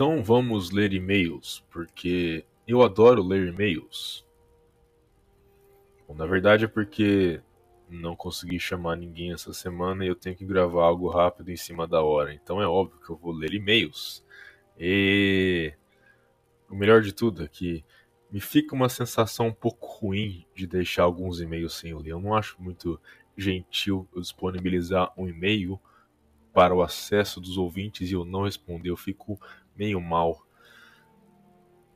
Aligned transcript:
Então 0.00 0.24
vamos 0.24 0.70
ler 0.70 0.94
e-mails, 0.94 1.62
porque 1.70 2.42
eu 2.66 2.82
adoro 2.82 3.22
ler 3.22 3.48
e-mails. 3.48 4.26
Bom, 6.08 6.14
na 6.14 6.24
verdade 6.24 6.64
é 6.64 6.66
porque 6.66 7.42
não 7.86 8.16
consegui 8.16 8.58
chamar 8.58 8.96
ninguém 8.96 9.34
essa 9.34 9.52
semana 9.52 10.02
e 10.02 10.08
eu 10.08 10.14
tenho 10.14 10.34
que 10.34 10.46
gravar 10.46 10.84
algo 10.84 11.10
rápido 11.10 11.50
em 11.50 11.56
cima 11.56 11.86
da 11.86 12.00
hora. 12.00 12.32
Então 12.32 12.62
é 12.62 12.66
óbvio 12.66 12.98
que 12.98 13.10
eu 13.10 13.16
vou 13.18 13.30
ler 13.30 13.52
e-mails. 13.52 14.24
E 14.78 15.74
o 16.70 16.74
melhor 16.74 17.02
de 17.02 17.12
tudo 17.12 17.44
é 17.44 17.46
que 17.46 17.84
me 18.32 18.40
fica 18.40 18.74
uma 18.74 18.88
sensação 18.88 19.48
um 19.48 19.52
pouco 19.52 19.86
ruim 19.86 20.46
de 20.54 20.66
deixar 20.66 21.02
alguns 21.02 21.42
e-mails 21.42 21.74
sem 21.74 21.94
ler. 21.94 22.12
Eu 22.12 22.20
não 22.20 22.34
acho 22.34 22.56
muito 22.58 22.98
gentil 23.36 24.08
eu 24.14 24.22
disponibilizar 24.22 25.12
um 25.14 25.28
e-mail 25.28 25.78
para 26.52 26.74
o 26.74 26.82
acesso 26.82 27.40
dos 27.40 27.56
ouvintes 27.56 28.10
e 28.10 28.14
eu 28.14 28.24
não 28.24 28.44
responder. 28.44 28.90
Eu 28.90 28.96
fico 28.96 29.38
meio 29.80 29.98
mal. 29.98 30.46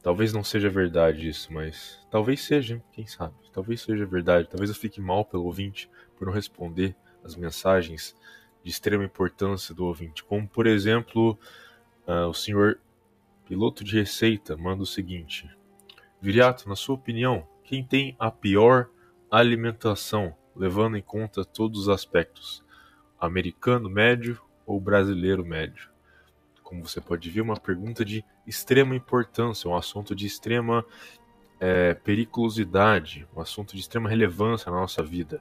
Talvez 0.02 0.32
não 0.32 0.42
seja 0.42 0.70
verdade 0.70 1.28
isso, 1.28 1.52
mas 1.52 2.00
talvez 2.10 2.40
seja, 2.40 2.82
quem 2.92 3.06
sabe? 3.06 3.34
Talvez 3.52 3.82
seja 3.82 4.06
verdade. 4.06 4.48
Talvez 4.48 4.70
eu 4.70 4.76
fique 4.76 5.02
mal 5.02 5.22
pelo 5.22 5.44
ouvinte 5.44 5.90
por 6.16 6.26
não 6.26 6.32
responder 6.32 6.96
as 7.22 7.36
mensagens 7.36 8.16
de 8.62 8.70
extrema 8.70 9.04
importância 9.04 9.74
do 9.74 9.84
ouvinte. 9.84 10.24
Como, 10.24 10.48
por 10.48 10.66
exemplo, 10.66 11.38
uh, 12.06 12.26
o 12.26 12.32
senhor 12.32 12.80
piloto 13.46 13.84
de 13.84 13.98
receita 13.98 14.56
manda 14.56 14.82
o 14.82 14.86
seguinte: 14.86 15.46
Viriato, 16.22 16.66
na 16.66 16.76
sua 16.76 16.94
opinião, 16.94 17.46
quem 17.64 17.84
tem 17.84 18.16
a 18.19 18.30
pior 18.30 18.88
alimentação, 19.30 20.34
levando 20.56 20.96
em 20.96 21.02
conta 21.02 21.44
todos 21.44 21.80
os 21.80 21.88
aspectos? 21.91 22.64
Americano 23.20 23.91
médio 23.91 24.41
ou 24.66 24.80
brasileiro 24.80 25.44
médio? 25.44 25.94
Como 26.75 26.89
você 26.89 27.00
pode 27.00 27.30
ver, 27.30 27.41
uma 27.41 27.56
pergunta 27.56 28.05
de 28.05 28.25
extrema 28.44 28.97
importância, 28.97 29.70
um 29.70 29.77
assunto 29.77 30.14
de 30.14 30.27
extrema 30.27 30.84
é, 31.61 31.94
periculosidade, 31.94 33.27
um 33.34 33.41
assunto 33.41 33.75
de 33.75 33.81
extrema 33.81 34.08
relevância 34.08 34.70
na 34.70 34.81
nossa 34.81 35.03
vida. 35.03 35.41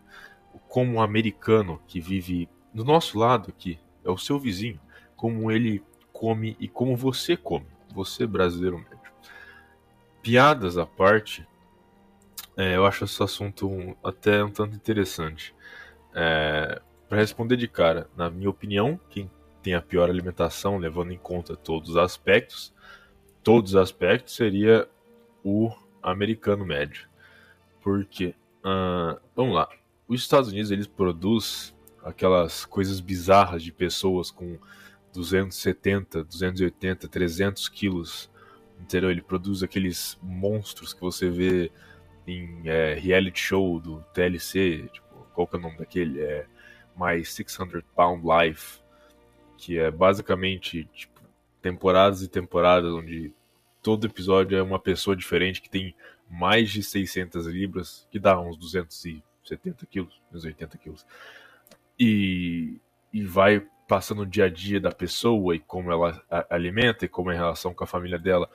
Como 0.67 0.93
um 0.93 1.01
americano 1.01 1.81
que 1.87 1.99
vive 1.99 2.47
do 2.71 2.85
nosso 2.85 3.17
lado 3.17 3.49
aqui, 3.49 3.79
é 4.05 4.11
o 4.11 4.17
seu 4.17 4.37
vizinho, 4.37 4.79
como 5.15 5.51
ele 5.51 5.83
come 6.11 6.55
e 6.59 6.67
como 6.67 6.95
você 6.95 7.35
come, 7.35 7.65
você 7.91 8.27
brasileiro 8.27 8.77
médio. 8.77 9.11
Piadas 10.21 10.77
à 10.77 10.85
parte, 10.85 11.47
é, 12.55 12.75
eu 12.75 12.85
acho 12.85 13.05
esse 13.05 13.21
assunto 13.23 13.67
um, 13.67 13.95
até 14.03 14.43
um 14.43 14.51
tanto 14.51 14.75
interessante. 14.75 15.55
É, 16.13 16.79
Para 17.09 17.17
responder 17.17 17.57
de 17.57 17.67
cara, 17.67 18.07
na 18.15 18.29
minha 18.29 18.49
opinião, 18.49 18.99
quem 19.09 19.29
tem 19.63 19.73
a 19.73 19.81
pior 19.81 20.09
alimentação, 20.09 20.77
levando 20.77 21.13
em 21.13 21.17
conta 21.17 21.55
todos 21.55 21.91
os 21.91 21.97
aspectos, 21.97 22.73
todos 23.41 23.71
os 23.71 23.77
aspectos 23.77 24.35
seria 24.35 24.87
o 25.43 25.71
americano 26.01 26.65
médio. 26.65 27.07
Porque, 27.81 28.35
uh, 28.59 29.19
vamos 29.35 29.55
lá, 29.55 29.69
os 30.07 30.21
Estados 30.21 30.49
Unidos 30.49 30.69
eles 30.69 30.85
produz 30.85 31.73
aquelas 32.03 32.65
coisas 32.65 32.99
bizarras 32.99 33.63
de 33.63 33.71
pessoas 33.71 34.29
com 34.29 34.59
270, 35.13 36.23
280, 36.25 37.07
300 37.07 37.69
quilos, 37.69 38.29
entendeu? 38.79 39.09
Ele 39.09 39.21
produz 39.21 39.63
aqueles 39.63 40.17
monstros 40.21 40.93
que 40.93 40.99
você 40.99 41.29
vê 41.29 41.71
em 42.27 42.63
é, 42.65 42.95
reality 42.95 43.39
show 43.39 43.79
do 43.79 44.03
TLC, 44.13 44.89
tipo, 44.91 45.07
qual 45.33 45.47
que 45.47 45.55
é 45.55 45.59
o 45.59 45.61
nome 45.61 45.77
daquele? 45.77 46.19
É 46.19 46.45
My 46.95 47.23
600 47.23 47.81
Pound 47.95 48.23
Life, 48.23 48.82
que 49.63 49.79
é 49.79 49.89
basicamente 49.89 50.83
tipo, 50.93 51.21
temporadas 51.61 52.21
e 52.21 52.27
temporadas 52.27 52.91
onde 52.91 53.31
todo 53.81 54.05
episódio 54.05 54.57
é 54.57 54.61
uma 54.61 54.77
pessoa 54.77 55.15
diferente 55.15 55.61
que 55.61 55.69
tem 55.69 55.95
mais 56.29 56.69
de 56.69 56.83
600 56.83 57.47
libras, 57.47 58.05
que 58.11 58.19
dá 58.19 58.37
uns 58.37 58.57
270 58.57 59.85
quilos, 59.85 60.21
uns 60.33 60.43
80 60.43 60.77
quilos. 60.77 61.05
E, 61.97 62.77
e 63.13 63.23
vai 63.23 63.65
passando 63.87 64.23
o 64.23 64.25
dia 64.25 64.45
a 64.45 64.49
dia 64.49 64.81
da 64.81 64.91
pessoa 64.91 65.55
e 65.55 65.59
como 65.59 65.89
ela 65.93 66.21
alimenta 66.49 67.05
e 67.05 67.09
como 67.09 67.31
é 67.31 67.35
a 67.35 67.39
relação 67.39 67.73
com 67.73 67.85
a 67.85 67.87
família 67.87 68.19
dela. 68.19 68.49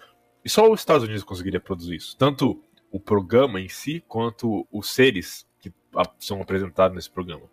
E 0.45 0.51
só 0.51 0.71
os 0.71 0.81
Estados 0.81 1.05
Unidos 1.05 1.25
conseguiria 1.25 1.61
produzir 1.61 1.97
isso. 1.97 2.19
Tanto 2.19 2.63
o 2.91 3.01
programa 3.01 3.59
em 3.63 3.69
si, 3.69 4.05
quanto 4.07 4.67
os 4.71 4.91
seres 4.91 5.47
que 5.59 5.73
são 6.19 6.43
apresentados 6.43 6.95
nesse 6.95 7.11
programa. 7.11 7.45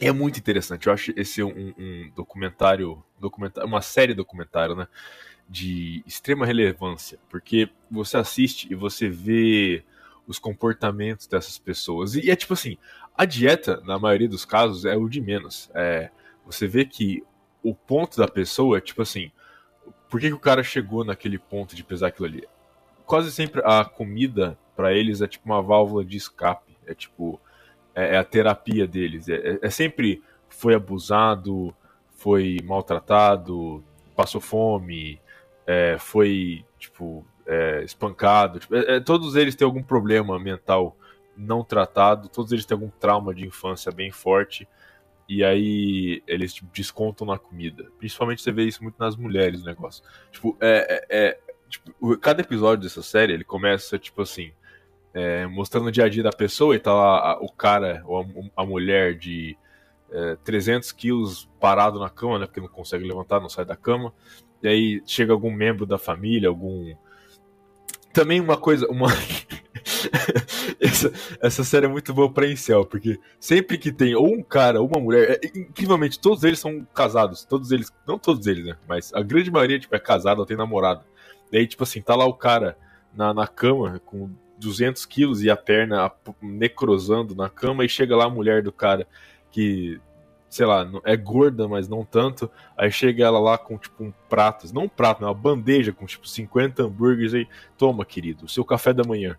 É 0.00 0.10
muito 0.10 0.38
interessante. 0.38 0.86
Eu 0.86 0.92
acho 0.92 1.12
esse 1.16 1.42
um, 1.42 1.72
um 1.78 2.10
documentário, 2.14 3.02
documentário, 3.18 3.68
uma 3.68 3.80
série 3.80 4.14
documentário, 4.14 4.74
né? 4.74 4.88
De 5.48 6.02
extrema 6.06 6.46
relevância, 6.46 7.18
porque 7.28 7.68
você 7.90 8.16
assiste 8.16 8.66
e 8.70 8.74
você 8.74 9.08
vê 9.08 9.84
os 10.26 10.38
comportamentos 10.38 11.26
dessas 11.26 11.58
pessoas. 11.58 12.14
E 12.14 12.30
é 12.30 12.36
tipo 12.36 12.54
assim, 12.54 12.78
a 13.16 13.24
dieta, 13.24 13.80
na 13.84 13.98
maioria 13.98 14.28
dos 14.28 14.44
casos, 14.44 14.84
é 14.84 14.96
o 14.96 15.08
de 15.08 15.20
menos. 15.20 15.70
É, 15.74 16.10
você 16.44 16.66
vê 16.66 16.84
que 16.84 17.22
o 17.62 17.74
ponto 17.74 18.16
da 18.16 18.26
pessoa 18.26 18.78
é 18.78 18.80
tipo 18.80 19.02
assim, 19.02 19.30
por 20.08 20.20
que, 20.20 20.28
que 20.28 20.34
o 20.34 20.40
cara 20.40 20.62
chegou 20.62 21.04
naquele 21.04 21.38
ponto 21.38 21.76
de 21.76 21.84
pesar 21.84 22.08
aquilo 22.08 22.26
ali? 22.26 22.44
Quase 23.06 23.30
sempre 23.30 23.60
a 23.64 23.84
comida 23.84 24.58
para 24.74 24.92
eles 24.92 25.20
é 25.20 25.28
tipo 25.28 25.46
uma 25.46 25.62
válvula 25.62 26.04
de 26.04 26.16
escape. 26.16 26.76
É 26.86 26.94
tipo, 26.94 27.40
é, 27.94 28.14
é 28.14 28.18
a 28.18 28.24
terapia 28.24 28.86
deles. 28.86 29.28
É, 29.28 29.34
é, 29.34 29.58
é, 29.62 29.70
sempre 29.70 30.22
foi 30.48 30.74
abusado, 30.74 31.74
foi 32.16 32.58
maltratado, 32.64 33.82
passou 34.16 34.40
fome, 34.40 35.20
é, 35.66 35.96
foi 35.98 36.64
tipo 36.78 37.24
é, 37.46 37.82
espancado. 37.84 38.60
Tipo, 38.60 38.74
todos 39.04 39.36
eles 39.36 39.54
têm 39.54 39.64
algum 39.64 39.82
problema 39.82 40.38
mental 40.38 40.96
não 41.36 41.64
tratado, 41.64 42.28
todos 42.28 42.52
eles 42.52 42.64
têm 42.64 42.74
algum 42.74 42.90
trauma 42.90 43.34
de 43.34 43.46
infância 43.46 43.90
bem 43.90 44.10
forte. 44.10 44.68
E 45.28 45.42
aí 45.42 46.22
eles 46.26 46.52
tipo, 46.52 46.70
descontam 46.72 47.26
na 47.26 47.38
comida. 47.38 47.90
Principalmente 47.98 48.42
você 48.42 48.52
vê 48.52 48.64
isso 48.64 48.82
muito 48.82 48.96
nas 48.98 49.16
mulheres 49.16 49.62
o 49.62 49.64
negócio. 49.64 50.04
Tipo, 50.30 50.56
é, 50.60 51.06
é, 51.08 51.38
tipo, 51.68 52.18
cada 52.18 52.42
episódio 52.42 52.82
dessa 52.82 53.02
série 53.02 53.32
ele 53.32 53.44
começa 53.44 53.98
tipo 53.98 54.20
assim 54.20 54.52
é, 55.14 55.46
mostrando 55.46 55.86
o 55.86 55.92
dia 55.92 56.04
a 56.04 56.08
dia 56.08 56.24
da 56.24 56.32
pessoa 56.32 56.74
e 56.74 56.78
tá 56.80 56.92
lá 56.92 57.38
o 57.40 57.50
cara 57.50 58.02
ou 58.04 58.20
a, 58.20 58.62
a 58.62 58.66
mulher 58.66 59.16
de 59.16 59.56
é, 60.10 60.36
300 60.44 60.90
quilos 60.92 61.48
parado 61.60 62.00
na 62.00 62.10
cama, 62.10 62.40
né? 62.40 62.46
Porque 62.46 62.60
não 62.60 62.68
consegue 62.68 63.06
levantar, 63.06 63.40
não 63.40 63.48
sai 63.48 63.64
da 63.64 63.76
cama. 63.76 64.12
E 64.62 64.68
aí 64.68 65.02
chega 65.06 65.32
algum 65.32 65.52
membro 65.52 65.86
da 65.86 65.98
família, 65.98 66.48
algum. 66.48 66.94
Também 68.12 68.40
uma 68.40 68.56
coisa. 68.56 68.88
Uma... 68.88 69.08
essa, 70.80 71.12
essa 71.40 71.64
série 71.64 71.86
é 71.86 71.88
muito 71.88 72.12
boa 72.12 72.32
pra 72.32 72.50
incel, 72.50 72.84
porque 72.84 73.18
sempre 73.38 73.78
que 73.78 73.92
tem 73.92 74.14
ou 74.14 74.32
um 74.32 74.42
cara 74.42 74.80
ou 74.80 74.88
uma 74.88 75.00
mulher, 75.00 75.38
é, 75.42 75.58
incrivelmente, 75.58 76.18
todos 76.18 76.42
eles 76.44 76.58
são 76.58 76.84
casados. 76.94 77.44
Todos 77.44 77.70
eles. 77.70 77.92
Não 78.06 78.18
todos 78.18 78.46
eles, 78.46 78.64
né? 78.64 78.76
Mas 78.88 79.12
a 79.14 79.22
grande 79.22 79.50
maioria, 79.50 79.78
tipo, 79.78 79.94
é 79.94 80.00
casada 80.00 80.40
ou 80.40 80.46
tem 80.46 80.56
namorado. 80.56 81.04
E 81.52 81.58
aí, 81.58 81.66
tipo 81.66 81.84
assim, 81.84 82.00
tá 82.00 82.16
lá 82.16 82.24
o 82.24 82.34
cara 82.34 82.76
na, 83.14 83.32
na 83.32 83.46
cama 83.46 84.00
com 84.04 84.30
200 84.58 85.04
quilos 85.06 85.42
e 85.42 85.50
a 85.50 85.56
perna 85.56 86.10
necrosando 86.40 87.34
na 87.34 87.48
cama, 87.48 87.84
e 87.84 87.88
chega 87.88 88.16
lá 88.16 88.26
a 88.26 88.30
mulher 88.30 88.62
do 88.62 88.72
cara 88.72 89.06
que, 89.50 90.00
sei 90.48 90.66
lá, 90.66 90.88
é 91.04 91.16
gorda, 91.16 91.68
mas 91.68 91.88
não 91.88 92.04
tanto. 92.04 92.50
Aí 92.76 92.90
chega 92.90 93.24
ela 93.24 93.38
lá 93.38 93.56
com 93.56 93.78
tipo 93.78 94.04
um 94.04 94.12
prato, 94.28 94.72
não 94.74 94.84
um 94.84 94.88
prato, 94.88 95.20
não, 95.20 95.28
uma 95.28 95.34
bandeja 95.34 95.92
com 95.92 96.06
tipo 96.06 96.26
50 96.26 96.82
hambúrgueres 96.82 97.34
aí. 97.34 97.48
Toma, 97.76 98.04
querido, 98.04 98.48
seu 98.48 98.64
café 98.64 98.92
da 98.92 99.04
manhã. 99.04 99.36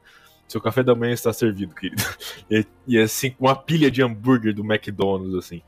Seu 0.48 0.62
café 0.62 0.84
da 0.84 0.94
manhã 0.94 1.14
está 1.14 1.34
servido, 1.34 1.74
querido. 1.74 2.04
E, 2.50 2.66
e 2.88 3.00
assim, 3.00 3.36
uma 3.40 3.56
pilha 3.56 3.90
de 3.90 4.04
hambúrguer 4.04 4.54
do 4.54 4.64
McDonald's, 4.64 5.34
assim. 5.34 5.62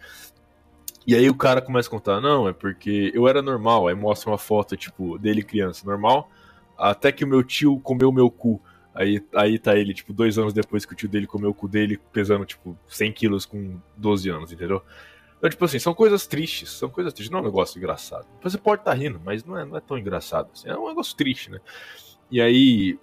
E 1.07 1.15
aí 1.15 1.29
o 1.29 1.35
cara 1.35 1.61
começa 1.61 1.87
a 1.87 1.91
contar, 1.91 2.19
não, 2.19 2.49
é 2.49 2.53
porque 2.53 3.11
eu 3.15 3.27
era 3.27 3.41
normal. 3.41 3.87
Aí 3.87 3.95
mostra 3.95 4.29
uma 4.29 4.37
foto, 4.37 4.75
tipo, 4.75 5.17
dele 5.17 5.41
criança, 5.41 5.85
normal. 5.85 6.29
Até 6.77 7.11
que 7.11 7.23
o 7.23 7.27
meu 7.27 7.43
tio 7.43 7.79
comeu 7.79 8.11
meu 8.11 8.29
cu. 8.29 8.61
Aí, 8.97 9.23
aí 9.35 9.59
tá 9.59 9.77
ele, 9.77 9.93
tipo, 9.93 10.11
dois 10.11 10.39
anos 10.39 10.53
depois 10.53 10.85
que 10.85 10.93
o 10.93 10.95
tio 10.95 11.07
dele 11.07 11.27
comeu 11.27 11.51
o 11.51 11.53
cu 11.53 11.67
dele, 11.67 11.99
pesando, 12.11 12.45
tipo, 12.45 12.75
100 12.87 13.11
quilos 13.11 13.45
com 13.45 13.79
12 13.95 14.29
anos, 14.29 14.51
entendeu? 14.51 14.81
Então, 15.37 15.49
tipo 15.51 15.63
assim, 15.63 15.77
são 15.77 15.93
coisas 15.93 16.25
tristes, 16.25 16.71
são 16.71 16.89
coisas 16.89 17.13
tristes, 17.13 17.31
não 17.31 17.37
é 17.39 17.41
um 17.43 17.45
negócio 17.45 17.77
engraçado. 17.77 18.25
Você 18.41 18.57
pode 18.57 18.81
estar 18.81 18.91
tá 18.91 18.97
rindo, 18.97 19.21
mas 19.23 19.43
não 19.43 19.55
é, 19.55 19.65
não 19.65 19.77
é 19.77 19.79
tão 19.79 19.99
engraçado 19.99 20.49
assim, 20.51 20.67
é 20.67 20.75
um 20.75 20.87
negócio 20.87 21.15
triste, 21.15 21.51
né? 21.51 21.59
E 22.31 22.41
aí, 22.41 22.99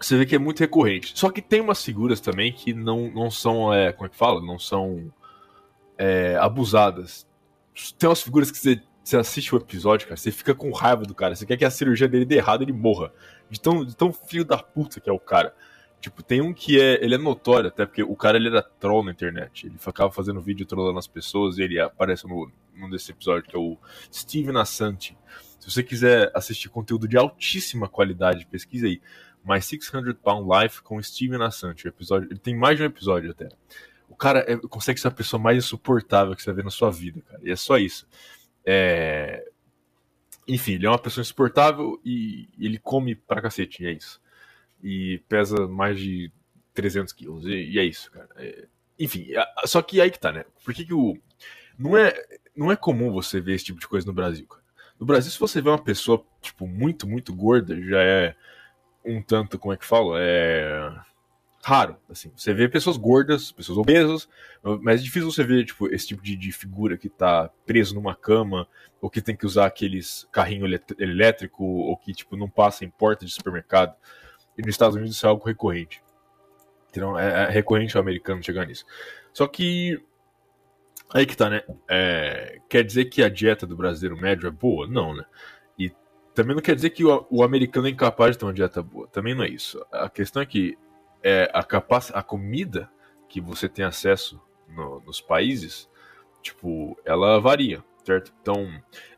você 0.00 0.16
vê 0.18 0.26
que 0.26 0.34
é 0.34 0.38
muito 0.38 0.58
recorrente. 0.58 1.16
Só 1.16 1.30
que 1.30 1.40
tem 1.40 1.60
umas 1.60 1.84
figuras 1.84 2.20
também 2.20 2.52
que 2.52 2.74
não, 2.74 3.08
não 3.12 3.30
são, 3.30 3.72
é, 3.72 3.92
como 3.92 4.06
é 4.06 4.08
que 4.08 4.16
fala? 4.16 4.40
Não 4.44 4.58
são 4.58 5.12
é, 5.96 6.36
abusadas. 6.36 7.24
Tem 7.96 8.08
umas 8.08 8.20
figuras 8.20 8.50
que 8.50 8.58
você 8.58 8.82
você 9.08 9.16
assiste 9.16 9.54
o 9.54 9.58
episódio, 9.58 10.06
cara, 10.06 10.18
você 10.18 10.30
fica 10.30 10.54
com 10.54 10.70
raiva 10.70 11.02
do 11.04 11.14
cara. 11.14 11.34
Você 11.34 11.46
quer 11.46 11.56
que 11.56 11.64
a 11.64 11.70
cirurgia 11.70 12.06
dele 12.06 12.26
dê 12.26 12.36
errado 12.36 12.62
ele 12.62 12.74
morra. 12.74 13.10
De 13.48 13.58
tão, 13.58 13.82
de 13.82 13.96
tão 13.96 14.12
filho 14.12 14.44
da 14.44 14.58
puta 14.58 15.00
que 15.00 15.08
é 15.08 15.12
o 15.12 15.18
cara. 15.18 15.54
Tipo, 15.98 16.22
tem 16.22 16.42
um 16.42 16.52
que 16.52 16.78
é. 16.78 17.02
Ele 17.02 17.14
é 17.14 17.18
notório, 17.18 17.68
até 17.68 17.86
porque 17.86 18.02
o 18.02 18.14
cara 18.14 18.36
ele 18.36 18.48
era 18.48 18.62
troll 18.62 19.02
na 19.02 19.10
internet. 19.10 19.66
Ele 19.66 19.78
ficava 19.78 20.12
fazendo 20.12 20.42
vídeo 20.42 20.66
trollando 20.66 20.98
as 20.98 21.06
pessoas 21.06 21.56
e 21.56 21.62
ele 21.62 21.80
aparece 21.80 22.28
no, 22.28 22.52
num 22.74 22.90
desse 22.90 23.10
episódio, 23.10 23.48
que 23.48 23.56
é 23.56 23.58
o 23.58 23.78
Steve 24.12 24.52
Nassanti. 24.52 25.16
Se 25.58 25.70
você 25.70 25.82
quiser 25.82 26.30
assistir 26.34 26.68
conteúdo 26.68 27.08
de 27.08 27.16
altíssima 27.16 27.88
qualidade, 27.88 28.46
pesquisa 28.46 28.86
aí. 28.86 29.00
My 29.42 29.62
600 29.62 30.12
Pound 30.22 30.46
Life 30.46 30.82
com 30.82 31.02
Steven 31.02 31.42
Assante. 31.42 31.86
O 31.86 31.88
episódio, 31.88 32.28
ele 32.30 32.38
tem 32.38 32.54
mais 32.54 32.76
de 32.76 32.82
um 32.82 32.86
episódio 32.86 33.30
até. 33.30 33.48
O 34.06 34.14
cara 34.14 34.44
é, 34.46 34.56
consegue 34.56 35.00
ser 35.00 35.08
a 35.08 35.12
pessoa 35.12 35.40
mais 35.40 35.56
insuportável 35.56 36.36
que 36.36 36.42
você 36.42 36.52
vê 36.52 36.62
na 36.62 36.70
sua 36.70 36.90
vida, 36.90 37.22
cara. 37.22 37.40
E 37.42 37.50
é 37.50 37.56
só 37.56 37.78
isso. 37.78 38.06
É... 38.70 39.48
Enfim, 40.46 40.74
ele 40.74 40.86
é 40.86 40.90
uma 40.90 40.98
pessoa 40.98 41.22
insuportável 41.22 41.98
e 42.04 42.48
ele 42.58 42.78
come 42.78 43.14
pra 43.14 43.40
cacete, 43.40 43.86
é 43.86 43.92
isso. 43.92 44.20
E 44.82 45.22
pesa 45.26 45.66
mais 45.66 45.98
de 45.98 46.30
300 46.74 47.12
quilos, 47.14 47.46
e, 47.46 47.70
e 47.70 47.78
é 47.78 47.84
isso, 47.84 48.10
cara. 48.10 48.28
É... 48.36 48.66
Enfim, 48.98 49.28
só 49.64 49.80
que 49.80 50.00
aí 50.00 50.10
que 50.10 50.20
tá, 50.20 50.32
né? 50.32 50.44
Por 50.62 50.74
que, 50.74 50.84
que 50.84 50.92
o. 50.92 51.16
Não 51.78 51.96
é, 51.96 52.12
não 52.54 52.70
é 52.70 52.76
comum 52.76 53.10
você 53.10 53.40
ver 53.40 53.54
esse 53.54 53.66
tipo 53.66 53.80
de 53.80 53.88
coisa 53.88 54.06
no 54.06 54.12
Brasil, 54.12 54.46
cara. 54.46 54.62
No 55.00 55.06
Brasil, 55.06 55.30
se 55.30 55.38
você 55.38 55.62
vê 55.62 55.70
uma 55.70 55.82
pessoa, 55.82 56.22
tipo, 56.42 56.66
muito, 56.66 57.06
muito 57.08 57.32
gorda, 57.32 57.80
já 57.80 58.02
é 58.02 58.34
um 59.04 59.22
tanto, 59.22 59.58
como 59.58 59.72
é 59.72 59.76
que 59.76 59.84
fala? 59.84 60.18
É 60.20 60.92
raro, 61.68 61.98
assim. 62.08 62.32
Você 62.34 62.54
vê 62.54 62.66
pessoas 62.66 62.96
gordas, 62.96 63.52
pessoas 63.52 63.76
obesas, 63.76 64.26
mas 64.80 65.00
é 65.00 65.04
difícil 65.04 65.30
você 65.30 65.44
ver, 65.44 65.66
tipo, 65.66 65.86
esse 65.92 66.06
tipo 66.06 66.22
de, 66.22 66.34
de 66.34 66.50
figura 66.50 66.96
que 66.96 67.10
tá 67.10 67.50
preso 67.66 67.94
numa 67.94 68.14
cama, 68.14 68.66
ou 69.02 69.10
que 69.10 69.20
tem 69.20 69.36
que 69.36 69.44
usar 69.44 69.66
aqueles 69.66 70.26
carrinho 70.32 70.64
elétrico, 70.98 71.62
ou 71.62 71.94
que, 71.98 72.14
tipo, 72.14 72.36
não 72.36 72.48
passa 72.48 72.86
em 72.86 72.90
porta 72.90 73.26
de 73.26 73.32
supermercado. 73.32 73.94
E 74.56 74.62
nos 74.62 74.70
Estados 74.70 74.96
Unidos 74.96 75.14
isso 75.14 75.26
é 75.26 75.28
algo 75.28 75.44
recorrente. 75.44 76.02
Então, 76.90 77.18
é, 77.18 77.44
é 77.44 77.50
recorrente 77.50 77.98
o 77.98 78.00
americano 78.00 78.42
chegar 78.42 78.66
nisso. 78.66 78.86
Só 79.34 79.46
que 79.46 80.02
Aí 81.12 81.24
que 81.24 81.36
tá, 81.36 81.48
né? 81.48 81.62
É, 81.88 82.60
quer 82.68 82.82
dizer 82.84 83.06
que 83.06 83.22
a 83.22 83.30
dieta 83.30 83.66
do 83.66 83.76
brasileiro 83.76 84.20
médio 84.20 84.46
é 84.46 84.50
boa? 84.50 84.86
Não, 84.86 85.14
né? 85.14 85.24
E 85.78 85.90
também 86.34 86.54
não 86.54 86.62
quer 86.62 86.74
dizer 86.74 86.90
que 86.90 87.02
o, 87.02 87.26
o 87.30 87.42
americano 87.42 87.86
é 87.86 87.90
incapaz 87.90 88.32
de 88.32 88.38
ter 88.38 88.44
uma 88.44 88.52
dieta 88.52 88.82
boa. 88.82 89.06
Também 89.08 89.34
não 89.34 89.42
é 89.42 89.48
isso. 89.48 89.82
A 89.90 90.10
questão 90.10 90.42
é 90.42 90.46
que 90.46 90.76
é, 91.22 91.50
a, 91.52 91.62
capac... 91.62 92.10
a 92.14 92.22
comida 92.22 92.90
que 93.28 93.40
você 93.40 93.68
tem 93.68 93.84
acesso 93.84 94.40
no, 94.68 95.00
nos 95.00 95.20
países, 95.20 95.88
tipo, 96.42 96.98
ela 97.04 97.40
varia, 97.40 97.84
certo? 98.04 98.32
Então, 98.40 98.68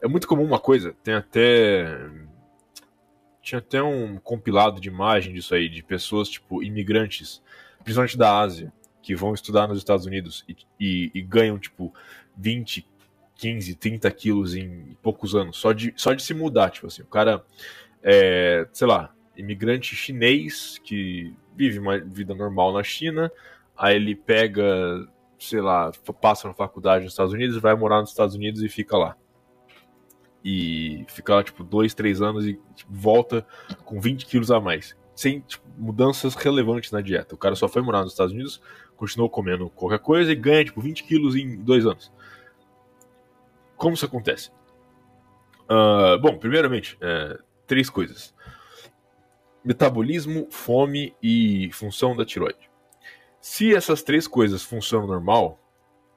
é 0.01 0.09
muito 0.09 0.27
comum 0.27 0.45
uma 0.45 0.59
coisa, 0.59 0.95
tem 1.03 1.15
até. 1.15 1.99
Tinha 3.43 3.59
até 3.59 3.83
um 3.83 4.19
compilado 4.19 4.81
de 4.81 4.89
imagem 4.89 5.33
disso 5.33 5.55
aí, 5.55 5.69
de 5.69 5.83
pessoas, 5.83 6.29
tipo, 6.29 6.63
imigrantes, 6.63 7.43
principalmente 7.83 8.19
da 8.19 8.39
Ásia, 8.39 8.73
que 9.03 9.15
vão 9.15 9.33
estudar 9.33 9.67
nos 9.67 9.79
Estados 9.79 10.05
Unidos 10.05 10.45
e, 10.47 10.57
e, 10.79 11.11
e 11.15 11.23
ganham, 11.23 11.59
tipo, 11.59 11.93
20, 12.37 12.87
15, 13.37 13.75
30 13.77 14.11
quilos 14.11 14.55
em 14.55 14.97
poucos 15.03 15.35
anos, 15.35 15.57
só 15.57 15.73
de, 15.73 15.95
só 15.97 16.13
de 16.13 16.23
se 16.23 16.35
mudar, 16.35 16.71
tipo 16.71 16.87
assim, 16.87 17.03
o 17.03 17.07
cara, 17.07 17.43
é, 18.03 18.69
sei 18.73 18.87
lá, 18.87 19.15
imigrante 19.35 19.97
chinês 19.97 20.79
que 20.85 21.35
vive 21.61 21.79
uma 21.79 21.99
vida 21.99 22.35
normal 22.35 22.73
na 22.73 22.83
China, 22.83 23.31
aí 23.77 23.97
ele 23.97 24.17
pega, 24.17 25.07
sei 25.39 25.61
lá, 25.61 25.93
passa 26.19 26.49
na 26.49 26.55
faculdade 26.55 27.05
nos 27.05 27.13
Estados 27.13 27.35
Unidos, 27.35 27.59
vai 27.59 27.75
morar 27.75 28.01
nos 28.01 28.09
Estados 28.09 28.35
Unidos 28.35 28.63
e 28.63 28.69
fica 28.69 28.97
lá. 28.97 29.15
E 30.43 31.05
fica 31.09 31.35
lá, 31.35 31.45
tipo, 31.45 31.63
dois, 31.63 31.93
três 31.93 32.23
anos 32.23 32.47
e 32.47 32.59
tipo, 32.75 32.91
volta 32.91 33.47
com 33.85 34.01
20 34.01 34.25
quilos 34.25 34.51
a 34.51 34.59
mais. 34.59 34.97
Sem 35.15 35.41
tipo, 35.41 35.69
mudanças 35.77 36.35
relevantes 36.35 36.91
na 36.93 37.03
dieta. 37.03 37.35
O 37.35 37.39
cara 37.39 37.55
só 37.55 37.69
foi 37.69 37.83
morar 37.83 38.05
nos 38.05 38.13
Estados 38.13 38.33
Unidos, 38.33 38.63
continuou 38.97 39.29
comendo 39.29 39.69
qualquer 39.69 39.99
coisa 39.99 40.33
e 40.33 40.35
ganha, 40.35 40.65
tipo, 40.65 40.81
20 40.81 41.05
quilos 41.05 41.37
em 41.37 41.63
dois 41.63 41.85
anos. 41.85 42.11
Como 43.77 43.95
isso 43.95 44.07
acontece? 44.07 44.51
Uh, 45.65 46.19
bom, 46.21 46.39
primeiramente, 46.39 46.97
é, 47.03 47.39
três 47.67 47.91
coisas 47.91 48.35
metabolismo, 49.65 50.47
fome 50.51 51.15
e 51.23 51.71
função 51.73 52.17
da 52.17 52.25
tiroide. 52.25 52.71
Se 53.41 53.75
essas 53.75 54.03
três 54.03 54.27
coisas 54.27 54.63
funcionam 54.63 55.07
normal, 55.07 55.59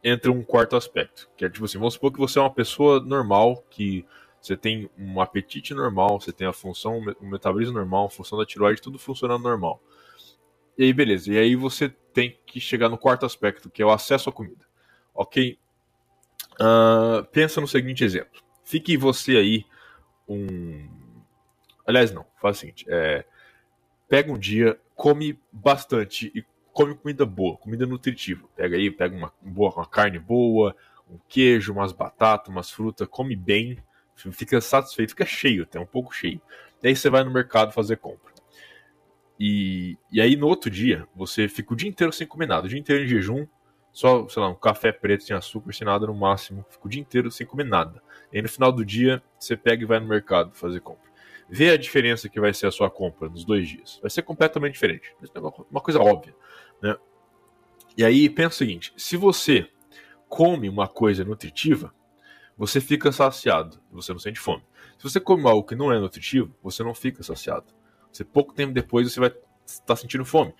entra 0.04 0.31
um 0.31 0.44
quarto 0.44 0.75
aspecto, 0.75 1.30
que 1.38 1.45
é 1.45 1.50
tipo 1.50 1.66
assim, 1.66 1.78
vamos 1.78 1.94
supor 1.94 2.12
que 2.12 2.19
você 2.19 2.40
é 2.40 2.42
uma 2.42 2.54
pessoa 2.54 3.00
normal, 3.00 3.63
que 3.69 4.06
você 4.42 4.57
tem 4.57 4.90
um 4.98 5.22
apetite 5.22 5.74
normal, 5.74 6.19
você 6.19 6.34
tem 6.34 6.45
a 6.45 6.51
função, 6.51 7.00
o 7.22 7.25
metabolismo 7.25 7.75
normal, 7.75 8.07
a 8.07 8.10
função 8.10 8.38
da 8.38 8.45
tiroide, 8.45 8.81
tudo 8.81 9.00
funcionando 9.00 9.44
normal. 9.44 9.81
E 10.78 10.84
aí, 10.84 10.94
beleza. 10.94 11.31
E 11.31 11.38
aí 11.38 11.56
você 11.56 11.88
tem 11.88 12.38
que 12.46 12.60
chegar 12.60 12.89
no 12.89 12.98
quarto 12.98 13.25
aspecto, 13.25 13.69
que 13.69 13.81
é 13.81 13.86
o 13.86 13.92
acesso 13.92 14.30
à 14.30 14.34
comida. 14.34 14.66
Ok? 15.13 15.57
Uh, 16.54 17.24
pensa 17.31 17.62
no 17.62 17.68
seguinte 17.68 18.04
exemplo. 18.04 18.42
Fique 18.66 18.98
você 18.98 19.38
aí 19.38 19.66
um. 20.28 20.89
Aliás, 21.86 22.12
não. 22.12 22.25
Faz 22.42 22.57
o 22.57 22.60
seguinte. 22.60 22.86
É 22.89 23.24
pega 24.08 24.32
um 24.32 24.38
dia, 24.38 24.80
come 24.96 25.40
bastante 25.52 26.32
e 26.36 26.46
come 26.72 26.96
comida 26.96 27.26
boa, 27.26 27.58
comida 27.58 27.86
nutritiva. 27.86 28.48
Pega 28.56 28.76
aí, 28.76 28.90
pega 28.90 29.16
uma, 29.16 29.32
boa, 29.42 29.72
uma 29.74 29.86
carne 29.86 30.20
boa, 30.20 30.76
um 31.10 31.18
queijo, 31.28 31.74
umas 31.74 31.92
batatas, 31.92 32.50
umas 32.50 32.70
frutas, 32.72 33.08
come 33.08 33.36
bem, 33.36 33.78
fica 34.32 34.60
satisfeito, 34.60 35.10
fica 35.10 35.26
cheio, 35.26 35.64
até 35.64 35.80
um 35.80 35.86
pouco 35.86 36.14
cheio. 36.14 36.42
E 36.82 36.88
aí 36.88 36.96
você 36.96 37.10
vai 37.10 37.24
no 37.24 37.32
mercado 37.32 37.72
fazer 37.72 37.98
compra. 37.98 38.34
E, 39.40 39.98
e 40.12 40.22
aí 40.22 40.36
no 40.36 40.48
outro 40.48 40.70
dia, 40.70 41.08
você 41.16 41.48
fica 41.48 41.74
o 41.74 41.76
dia 41.76 41.90
inteiro 41.90 42.14
sem 42.14 42.26
comer 42.26 42.48
nada, 42.48 42.66
o 42.66 42.70
dia 42.70 42.80
inteiro 42.80 43.04
em 43.04 43.08
jejum, 43.08 43.48
só, 43.92 44.28
sei 44.28 44.42
lá, 44.42 44.50
um 44.50 44.56
café 44.56 44.92
preto 44.92 45.24
sem 45.24 45.36
açúcar, 45.36 45.72
sem 45.72 45.86
nada 45.86 46.08
no 46.08 46.16
máximo, 46.16 46.66
fica 46.70 46.88
o 46.88 46.90
dia 46.90 47.02
inteiro 47.02 47.30
sem 47.30 47.46
comer 47.46 47.66
nada. 47.66 48.02
E 48.32 48.38
aí 48.38 48.42
no 48.42 48.50
final 48.50 48.72
do 48.72 48.84
dia, 48.84 49.22
você 49.38 49.56
pega 49.56 49.84
e 49.84 49.86
vai 49.86 50.00
no 50.00 50.08
mercado 50.08 50.52
fazer 50.54 50.80
compra 50.80 51.12
vê 51.54 51.70
a 51.70 51.78
diferença 51.78 52.28
que 52.28 52.40
vai 52.40 52.52
ser 52.52 52.66
a 52.66 52.72
sua 52.72 52.90
compra 52.90 53.30
nos 53.30 53.46
dois 53.46 53.70
dias. 53.70 54.00
Vai 54.02 54.10
ser 54.10 54.24
completamente 54.24 54.74
diferente. 54.74 55.16
É 55.36 55.40
uma 55.40 55.82
coisa 55.82 56.00
óbvia. 56.02 56.36
Né? 56.82 56.96
E 57.96 58.04
aí 58.04 58.28
pensa 58.28 58.56
o 58.56 58.58
seguinte: 58.58 58.92
se 58.98 59.16
você 59.16 59.70
come 60.27 60.68
uma 60.68 60.88
coisa 60.88 61.24
nutritiva, 61.24 61.94
você 62.58 62.82
fica 62.82 63.12
saciado, 63.12 63.80
você 63.92 64.12
não 64.12 64.20
sente 64.20 64.39
fome. 64.39 64.63
Se 64.98 65.04
você 65.04 65.20
come 65.20 65.48
algo 65.48 65.63
que 65.63 65.75
não 65.75 65.94
é 65.94 66.00
nutritivo, 66.00 66.56
você 66.63 66.82
não 66.84 66.96
fica 66.96 67.22
saciado. 67.22 67.66
Você 68.12 68.24
pouco 68.24 68.51
tempo 68.51 68.74
depois 68.74 69.12
você 69.12 69.20
vai 69.20 69.30
estar 69.63 69.86
tá 69.86 69.96
sentindo 69.96 70.25
fome. 70.25 70.56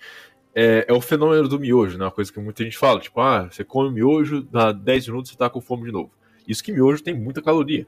É, 0.54 0.86
é, 0.88 0.92
o 0.92 1.00
fenômeno 1.00 1.48
do 1.48 1.58
miojo, 1.58 1.98
né? 1.98 2.04
Uma 2.04 2.12
coisa 2.12 2.32
que 2.32 2.38
muita 2.38 2.62
gente 2.62 2.78
fala, 2.78 3.00
tipo, 3.00 3.20
ah, 3.20 3.50
você 3.50 3.64
come 3.64 3.90
miojo, 3.90 4.42
dá 4.42 4.70
10 4.70 5.08
minutos 5.08 5.30
você 5.30 5.34
está 5.34 5.50
com 5.50 5.60
fome 5.60 5.86
de 5.86 5.90
novo. 5.90 6.12
Isso 6.46 6.62
que 6.62 6.70
miojo 6.70 7.02
tem 7.02 7.14
muita 7.14 7.42
caloria. 7.42 7.84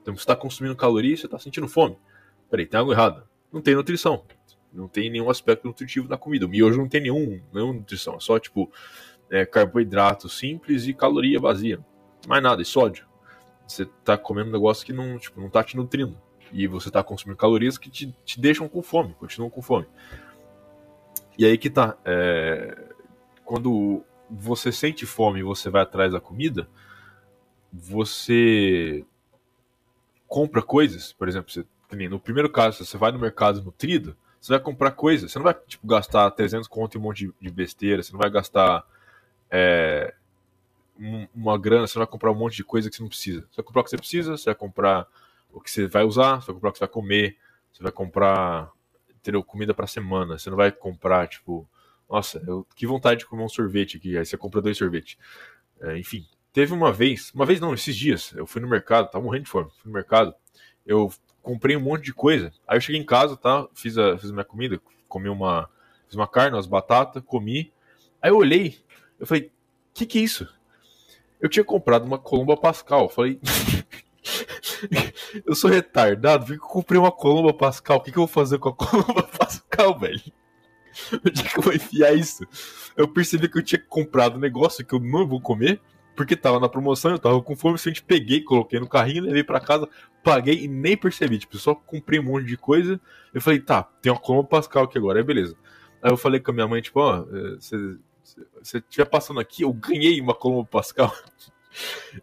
Então 0.00 0.16
você 0.16 0.22
está 0.22 0.34
consumindo 0.34 0.74
caloria 0.74 1.12
e 1.12 1.16
você 1.18 1.26
está 1.26 1.38
sentindo 1.38 1.68
fome. 1.68 1.98
Peraí, 2.50 2.66
tem 2.66 2.78
algo 2.78 2.92
errado. 2.92 3.26
Não 3.52 3.60
tem 3.60 3.74
nutrição. 3.74 4.24
Não 4.72 4.88
tem 4.88 5.10
nenhum 5.10 5.30
aspecto 5.30 5.66
nutritivo 5.66 6.08
na 6.08 6.18
comida. 6.18 6.46
O 6.46 6.48
miojo 6.48 6.78
não 6.78 6.88
tem 6.88 7.00
nenhum, 7.00 7.40
nenhuma 7.52 7.72
nutrição. 7.72 8.16
É 8.16 8.20
só, 8.20 8.38
tipo, 8.38 8.70
é, 9.30 9.46
carboidrato 9.46 10.28
simples 10.28 10.86
e 10.86 10.92
caloria 10.92 11.40
vazia. 11.40 11.84
Mais 12.26 12.42
nada, 12.42 12.60
e 12.60 12.64
sódio. 12.64 13.06
Você 13.66 13.86
tá 14.04 14.16
comendo 14.16 14.50
um 14.50 14.52
negócio 14.52 14.84
que 14.84 14.92
não, 14.92 15.18
tipo, 15.18 15.40
não 15.40 15.48
tá 15.48 15.64
te 15.64 15.76
nutrindo. 15.76 16.20
E 16.52 16.66
você 16.66 16.90
tá 16.90 17.02
consumindo 17.02 17.36
calorias 17.36 17.76
que 17.76 17.90
te, 17.90 18.14
te 18.24 18.40
deixam 18.40 18.68
com 18.68 18.82
fome, 18.82 19.14
continuam 19.14 19.50
com 19.50 19.62
fome. 19.62 19.86
E 21.38 21.44
aí 21.44 21.58
que 21.58 21.68
tá. 21.68 21.96
É... 22.04 22.94
Quando 23.44 24.04
você 24.28 24.72
sente 24.72 25.06
fome 25.06 25.40
e 25.40 25.42
você 25.42 25.70
vai 25.70 25.82
atrás 25.82 26.12
da 26.12 26.20
comida, 26.20 26.68
você 27.72 29.04
compra 30.26 30.62
coisas, 30.62 31.12
por 31.12 31.28
exemplo, 31.28 31.52
você 31.52 31.64
no 31.92 32.20
primeiro 32.20 32.50
caso, 32.50 32.84
você 32.84 32.96
vai 32.96 33.12
no 33.12 33.18
mercado 33.18 33.62
nutrido, 33.62 34.16
você 34.40 34.52
vai 34.52 34.60
comprar 34.60 34.92
coisa. 34.92 35.28
Você 35.28 35.38
não 35.38 35.44
vai 35.44 35.54
tipo, 35.54 35.86
gastar 35.86 36.30
300 36.30 36.68
conto 36.68 36.96
em 36.96 37.00
um 37.00 37.04
monte 37.04 37.32
de, 37.40 37.50
besteira. 37.50 38.02
Você 38.02 38.12
não 38.12 38.20
vai 38.20 38.30
gastar 38.30 38.84
é, 39.50 40.14
uma 41.34 41.58
grana. 41.58 41.86
Você 41.86 41.98
não 41.98 42.04
vai 42.04 42.10
comprar 42.10 42.30
um 42.30 42.36
monte 42.36 42.56
de 42.56 42.64
coisa 42.64 42.88
que 42.88 42.96
você 42.96 43.02
não 43.02 43.08
precisa. 43.08 43.40
Você 43.50 43.56
vai 43.56 43.64
comprar 43.64 43.80
o 43.80 43.84
que 43.84 43.90
você 43.90 43.96
precisa. 43.96 44.36
Você 44.36 44.44
vai 44.44 44.54
comprar 44.54 45.06
o 45.52 45.60
que 45.60 45.70
você 45.70 45.86
vai 45.86 46.04
usar. 46.04 46.40
Você 46.40 46.46
vai 46.46 46.54
comprar 46.54 46.68
o 46.68 46.72
que 46.72 46.78
você 46.78 46.84
vai 46.84 46.92
comer. 46.92 47.36
Você 47.72 47.82
vai 47.82 47.92
comprar 47.92 48.70
entendeu, 49.26 49.42
comida 49.42 49.74
para 49.74 49.86
semana. 49.86 50.38
Você 50.38 50.48
não 50.48 50.56
vai 50.56 50.70
comprar, 50.70 51.26
tipo, 51.26 51.68
nossa, 52.08 52.42
eu, 52.46 52.66
que 52.76 52.86
vontade 52.86 53.20
de 53.20 53.26
comer 53.26 53.42
um 53.42 53.48
sorvete 53.48 53.96
aqui. 53.96 54.16
Aí 54.16 54.24
você 54.24 54.36
compra 54.36 54.62
dois 54.62 54.78
sorvetes. 54.78 55.18
É, 55.80 55.98
enfim, 55.98 56.24
teve 56.52 56.72
uma 56.72 56.92
vez, 56.92 57.32
uma 57.34 57.44
vez 57.44 57.60
não, 57.60 57.74
esses 57.74 57.96
dias, 57.96 58.32
eu 58.34 58.46
fui 58.46 58.60
no 58.60 58.68
mercado, 58.68 59.10
tava 59.10 59.24
morrendo 59.24 59.44
de 59.44 59.50
fome. 59.50 59.70
Fui 59.70 59.90
no 59.90 59.92
mercado, 59.92 60.34
eu 60.86 61.12
comprei 61.46 61.76
um 61.76 61.80
monte 61.80 62.06
de 62.06 62.12
coisa. 62.12 62.52
Aí 62.66 62.76
eu 62.76 62.80
cheguei 62.80 63.00
em 63.00 63.06
casa, 63.06 63.36
tá? 63.36 63.68
Fiz 63.72 63.96
a, 63.96 64.18
fiz 64.18 64.30
a 64.30 64.32
minha 64.32 64.44
comida, 64.44 64.80
comi 65.08 65.28
uma. 65.28 65.70
Fiz 66.08 66.16
uma 66.16 66.26
carne, 66.26 66.56
umas 66.56 66.66
batatas, 66.66 67.22
comi. 67.24 67.72
Aí 68.20 68.30
eu 68.30 68.36
olhei, 68.36 68.76
eu 69.20 69.26
falei, 69.26 69.52
que 69.94 70.04
que 70.04 70.18
é 70.18 70.22
isso? 70.22 70.48
Eu 71.40 71.48
tinha 71.48 71.64
comprado 71.64 72.04
uma 72.04 72.18
Colomba 72.18 72.56
Pascal. 72.56 73.04
Eu 73.04 73.08
falei. 73.08 73.40
eu 75.46 75.54
sou 75.54 75.70
retardado, 75.70 76.46
vi 76.46 76.58
que 76.58 76.64
eu 76.64 76.68
comprei 76.68 76.98
uma 76.98 77.12
Colomba 77.12 77.54
Pascal. 77.54 77.98
O 77.98 78.00
que, 78.00 78.10
que 78.10 78.18
eu 78.18 78.26
vou 78.26 78.28
fazer 78.28 78.58
com 78.58 78.70
a 78.70 78.74
Colomba 78.74 79.22
Pascal, 79.38 79.96
velho? 79.96 80.20
Onde 81.24 81.42
é 81.42 81.44
que 81.44 81.58
eu 81.58 81.62
vou 81.62 81.72
enfiar 81.72 82.12
isso? 82.12 82.44
Eu 82.96 83.06
percebi 83.06 83.48
que 83.48 83.58
eu 83.58 83.62
tinha 83.62 83.80
comprado 83.80 84.36
um 84.36 84.40
negócio 84.40 84.84
que 84.84 84.94
eu 84.94 85.00
não 85.00 85.28
vou 85.28 85.40
comer. 85.40 85.80
Porque 86.16 86.34
tava 86.34 86.58
na 86.58 86.68
promoção, 86.68 87.12
eu 87.12 87.18
tava 87.18 87.40
com 87.42 87.54
fome, 87.54 87.76
simplesmente 87.76 88.02
peguei, 88.02 88.40
coloquei 88.40 88.80
no 88.80 88.88
carrinho, 88.88 89.22
levei 89.22 89.44
para 89.44 89.60
casa, 89.60 89.86
paguei 90.24 90.64
e 90.64 90.68
nem 90.68 90.96
percebi. 90.96 91.38
Tipo, 91.38 91.58
só 91.58 91.74
comprei 91.74 92.18
um 92.18 92.24
monte 92.24 92.46
de 92.46 92.56
coisa. 92.56 92.98
Eu 93.34 93.40
falei, 93.40 93.60
tá, 93.60 93.82
tem 93.82 94.10
uma 94.10 94.18
Colombo 94.18 94.48
Pascal 94.48 94.84
aqui 94.84 94.96
agora, 94.96 95.18
aí 95.20 95.24
beleza. 95.24 95.54
Aí 96.02 96.10
eu 96.10 96.16
falei 96.16 96.40
com 96.40 96.50
a 96.50 96.54
minha 96.54 96.66
mãe, 96.66 96.80
tipo, 96.80 96.98
ó, 97.00 97.20
oh, 97.20 97.60
você 97.60 98.78
estiver 98.78 99.04
passando 99.04 99.38
aqui, 99.38 99.62
eu 99.62 99.72
ganhei 99.72 100.20
uma 100.20 100.34
Colombo 100.34 100.66
Pascal. 100.66 101.14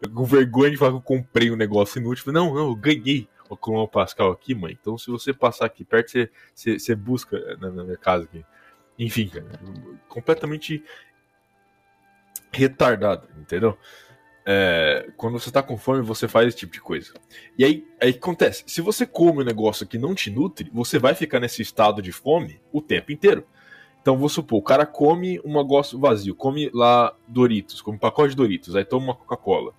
eu, 0.02 0.10
com 0.12 0.26
vergonha 0.26 0.72
de 0.72 0.78
falar 0.78 0.92
que 0.92 0.98
eu 0.98 1.02
comprei 1.02 1.52
um 1.52 1.56
negócio 1.56 2.00
inútil. 2.00 2.34
Não, 2.34 2.54
não, 2.54 2.70
eu 2.70 2.76
ganhei 2.76 3.28
uma 3.48 3.56
Colombo 3.56 3.88
Pascal 3.88 4.32
aqui, 4.32 4.56
mãe. 4.56 4.76
Então 4.80 4.98
se 4.98 5.12
você 5.12 5.32
passar 5.32 5.68
aqui 5.68 5.86
perto, 5.86 6.12
você, 6.12 6.30
você, 6.54 6.80
você 6.80 6.96
busca 6.96 7.58
na, 7.58 7.70
na 7.70 7.84
minha 7.84 7.98
casa 7.98 8.24
aqui. 8.24 8.44
Enfim, 8.98 9.28
cara, 9.28 9.60
completamente 10.08 10.84
retardado, 12.54 13.28
entendeu? 13.38 13.78
É, 14.46 15.10
quando 15.16 15.40
você 15.40 15.50
tá 15.50 15.64
com 15.64 15.78
fome, 15.78 16.02
você 16.02 16.28
faz 16.28 16.48
esse 16.48 16.58
tipo 16.58 16.74
de 16.74 16.82
coisa. 16.82 17.14
E 17.58 17.64
aí, 17.64 17.88
aí 18.02 18.10
acontece? 18.10 18.64
Se 18.68 18.82
você 18.82 19.06
come 19.06 19.42
um 19.42 19.46
negócio 19.46 19.88
que 19.88 19.98
não 19.98 20.14
te 20.14 20.30
nutre, 20.30 20.70
você 20.74 21.00
vai 21.00 21.16
ficar 21.16 21.40
nesse 21.40 21.62
estado 21.62 22.02
de 22.02 22.12
fome 22.12 22.60
o 22.72 22.82
tempo 22.82 23.12
inteiro. 23.12 23.46
Então, 24.02 24.18
vou 24.18 24.28
supor, 24.28 24.60
o 24.60 24.64
cara 24.64 24.86
come 24.86 25.40
um 25.46 25.54
negócio 25.54 25.98
vazio, 25.98 26.36
come 26.36 26.70
lá 26.74 27.16
Doritos, 27.26 27.82
come 27.82 27.96
um 27.96 28.00
pacote 28.00 28.32
de 28.32 28.36
Doritos, 28.36 28.76
aí 28.76 28.84
toma 28.84 29.06
uma 29.06 29.16
Coca-Cola. 29.16 29.74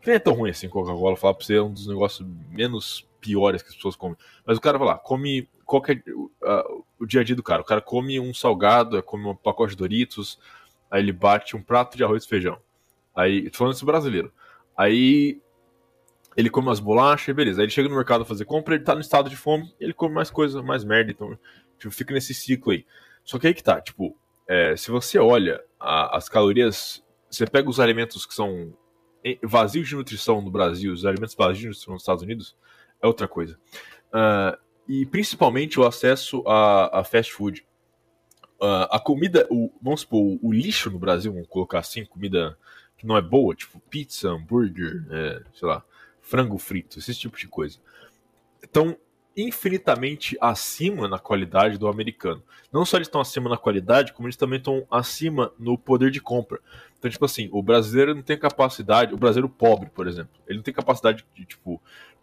Que 0.00 0.06
nem 0.06 0.16
é 0.16 0.20
tão 0.20 0.34
ruim 0.34 0.50
assim 0.50 0.68
Coca-Cola, 0.68 1.16
falar 1.16 1.34
pra 1.34 1.44
você 1.44 1.56
é 1.56 1.62
um 1.62 1.72
dos 1.72 1.88
negócios 1.88 2.26
menos 2.48 3.08
piores 3.20 3.60
que 3.60 3.70
as 3.70 3.74
pessoas 3.74 3.96
comem. 3.96 4.16
Mas 4.46 4.56
o 4.56 4.60
cara 4.60 4.78
vai 4.78 4.86
lá, 4.86 4.94
come 4.96 5.48
qualquer. 5.64 6.00
Uh, 6.06 6.84
o 6.98 7.04
dia 7.04 7.22
a 7.22 7.24
dia 7.24 7.34
do 7.34 7.42
cara. 7.42 7.60
O 7.60 7.64
cara 7.64 7.80
come 7.80 8.20
um 8.20 8.32
salgado, 8.32 9.02
come 9.02 9.26
um 9.26 9.34
pacote 9.34 9.72
de 9.72 9.78
Doritos, 9.78 10.38
Aí 10.90 11.02
ele 11.02 11.12
bate 11.12 11.56
um 11.56 11.62
prato 11.62 11.96
de 11.96 12.04
arroz 12.04 12.24
e 12.24 12.28
feijão. 12.28 12.58
Aí, 13.14 13.50
tô 13.50 13.58
falando 13.58 13.74
isso 13.74 13.86
brasileiro. 13.86 14.32
Aí 14.76 15.40
ele 16.36 16.50
come 16.50 16.68
umas 16.68 16.80
bolachas, 16.80 17.34
beleza. 17.34 17.60
Aí 17.60 17.64
ele 17.64 17.72
chega 17.72 17.88
no 17.88 17.96
mercado 17.96 18.24
fazer 18.24 18.44
compra, 18.44 18.74
ele 18.74 18.84
tá 18.84 18.94
no 18.94 19.00
estado 19.00 19.30
de 19.30 19.36
fome, 19.36 19.72
ele 19.80 19.94
come 19.94 20.14
mais 20.14 20.30
coisa, 20.30 20.62
mais 20.62 20.84
merda. 20.84 21.10
Então, 21.10 21.38
tipo, 21.78 21.90
fica 21.90 22.12
nesse 22.12 22.34
ciclo 22.34 22.72
aí. 22.72 22.84
Só 23.24 23.38
que 23.38 23.46
aí 23.46 23.54
que 23.54 23.62
tá, 23.62 23.80
tipo, 23.80 24.16
é, 24.46 24.76
se 24.76 24.90
você 24.90 25.18
olha 25.18 25.64
a, 25.80 26.16
as 26.16 26.28
calorias, 26.28 27.02
você 27.28 27.46
pega 27.46 27.68
os 27.68 27.80
alimentos 27.80 28.26
que 28.26 28.34
são 28.34 28.72
vazios 29.42 29.88
de 29.88 29.96
nutrição 29.96 30.40
no 30.40 30.50
Brasil, 30.50 30.92
os 30.92 31.04
alimentos 31.04 31.34
vazios 31.34 31.58
de 31.58 31.66
nutrição 31.66 31.94
nos 31.94 32.02
Estados 32.02 32.22
Unidos, 32.22 32.56
é 33.02 33.06
outra 33.06 33.26
coisa. 33.26 33.58
Uh, 34.08 34.56
e 34.88 35.04
principalmente 35.06 35.80
o 35.80 35.84
acesso 35.84 36.44
a, 36.46 37.00
a 37.00 37.04
fast 37.04 37.32
food. 37.32 37.66
Uh, 38.60 38.88
a 38.90 38.98
comida, 38.98 39.46
o, 39.50 39.70
vamos 39.82 40.00
supor, 40.00 40.38
o 40.42 40.52
lixo 40.52 40.90
no 40.90 40.98
Brasil, 40.98 41.32
vamos 41.32 41.48
colocar 41.48 41.80
assim, 41.80 42.04
comida 42.04 42.56
que 42.96 43.06
não 43.06 43.16
é 43.16 43.20
boa, 43.20 43.54
tipo 43.54 43.78
pizza, 43.90 44.30
hambúrguer, 44.30 45.04
é, 45.10 45.42
sei 45.54 45.68
lá, 45.68 45.84
frango 46.22 46.56
frito, 46.56 46.98
esse 46.98 47.14
tipo 47.14 47.36
de 47.36 47.46
coisa. 47.46 47.78
Estão 48.62 48.96
infinitamente 49.36 50.36
acima 50.40 51.06
na 51.06 51.18
qualidade 51.18 51.76
do 51.76 51.88
americano. 51.88 52.42
Não 52.72 52.86
só 52.86 52.96
eles 52.96 53.06
estão 53.06 53.20
acima 53.20 53.50
na 53.50 53.58
qualidade, 53.58 54.14
como 54.14 54.26
eles 54.26 54.36
também 54.36 54.58
estão 54.58 54.86
acima 54.90 55.52
no 55.58 55.76
poder 55.76 56.10
de 56.10 56.20
compra. 56.20 56.58
Então, 56.98 57.10
tipo 57.10 57.24
assim, 57.26 57.50
o 57.52 57.62
brasileiro 57.62 58.14
não 58.14 58.22
tem 58.22 58.38
capacidade, 58.38 59.12
o 59.12 59.18
brasileiro 59.18 59.48
pobre, 59.48 59.90
por 59.90 60.08
exemplo, 60.08 60.32
ele 60.46 60.56
não 60.56 60.64
tem 60.64 60.72
capacidade 60.72 61.24
de, 61.34 61.44
tipo, 61.44 61.80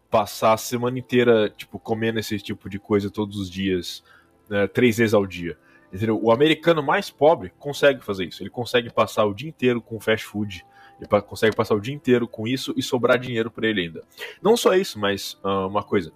passar 0.09 0.53
a 0.53 0.57
semana 0.57 0.97
inteira, 0.97 1.49
tipo, 1.55 1.77
comendo 1.77 2.19
esse 2.19 2.39
tipo 2.39 2.67
de 2.67 2.79
coisa 2.79 3.11
todos 3.11 3.37
os 3.37 3.49
dias, 3.49 4.03
né, 4.49 4.65
três 4.67 4.97
vezes 4.97 5.13
ao 5.13 5.27
dia. 5.27 5.55
Entendeu? 5.93 6.19
O 6.21 6.31
americano 6.31 6.81
mais 6.81 7.11
pobre 7.11 7.53
consegue 7.59 8.03
fazer 8.03 8.25
isso. 8.25 8.41
Ele 8.41 8.49
consegue 8.49 8.91
passar 8.91 9.25
o 9.25 9.33
dia 9.33 9.47
inteiro 9.47 9.79
com 9.79 9.99
fast 9.99 10.25
food. 10.25 10.65
Ele 10.99 11.21
consegue 11.21 11.55
passar 11.55 11.75
o 11.75 11.79
dia 11.79 11.93
inteiro 11.93 12.27
com 12.27 12.47
isso 12.47 12.73
e 12.75 12.81
sobrar 12.81 13.19
dinheiro 13.19 13.51
para 13.51 13.67
ele 13.67 13.81
ainda. 13.81 14.03
Não 14.41 14.57
só 14.57 14.73
isso, 14.73 14.99
mas 14.99 15.39
uh, 15.43 15.67
uma 15.67 15.83
coisa. 15.83 16.11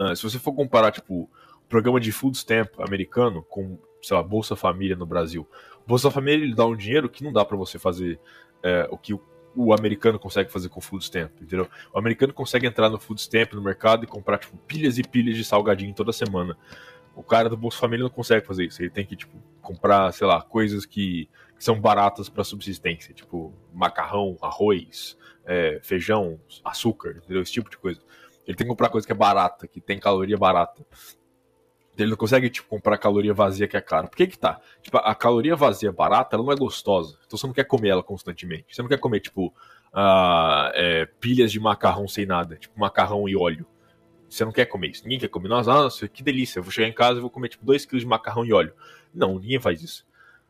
Uh, 0.00 0.16
se 0.16 0.22
você 0.22 0.38
for 0.38 0.54
comparar, 0.54 0.90
tipo, 0.90 1.28
o 1.68 1.68
programa 1.68 2.00
de 2.00 2.10
food 2.10 2.38
stamp 2.38 2.80
americano 2.80 3.42
com, 3.42 3.78
sei 4.02 4.16
lá, 4.16 4.22
Bolsa 4.22 4.56
Família 4.56 4.96
no 4.96 5.04
Brasil. 5.04 5.46
Bolsa 5.86 6.10
Família 6.10 6.44
ele 6.44 6.54
dá 6.54 6.64
um 6.64 6.76
dinheiro 6.76 7.10
que 7.10 7.22
não 7.22 7.32
dá 7.32 7.44
para 7.44 7.56
você 7.56 7.78
fazer 7.78 8.18
é, 8.62 8.88
o 8.90 8.96
que 8.96 9.12
o, 9.12 9.20
o, 9.54 9.74
americano 9.74 10.18
consegue 10.18 10.50
fazer 10.50 10.70
com 10.70 10.78
o 10.78 10.82
food 10.82 11.04
stamp, 11.04 11.32
entendeu? 11.42 11.68
O 11.92 11.98
americano 11.98 12.32
consegue 12.32 12.66
entrar 12.66 12.88
no 12.88 12.98
food 12.98 13.20
stamp 13.20 13.52
no 13.52 13.62
mercado 13.62 14.04
e 14.04 14.06
comprar, 14.06 14.38
tipo, 14.38 14.56
pilhas 14.58 14.96
e 14.96 15.02
pilhas 15.02 15.36
de 15.36 15.44
salgadinho 15.44 15.94
toda 15.94 16.12
semana. 16.12 16.56
O 17.18 17.22
cara 17.24 17.48
do 17.48 17.56
Bolsa 17.56 17.78
Família 17.78 18.04
não 18.04 18.10
consegue 18.10 18.46
fazer 18.46 18.66
isso. 18.66 18.80
Ele 18.80 18.90
tem 18.90 19.04
que, 19.04 19.16
tipo, 19.16 19.36
comprar, 19.60 20.12
sei 20.12 20.24
lá, 20.24 20.40
coisas 20.40 20.86
que, 20.86 21.28
que 21.56 21.64
são 21.64 21.80
baratas 21.80 22.28
para 22.28 22.44
subsistência, 22.44 23.12
tipo 23.12 23.52
macarrão, 23.74 24.36
arroz, 24.40 25.18
é, 25.44 25.80
feijão, 25.82 26.38
açúcar, 26.64 27.16
entendeu? 27.18 27.42
Esse 27.42 27.50
tipo 27.50 27.68
de 27.68 27.76
coisa. 27.76 28.00
Ele 28.46 28.56
tem 28.56 28.64
que 28.64 28.70
comprar 28.70 28.88
coisa 28.88 29.04
que 29.04 29.12
é 29.12 29.16
barata, 29.16 29.66
que 29.66 29.80
tem 29.80 29.98
caloria 29.98 30.38
barata. 30.38 30.86
Ele 31.98 32.10
não 32.10 32.16
consegue, 32.16 32.48
tipo, 32.48 32.68
comprar 32.68 32.96
caloria 32.96 33.34
vazia 33.34 33.66
que 33.66 33.76
é 33.76 33.80
cara. 33.80 34.06
Por 34.06 34.16
que 34.16 34.28
que 34.28 34.38
tá? 34.38 34.60
Tipo, 34.80 34.98
a 34.98 35.12
caloria 35.12 35.56
vazia 35.56 35.90
barata, 35.90 36.36
ela 36.36 36.44
não 36.44 36.52
é 36.52 36.56
gostosa. 36.56 37.18
Então 37.26 37.36
você 37.36 37.48
não 37.48 37.52
quer 37.52 37.64
comer 37.64 37.88
ela 37.88 38.02
constantemente. 38.02 38.76
Você 38.76 38.80
não 38.80 38.88
quer 38.88 38.98
comer, 38.98 39.18
tipo, 39.18 39.48
uh, 39.92 40.70
é, 40.72 41.04
pilhas 41.18 41.50
de 41.50 41.58
macarrão 41.58 42.06
sem 42.06 42.24
nada. 42.24 42.54
Tipo, 42.54 42.78
macarrão 42.78 43.28
e 43.28 43.36
óleo. 43.36 43.66
Você 44.28 44.44
não 44.44 44.52
quer 44.52 44.66
comer 44.66 44.88
isso. 44.88 45.02
Ninguém 45.04 45.18
quer 45.18 45.28
comer. 45.28 45.48
Nossa, 45.48 45.72
nossa, 45.72 46.08
que 46.08 46.22
delícia. 46.22 46.58
Eu 46.58 46.62
vou 46.62 46.70
chegar 46.70 46.88
em 46.88 46.92
casa 46.92 47.18
e 47.18 47.20
vou 47.20 47.30
comer 47.30 47.48
tipo 47.48 47.64
2 47.64 47.86
kg 47.86 47.98
de 47.98 48.06
macarrão 48.06 48.44
e 48.44 48.52
óleo. 48.52 48.72
Não, 49.14 49.38
ninguém 49.38 49.58
faz 49.58 49.82
isso. 49.82 50.06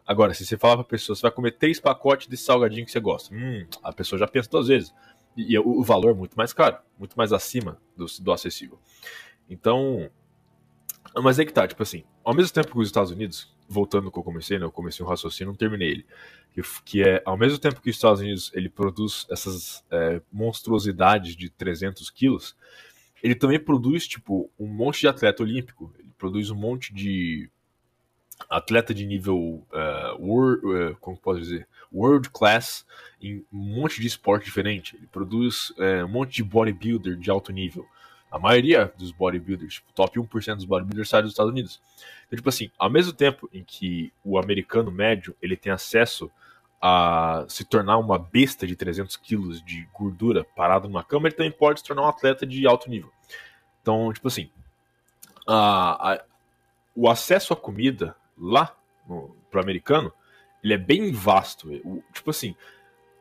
Agora, 0.09 0.33
se 0.33 0.47
você 0.47 0.57
falar 0.57 0.77
pra 0.77 0.85
pessoa, 0.85 1.15
você 1.15 1.21
vai 1.21 1.31
comer 1.31 1.53
três 1.53 1.79
pacotes 1.79 2.29
desse 2.29 2.45
salgadinho 2.45 2.87
que 2.87 2.91
você 2.91 2.99
gosta. 2.99 3.35
Hum, 3.35 3.67
a 3.83 3.93
pessoa 3.93 4.19
já 4.19 4.27
pensa 4.27 4.49
duas 4.49 4.69
vezes. 4.69 4.95
E, 5.37 5.53
e 5.53 5.59
o, 5.59 5.81
o, 5.81 5.85
valor 5.85 6.13
é 6.13 6.15
muito 6.15 6.35
mais 6.35 6.53
caro, 6.53 6.79
muito 6.99 7.15
mais 7.15 7.33
acima 7.33 7.79
do, 7.95 8.07
do 8.21 8.33
acessível. 8.33 8.79
Então. 9.51 10.11
Mas 11.23 11.39
é 11.39 11.45
que 11.45 11.53
tá, 11.53 11.67
tipo 11.67 11.83
assim, 11.83 12.05
ao 12.25 12.35
mesmo 12.35 12.53
tempo 12.53 12.71
que 12.71 12.79
os 12.79 12.87
Estados 12.87 13.11
Unidos, 13.11 13.55
voltando 13.69 14.11
que 14.11 14.19
eu 14.19 14.23
comecei, 14.23 14.59
né? 14.59 14.65
Eu 14.65 14.73
comecei 14.73 15.05
um 15.05 15.09
raciocínio, 15.09 15.53
não 15.53 15.57
terminei 15.57 15.91
ele. 15.91 16.07
Que, 16.53 16.63
que 16.85 17.03
é, 17.03 17.23
ao 17.25 17.37
mesmo 17.37 17.59
tempo 17.59 17.81
que 17.81 17.91
os 17.91 17.97
Estados 17.97 18.21
Unidos 18.21 18.51
ele 18.55 18.69
produz 18.69 19.27
essas 19.31 19.85
é, 19.91 20.23
monstruosidades 20.33 21.37
de 21.37 21.51
300 21.51 22.09
quilos, 22.11 22.57
ele 23.23 23.35
também 23.35 23.59
produz, 23.59 24.07
tipo, 24.07 24.51
um 24.59 24.67
monte 24.67 25.01
de 25.01 25.09
atleta 25.09 25.43
olímpico. 25.43 25.93
Ele 25.99 26.13
produz 26.17 26.51
um 26.51 26.57
monte 26.57 26.93
de 26.95 27.51
atleta 28.49 28.95
de 28.95 29.05
nível 29.05 29.67
uh, 29.73 30.17
world, 30.21 30.67
uh, 30.67 30.97
como 31.01 31.17
posso 31.17 31.41
dizer, 31.41 31.67
world 31.93 32.31
class 32.31 32.87
em 33.21 33.45
um 33.53 33.59
monte 33.59 34.01
de 34.01 34.07
esporte 34.07 34.45
diferente. 34.45 34.97
Ele 34.97 35.07
produz 35.09 35.71
uh, 35.71 36.05
um 36.05 36.09
monte 36.09 36.37
de 36.37 36.45
bodybuilder 36.45 37.17
de 37.17 37.31
alto 37.31 37.53
nível. 37.53 37.87
A 38.31 38.39
maioria 38.39 38.93
dos 38.97 39.11
bodybuilders, 39.11 39.75
tipo, 39.75 39.93
top 39.95 40.21
1% 40.21 40.57
dos 40.57 40.65
bodybuilders 40.67 41.09
sai 41.09 41.23
dos 41.23 41.33
Estados 41.33 41.51
Unidos. 41.51 41.81
Então, 42.27 42.37
tipo 42.37 42.49
assim, 42.49 42.71
ao 42.79 42.91
mesmo 42.91 43.13
tempo 43.13 43.49
em 43.53 43.65
que 43.65 44.13
o 44.23 44.39
americano 44.39 44.91
médio 44.91 45.35
ele 45.41 45.57
tem 45.57 45.73
acesso 45.73 46.31
a 46.81 47.45
se 47.49 47.65
tornar 47.65 47.99
uma 47.99 48.19
besta 48.19 48.67
de 48.67 48.77
300 48.77 49.17
quilos 49.17 49.63
de 49.65 49.89
gordura 49.93 50.45
parado 50.57 50.89
numa 50.89 51.03
cama, 51.03 51.29
ele 51.29 51.35
também 51.35 51.53
pode 51.53 51.81
se 51.81 51.87
tornar 51.87 52.03
um 52.03 52.09
atleta 52.09 52.47
de 52.47 52.67
alto 52.67 52.89
nível. 52.89 53.11
Então, 53.83 54.13
tipo 54.13 54.29
assim, 54.29 54.51
a, 55.47 56.13
a, 56.13 56.25
o 56.95 57.09
acesso 57.09 57.53
à 57.53 57.57
comida 57.57 58.15
lá 58.37 58.77
pro 59.51 59.61
americano, 59.61 60.13
ele 60.63 60.75
é 60.75 60.79
bem 60.79 61.11
vasto. 61.11 61.69
O, 61.85 62.03
tipo 62.13 62.31
assim, 62.31 62.55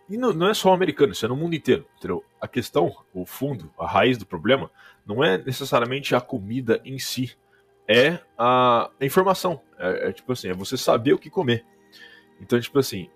e 0.10 0.18
não, 0.18 0.32
não, 0.34 0.50
é 0.50 0.54
só 0.54 0.70
o 0.70 0.74
americano, 0.74 1.12
isso 1.12 1.26
é 1.26 1.30
no 1.30 1.36
mundo 1.36 1.56
inteiro. 1.56 1.88
Entendeu? 1.98 2.24
A 2.40 2.48
questão, 2.48 2.96
o 3.14 3.26
fundo, 3.26 3.72
a 3.78 3.88
raiz 3.88 4.18
do 4.18 4.26
problema, 4.26 4.70
não 5.06 5.24
é 5.24 5.38
necessariamente 5.38 6.14
a 6.16 6.22
comida 6.22 6.82
em 6.86 7.00
si, 7.00 7.36
é 7.88 8.20
a, 8.38 8.90
a 9.00 9.06
informação. 9.06 9.62
É, 9.78 10.10
é 10.10 10.14
tipo 10.14 10.32
assim, 10.32 10.50
é 10.50 10.54
você 10.54 10.78
saber 10.78 11.14
o 11.14 11.20
que 11.20 11.30
comer. 11.30 11.66
Então, 12.40 12.60
tipo 12.60 12.78
assim, 12.78 13.10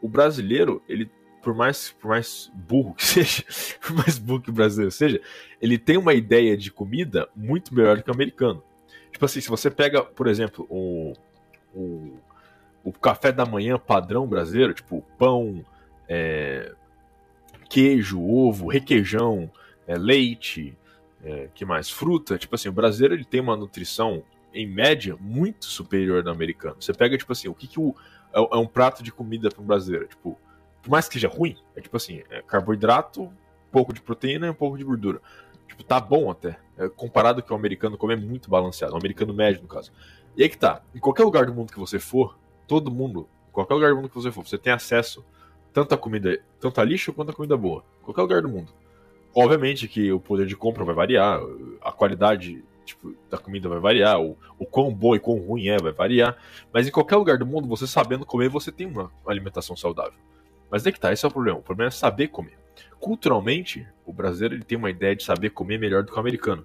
o 0.00 0.08
brasileiro, 0.08 0.82
ele 0.88 1.10
por 1.42 1.54
mais, 1.54 1.90
por 1.92 2.08
mais 2.08 2.50
burro 2.54 2.94
que 2.94 3.04
seja, 3.04 3.44
por 3.80 3.92
mais 3.92 4.18
burro 4.18 4.42
que 4.42 4.50
o 4.50 4.52
brasileiro 4.52 4.90
seja, 4.90 5.20
ele 5.60 5.78
tem 5.78 5.96
uma 5.96 6.14
ideia 6.14 6.56
de 6.56 6.70
comida 6.70 7.28
muito 7.34 7.74
melhor 7.74 7.96
do 7.96 8.02
que 8.02 8.10
o 8.10 8.14
americano. 8.14 8.62
Tipo 9.10 9.24
assim, 9.24 9.40
se 9.40 9.48
você 9.48 9.70
pega, 9.70 10.02
por 10.02 10.26
exemplo, 10.26 10.66
o, 10.70 11.12
o, 11.74 12.12
o 12.84 12.92
café 12.92 13.32
da 13.32 13.44
manhã 13.44 13.78
padrão 13.78 14.26
brasileiro, 14.26 14.74
tipo 14.74 15.02
pão, 15.18 15.64
é, 16.08 16.72
queijo, 17.68 18.22
ovo, 18.22 18.68
requeijão, 18.68 19.50
é, 19.86 19.96
leite, 19.96 20.76
é, 21.22 21.48
que 21.54 21.64
mais? 21.64 21.90
Fruta. 21.90 22.38
Tipo 22.38 22.54
assim, 22.54 22.68
o 22.68 22.72
brasileiro 22.72 23.14
ele 23.14 23.24
tem 23.24 23.40
uma 23.40 23.56
nutrição, 23.56 24.22
em 24.52 24.66
média, 24.66 25.16
muito 25.20 25.66
superior 25.66 26.22
do 26.22 26.30
americano. 26.30 26.76
Você 26.80 26.92
pega, 26.92 27.16
tipo 27.16 27.32
assim, 27.32 27.48
o 27.48 27.54
que, 27.54 27.68
que 27.68 27.78
o 27.78 27.94
é, 28.32 28.38
é 28.40 28.56
um 28.56 28.66
prato 28.66 29.02
de 29.02 29.12
comida 29.12 29.50
para 29.50 29.62
um 29.62 29.66
brasileiro. 29.66 30.06
Tipo, 30.06 30.38
por 30.82 30.90
mais 30.90 31.08
que 31.08 31.14
seja 31.14 31.28
ruim, 31.28 31.56
é 31.76 31.80
tipo 31.80 31.96
assim, 31.96 32.22
é 32.30 32.42
carboidrato, 32.42 33.22
um 33.22 33.32
pouco 33.70 33.92
de 33.92 34.00
proteína 34.00 34.46
e 34.46 34.50
um 34.50 34.54
pouco 34.54 34.78
de 34.78 34.84
gordura. 34.84 35.20
Tipo, 35.68 35.84
tá 35.84 36.00
bom 36.00 36.30
até. 36.30 36.58
É, 36.76 36.88
comparado 36.88 37.42
que 37.42 37.52
o 37.52 37.56
americano 37.56 37.96
come 37.96 38.14
é 38.14 38.16
muito 38.16 38.50
balanceado, 38.50 38.94
o 38.94 38.98
americano 38.98 39.32
médio, 39.32 39.62
no 39.62 39.68
caso. 39.68 39.92
E 40.36 40.42
aí 40.42 40.48
que 40.48 40.58
tá, 40.58 40.82
em 40.94 40.98
qualquer 40.98 41.24
lugar 41.24 41.46
do 41.46 41.54
mundo 41.54 41.72
que 41.72 41.78
você 41.78 41.98
for, 41.98 42.38
todo 42.66 42.90
mundo, 42.90 43.28
em 43.48 43.52
qualquer 43.52 43.74
lugar 43.74 43.90
do 43.90 43.96
mundo 43.96 44.08
que 44.08 44.14
você 44.14 44.30
for, 44.30 44.46
você 44.46 44.58
tem 44.58 44.72
acesso 44.72 45.24
tanta 45.72 45.96
comida, 45.96 46.40
tanta 46.58 46.82
lixo 46.82 47.12
quanto 47.12 47.30
a 47.30 47.34
comida 47.34 47.56
boa. 47.56 47.84
Qualquer 48.02 48.22
lugar 48.22 48.42
do 48.42 48.48
mundo. 48.48 48.72
Obviamente 49.34 49.86
que 49.86 50.10
o 50.10 50.18
poder 50.18 50.46
de 50.46 50.56
compra 50.56 50.84
vai 50.84 50.94
variar, 50.94 51.40
a 51.80 51.92
qualidade 51.92 52.64
tipo, 52.90 53.14
da 53.28 53.38
comida 53.38 53.68
vai 53.68 53.80
variar, 53.80 54.20
o, 54.20 54.36
o 54.58 54.66
quão 54.66 54.92
boa 54.92 55.16
e 55.16 55.20
quão 55.20 55.38
ruim 55.38 55.68
é 55.68 55.78
vai 55.78 55.92
variar. 55.92 56.36
Mas 56.72 56.86
em 56.86 56.90
qualquer 56.90 57.16
lugar 57.16 57.38
do 57.38 57.46
mundo, 57.46 57.68
você 57.68 57.86
sabendo 57.86 58.26
comer, 58.26 58.48
você 58.48 58.70
tem 58.70 58.86
uma 58.86 59.10
alimentação 59.26 59.76
saudável. 59.76 60.18
Mas 60.70 60.86
é 60.86 60.92
que 60.92 61.00
tá, 61.00 61.12
esse 61.12 61.24
é 61.24 61.28
o 61.28 61.32
problema. 61.32 61.58
O 61.58 61.62
problema 61.62 61.88
é 61.88 61.90
saber 61.90 62.28
comer. 62.28 62.58
Culturalmente, 62.98 63.86
o 64.04 64.12
brasileiro 64.12 64.54
ele 64.54 64.64
tem 64.64 64.78
uma 64.78 64.90
ideia 64.90 65.16
de 65.16 65.24
saber 65.24 65.50
comer 65.50 65.78
melhor 65.78 66.02
do 66.02 66.12
que 66.12 66.16
o 66.16 66.20
americano. 66.20 66.64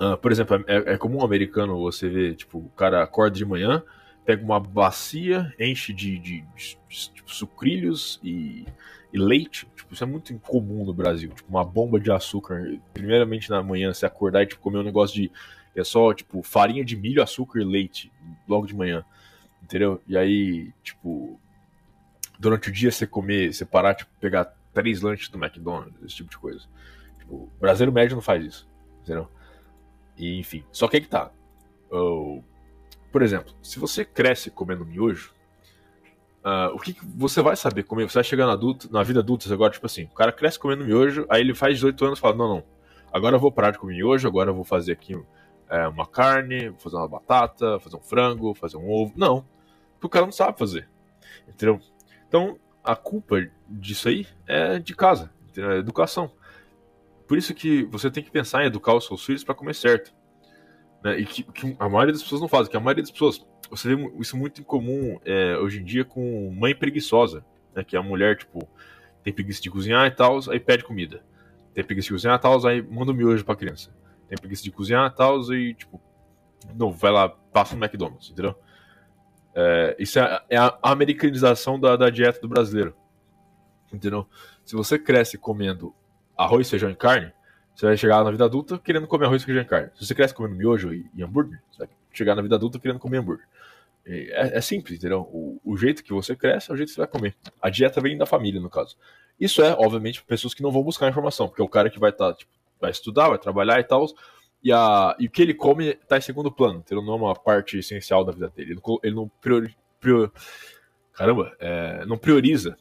Uh, 0.00 0.16
por 0.16 0.30
exemplo, 0.30 0.64
é, 0.66 0.94
é 0.94 0.96
comum 0.96 1.18
o 1.18 1.24
americano 1.24 1.78
você 1.78 2.08
ver, 2.08 2.36
tipo, 2.36 2.58
o 2.58 2.68
cara 2.70 3.02
acorda 3.02 3.36
de 3.36 3.44
manhã, 3.44 3.82
pega 4.24 4.44
uma 4.44 4.60
bacia, 4.60 5.52
enche 5.58 5.92
de, 5.92 6.18
de, 6.18 6.40
de, 6.54 6.78
de 6.88 7.10
tipo, 7.14 7.34
sucrilhos 7.34 8.20
e, 8.22 8.64
e, 9.12 9.18
leite. 9.18 9.66
Tipo, 9.76 9.94
isso 9.94 10.04
é 10.04 10.06
muito 10.06 10.32
incomum 10.32 10.84
no 10.84 10.92
Brasil. 10.92 11.30
Tipo, 11.30 11.48
uma 11.48 11.64
bomba 11.64 11.98
de 11.98 12.10
açúcar. 12.10 12.78
Primeiramente 12.92 13.50
na 13.50 13.62
manhã, 13.62 13.92
você 13.92 14.06
acordar 14.06 14.42
e 14.42 14.46
tipo, 14.46 14.60
comer 14.60 14.78
um 14.78 14.82
negócio 14.84 15.14
de. 15.16 15.30
É 15.74 15.84
só, 15.84 16.12
tipo, 16.12 16.42
farinha 16.42 16.84
de 16.84 16.96
milho, 16.96 17.22
açúcar 17.22 17.60
e 17.60 17.64
leite. 17.64 18.12
Logo 18.46 18.66
de 18.66 18.74
manhã. 18.74 19.04
Entendeu? 19.62 20.00
E 20.06 20.16
aí, 20.16 20.72
tipo. 20.82 21.40
Durante 22.38 22.68
o 22.68 22.72
dia 22.72 22.92
você 22.92 23.06
comer, 23.06 23.52
você 23.52 23.64
parar, 23.64 23.94
tipo, 23.94 24.10
pegar 24.20 24.44
três 24.72 25.00
lanches 25.00 25.28
do 25.28 25.42
McDonald's, 25.42 26.00
esse 26.04 26.16
tipo 26.16 26.30
de 26.30 26.38
coisa. 26.38 26.66
Tipo, 27.18 27.34
o 27.34 27.52
brasileiro 27.60 27.92
médio 27.92 28.14
não 28.14 28.22
faz 28.22 28.44
isso. 28.44 28.68
Entendeu? 29.02 29.28
E, 30.16 30.38
enfim. 30.38 30.64
Só 30.70 30.86
que 30.86 30.96
aí 30.96 31.02
que 31.02 31.08
tá. 31.08 31.32
Oh, 31.90 32.42
por 33.10 33.22
exemplo, 33.22 33.54
se 33.62 33.78
você 33.78 34.04
cresce 34.04 34.50
comendo 34.50 34.84
miojo, 34.84 35.32
uh, 36.44 36.74
o 36.74 36.78
que, 36.78 36.94
que, 36.94 37.00
você 37.04 37.42
vai 37.42 37.56
saber 37.56 37.82
comer? 37.84 38.08
Você 38.08 38.14
vai 38.14 38.24
chegar 38.24 38.46
na, 38.46 38.52
adulto, 38.52 38.90
na 38.92 39.02
vida 39.02 39.20
adulta 39.20 39.52
agora, 39.52 39.72
tipo 39.72 39.86
assim, 39.86 40.04
o 40.04 40.14
cara 40.14 40.32
cresce 40.32 40.58
comendo 40.58 40.84
miojo, 40.84 41.26
aí 41.28 41.40
ele 41.40 41.54
faz 41.54 41.74
18 41.74 42.04
anos 42.04 42.18
e 42.18 42.22
fala, 42.22 42.36
não, 42.36 42.48
não, 42.48 42.64
agora 43.12 43.36
eu 43.36 43.40
vou 43.40 43.52
parar 43.52 43.70
de 43.70 43.78
comer 43.78 43.94
miojo, 43.94 44.26
agora 44.26 44.50
eu 44.50 44.54
vou 44.54 44.64
fazer 44.64 44.92
aqui 44.92 45.18
é, 45.68 45.86
uma 45.88 46.06
carne, 46.06 46.70
vou 46.70 46.78
fazer 46.78 46.96
uma 46.96 47.08
batata, 47.08 47.78
fazer 47.80 47.96
um 47.96 48.02
frango, 48.02 48.54
fazer 48.54 48.76
um 48.76 48.90
ovo. 48.90 49.12
Não, 49.16 49.44
porque 49.94 50.06
o 50.06 50.10
cara 50.10 50.24
não 50.24 50.32
sabe 50.32 50.58
fazer, 50.58 50.88
entendeu? 51.48 51.80
Então, 52.26 52.58
a 52.82 52.96
culpa 52.96 53.36
disso 53.68 54.08
aí 54.08 54.26
é 54.46 54.78
de 54.78 54.94
casa, 54.94 55.30
entendeu? 55.48 55.72
é 55.72 55.78
educação. 55.78 56.30
Por 57.26 57.36
isso 57.36 57.54
que 57.54 57.84
você 57.84 58.10
tem 58.10 58.24
que 58.24 58.30
pensar 58.30 58.62
em 58.62 58.66
educar 58.66 58.94
os 58.94 59.06
seus 59.06 59.22
filhos 59.22 59.44
para 59.44 59.54
comer 59.54 59.74
certo. 59.74 60.14
Né? 61.04 61.20
E 61.20 61.26
que, 61.26 61.42
que, 61.42 61.76
a 61.78 61.88
maioria 61.88 62.12
das 62.12 62.22
pessoas 62.22 62.40
não 62.40 62.48
faz, 62.48 62.68
que 62.68 62.76
a 62.76 62.80
maioria 62.80 63.02
das 63.02 63.10
pessoas. 63.10 63.46
Você 63.70 63.94
vê 63.94 64.12
isso 64.18 64.36
muito 64.36 64.60
incomum 64.60 65.20
é, 65.24 65.56
hoje 65.58 65.80
em 65.80 65.84
dia 65.84 66.04
com 66.04 66.50
mãe 66.54 66.74
preguiçosa, 66.74 67.44
né? 67.74 67.84
Que 67.84 67.96
é 67.96 67.98
a 67.98 68.02
mulher, 68.02 68.36
tipo, 68.36 68.68
tem 69.22 69.32
preguiça 69.32 69.60
de 69.60 69.70
cozinhar 69.70 70.06
e 70.06 70.10
tal, 70.10 70.38
aí 70.50 70.58
pede 70.58 70.84
comida. 70.84 71.22
Tem 71.74 71.84
preguiça 71.84 72.06
de 72.06 72.14
cozinhar 72.14 72.36
e 72.36 72.40
tal, 72.40 72.66
aí 72.66 72.82
manda 72.82 73.12
um 73.12 73.14
miojo 73.14 73.44
pra 73.44 73.56
criança. 73.56 73.90
Tem 74.28 74.38
preguiça 74.38 74.62
de 74.62 74.70
cozinhar 74.70 75.10
e 75.10 75.14
tal, 75.14 75.40
e, 75.54 75.74
tipo, 75.74 76.00
não, 76.74 76.90
vai 76.90 77.12
lá, 77.12 77.28
passa 77.28 77.76
no 77.76 77.84
McDonald's, 77.84 78.30
entendeu? 78.30 78.54
É, 79.54 79.96
isso 79.98 80.18
é, 80.18 80.40
é, 80.50 80.56
a 80.56 80.78
americanização 80.82 81.78
da, 81.78 81.96
da 81.96 82.10
dieta 82.10 82.40
do 82.40 82.48
brasileiro. 82.48 82.94
Entendeu? 83.92 84.28
Se 84.64 84.76
você 84.76 84.98
cresce 84.98 85.38
comendo 85.38 85.94
arroz, 86.36 86.68
feijão 86.68 86.90
e 86.90 86.94
carne, 86.94 87.32
você 87.78 87.86
vai 87.86 87.96
chegar 87.96 88.24
na 88.24 88.30
vida 88.32 88.44
adulta 88.44 88.76
querendo 88.76 89.06
comer 89.06 89.26
arroz, 89.26 89.44
feijão 89.44 89.62
e 89.62 89.64
carne. 89.64 89.90
Se 89.94 90.04
você 90.04 90.12
cresce 90.12 90.34
comendo 90.34 90.56
miojo 90.56 90.92
e, 90.92 91.08
e 91.14 91.22
hambúrguer, 91.22 91.62
você 91.70 91.78
vai 91.78 91.88
chegar 92.12 92.34
na 92.34 92.42
vida 92.42 92.56
adulta 92.56 92.76
querendo 92.76 92.98
comer 92.98 93.18
hambúrguer. 93.18 93.46
É, 94.04 94.58
é, 94.58 94.60
simples, 94.60 94.98
entendeu? 94.98 95.20
O, 95.20 95.60
o, 95.64 95.76
jeito 95.76 96.02
que 96.02 96.12
você 96.12 96.34
cresce 96.34 96.72
é 96.72 96.74
o 96.74 96.76
jeito 96.76 96.88
que 96.88 96.96
você 96.96 97.00
vai 97.02 97.06
comer. 97.06 97.36
A 97.62 97.70
dieta 97.70 98.00
vem 98.00 98.18
da 98.18 98.26
família, 98.26 98.60
no 98.60 98.68
caso. 98.68 98.96
Isso 99.38 99.62
é, 99.62 99.76
obviamente, 99.78 100.24
pessoas 100.24 100.54
que 100.54 100.62
não 100.62 100.72
vão 100.72 100.82
buscar 100.82 101.08
informação, 101.08 101.46
porque 101.46 101.62
é 101.62 101.64
o 101.64 101.68
cara 101.68 101.88
que 101.88 102.00
vai 102.00 102.10
estar, 102.10 102.32
tá, 102.32 102.36
tipo, 102.36 102.50
vai 102.80 102.90
estudar, 102.90 103.28
vai 103.28 103.38
trabalhar 103.38 103.78
e 103.78 103.84
tal, 103.84 104.06
e, 104.60 104.72
a, 104.72 105.14
e 105.16 105.26
o 105.26 105.30
que 105.30 105.40
ele 105.40 105.54
come 105.54 105.90
está 105.90 106.18
em 106.18 106.20
segundo 106.20 106.50
plano, 106.50 106.80
entendeu? 106.80 107.04
Não 107.04 107.12
é 107.12 107.16
uma 107.16 107.34
parte 107.34 107.78
essencial 107.78 108.24
da 108.24 108.32
vida 108.32 108.48
dele. 108.56 108.72
Ele 108.72 108.80
não, 108.84 108.98
ele 109.04 109.14
não 109.14 109.30
priori, 109.40 109.76
caramba, 111.12 111.54
é, 111.60 112.04
não 112.06 112.18
prioriza 112.18 112.76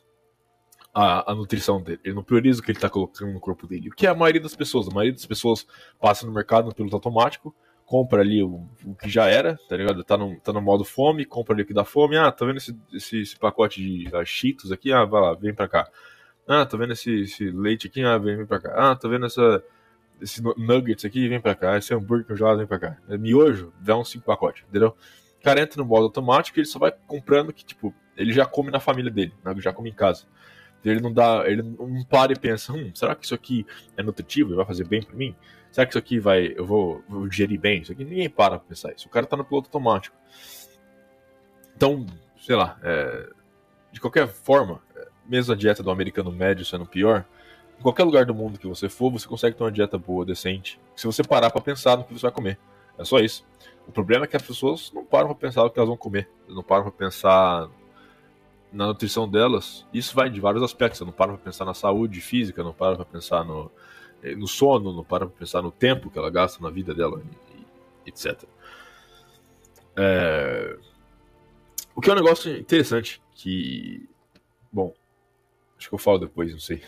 a, 0.98 1.32
a, 1.32 1.36
nutrição 1.36 1.80
dele. 1.80 2.00
Ele 2.04 2.16
não 2.16 2.24
prioriza 2.24 2.60
o 2.60 2.64
que 2.64 2.72
ele 2.72 2.78
está 2.80 2.90
colocando 2.90 3.32
no 3.32 3.40
corpo 3.40 3.68
dele. 3.68 3.90
O 3.90 3.92
que 3.92 4.08
é 4.08 4.10
a 4.10 4.16
maioria 4.16 4.42
das 4.42 4.56
pessoas. 4.56 4.88
A 4.88 4.90
maioria 4.90 5.14
das 5.14 5.28
pessoas 5.28 5.68
passa 6.02 6.26
no 6.26 6.34
mercado 6.34 6.66
no 6.66 6.74
piloto 6.74 6.96
automático, 6.96 7.56
compra 7.86 8.22
ali 8.22 8.42
o, 8.42 8.68
o, 8.84 8.96
que 8.96 9.08
já 9.08 9.28
era, 9.28 9.60
tá 9.70 9.78
ligado? 9.78 10.04
Tá 10.04 10.18
no, 10.18 10.40
tá 10.40 10.52
no 10.52 10.60
modo 10.60 10.84
fome, 10.84 11.24
compra 11.24 11.54
ali 11.54 11.62
o 11.62 11.66
que 11.68 11.74
dá 11.74 11.86
fome. 11.86 12.18
Ah, 12.18 12.32
tá 12.32 12.48
vendo 12.48 12.58
esse, 12.58 12.76
esse, 12.92 13.22
esse 13.22 13.38
pacote 13.38 13.80
de 13.80 14.08
uh, 14.08 14.26
Cheetos 14.26 14.72
aqui? 14.72 14.92
Ah, 14.92 15.06
vai 15.06 15.22
lá, 15.22 15.36
vem 15.36 15.54
pra 15.54 15.68
cá. 15.68 15.88
Ah, 16.48 16.66
tá 16.66 16.76
vendo 16.76 16.94
esse, 16.94 17.22
esse 17.22 17.52
leite 17.52 17.86
aqui? 17.86 18.04
Ah, 18.04 18.18
vem, 18.18 18.36
vem 18.36 18.48
pra 18.48 18.60
cá. 18.60 18.74
Ah, 18.76 18.96
tá 18.96 19.08
vendo 19.08 19.28
essa, 19.28 19.64
esse 20.20 20.42
nuggets 20.42 21.06
aqui? 21.06 21.30
Vem 21.30 21.40
pra 21.40 21.54
cá. 21.54 21.78
Esse 21.78 21.94
hambúrguer 21.94 22.26
congelado, 22.26 22.58
vem 22.58 22.66
pra 22.68 22.80
cá. 22.80 22.98
É 23.08 23.20
miojo, 23.20 23.72
dá 23.82 23.96
uns 23.96 24.10
5 24.10 24.26
pacotes, 24.26 24.64
entendeu? 24.68 24.96
O 25.40 25.44
cara 25.44 25.62
entra 25.62 25.80
no 25.80 25.88
modo 25.88 26.06
automático 26.06 26.58
e 26.58 26.62
ele 26.62 26.68
só 26.68 26.80
vai 26.80 26.92
comprando 27.06 27.54
que, 27.54 27.64
tipo, 27.64 27.94
ele 28.18 28.34
já 28.34 28.48
come 28.48 28.72
na 28.72 28.80
família 28.80 29.12
dele, 29.12 29.36
né? 29.46 29.54
já 29.60 29.72
come 29.72 29.92
em 29.92 29.94
casa. 29.94 30.26
Ele 30.84 31.02
não 31.02 31.12
dá, 31.12 31.44
ele 31.46 31.62
não 31.62 32.04
para 32.06 32.32
e 32.32 32.40
pensa, 32.40 32.72
hum, 32.72 32.92
será 32.94 33.16
que 33.16 33.26
isso 33.26 33.36
aqui 33.36 33.66
é 33.98 34.04
nutritivo 34.04 34.54
e 34.54 34.56
vai 34.56 34.66
fazer 34.66 34.88
bem 34.88 35.04
para 35.04 35.16
mim? 35.16 35.36
Será 35.72 35.86
que 35.86 35.92
isso 35.92 36.00
aqui 36.00 36.20
vai, 36.20 36.54
eu 36.56 36.66
vou, 36.66 37.04
vou 37.10 37.28
digerir 37.28 37.60
bem? 37.60 37.82
Isso 37.82 37.92
aqui 37.92 38.06
ninguém 38.06 38.30
para 38.30 38.58
pra 38.58 38.68
pensar 38.70 38.94
isso. 38.94 39.08
O 39.08 39.12
cara 39.12 39.26
tá 39.26 39.36
no 39.36 39.44
piloto 39.44 39.68
automático. 39.68 40.16
Então, 41.76 42.06
sei 42.40 42.56
lá, 42.56 42.80
é, 42.82 43.30
de 43.92 44.00
qualquer 44.00 44.28
forma, 44.28 44.82
é, 44.96 45.08
mesmo 45.26 45.54
a 45.54 45.58
dieta 45.58 45.84
do 45.84 45.92
americano 45.92 46.32
médio 46.32 46.66
sendo 46.66 46.86
pior, 46.86 47.26
em 47.78 47.82
qualquer 47.82 48.04
lugar 48.04 48.26
do 48.26 48.34
mundo 48.34 48.58
que 48.58 48.68
você 48.68 48.90
for, 48.90 49.12
você 49.12 49.28
consegue 49.28 49.56
ter 49.56 49.64
uma 49.64 49.72
dieta 49.72 49.98
boa, 49.98 50.26
decente, 50.26 50.80
se 50.96 51.06
você 51.06 51.22
parar 51.24 51.52
para 51.52 51.62
pensar 51.62 51.98
no 51.98 52.04
que 52.04 52.14
você 52.14 52.24
vai 52.24 52.32
comer. 52.32 52.58
É 52.98 53.06
só 53.06 53.20
isso. 53.20 53.46
O 53.88 53.92
problema 53.92 54.26
é 54.26 54.28
que 54.28 54.36
as 54.36 54.42
pessoas 54.42 54.92
não 54.92 55.06
param 55.06 55.28
para 55.28 55.36
pensar 55.36 55.64
no 55.64 55.70
que 55.70 55.78
elas 55.78 55.88
vão 55.88 55.98
comer. 55.98 56.28
Elas 56.46 56.56
não 56.56 56.64
param 56.64 56.84
para 56.84 56.92
pensar 56.92 57.70
na 58.72 58.88
nutrição 58.88 59.30
delas, 59.30 59.86
isso 59.94 60.16
vai 60.16 60.30
de 60.30 60.40
vários 60.40 60.64
aspectos. 60.64 61.00
Você 61.00 61.06
não 61.06 61.12
para 61.12 61.34
pra 61.34 61.38
pensar 61.38 61.66
na 61.66 61.74
saúde 61.74 62.22
física, 62.22 62.64
não 62.64 62.74
para 62.74 62.96
pra 62.96 63.06
pensar 63.06 63.44
no, 63.44 63.72
eh, 64.22 64.36
no 64.36 64.48
sono, 64.48 64.94
não 64.94 65.04
para 65.04 65.26
pra 65.26 65.38
pensar 65.38 65.62
no 65.62 65.72
tempo 65.72 66.10
que 66.10 66.18
ela 66.18 66.30
gasta 66.30 66.62
na 66.62 66.70
vida 66.70 66.94
dela, 66.94 67.22
etc. 68.06 68.44
É... 69.96 70.78
O 71.96 72.02
que 72.02 72.10
é 72.10 72.14
um 72.14 72.18
negócio 72.18 72.56
interessante 72.56 73.22
que. 73.34 74.08
Bom, 74.72 74.94
acho 75.78 75.90
que 75.90 75.96
eu 75.96 76.00
falo 76.00 76.20
depois, 76.20 76.52
não 76.52 76.60
sei. 76.60 76.84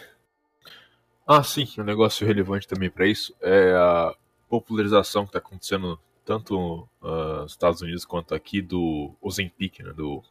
Ah, 1.26 1.44
sim, 1.44 1.68
um 1.78 1.84
negócio 1.84 2.26
relevante 2.26 2.68
também 2.68 2.90
para 2.90 3.08
isso 3.08 3.36
é 3.42 3.74
a 3.74 4.16
popularização 4.50 5.24
que 5.24 5.30
está 5.30 5.40
acontecendo 5.40 6.00
tanto 6.26 6.88
uh, 7.02 7.42
nos 7.42 7.52
Estados 7.52 7.82
Unidos 7.82 8.06
quanto 8.06 8.36
aqui 8.36 8.62
do 8.62 9.16
Ozempic, 9.22 9.80
né, 9.80 9.94
do 9.94 10.24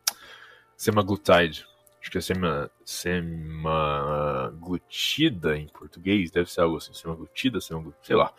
semaglutide. 0.79 1.67
Acho 2.01 2.11
que 2.13 2.19
é 2.19 2.21
sema, 2.21 2.71
semaglutida 2.85 5.59
em 5.59 5.67
português, 5.67 6.31
deve 6.31 6.49
ser 6.51 6.61
algo 6.61 6.77
assim, 6.77 6.95
semaglutida, 6.95 7.61
semaglutida, 7.61 8.05
sei 8.05 8.15
lá. 8.15 8.33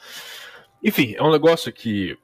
Enfim, 0.82 1.14
é 1.16 1.22
um 1.22 1.30
negócio 1.30 1.74
que 1.74 2.18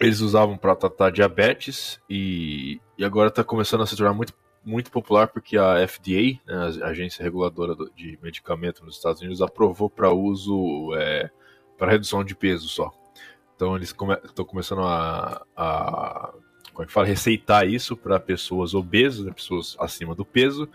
eles 0.00 0.20
usavam 0.20 0.56
para 0.56 0.76
tratar 0.76 1.10
diabetes 1.10 2.00
e, 2.08 2.80
e 2.96 3.04
agora 3.04 3.28
está 3.28 3.42
começando 3.42 3.82
a 3.82 3.86
se 3.86 3.96
tornar 3.96 4.14
muito, 4.14 4.32
muito 4.64 4.92
popular 4.92 5.26
porque 5.26 5.58
a 5.58 5.84
FDA, 5.86 6.38
né, 6.46 6.70
a 6.82 6.86
agência 6.88 7.22
reguladora 7.24 7.74
de 7.96 8.18
medicamento 8.22 8.84
nos 8.84 8.94
Estados 8.96 9.20
Unidos, 9.20 9.42
aprovou 9.42 9.90
para 9.90 10.12
uso 10.12 10.94
é, 10.94 11.28
para 11.76 11.90
redução 11.90 12.22
de 12.22 12.36
peso 12.36 12.68
só. 12.68 12.92
Então 13.56 13.74
eles 13.74 13.88
estão 13.88 14.06
come 14.06 14.16
começando 14.46 14.82
a, 14.82 15.44
a 15.56 16.32
como 16.74 16.84
é 16.84 16.86
que 16.86 16.92
fala, 16.92 17.06
receitar 17.06 17.66
isso 17.66 17.96
para 17.96 18.18
pessoas 18.18 18.74
obesas, 18.74 19.24
né, 19.24 19.32
pessoas 19.32 19.76
acima 19.78 20.14
do 20.14 20.24
peso, 20.24 20.68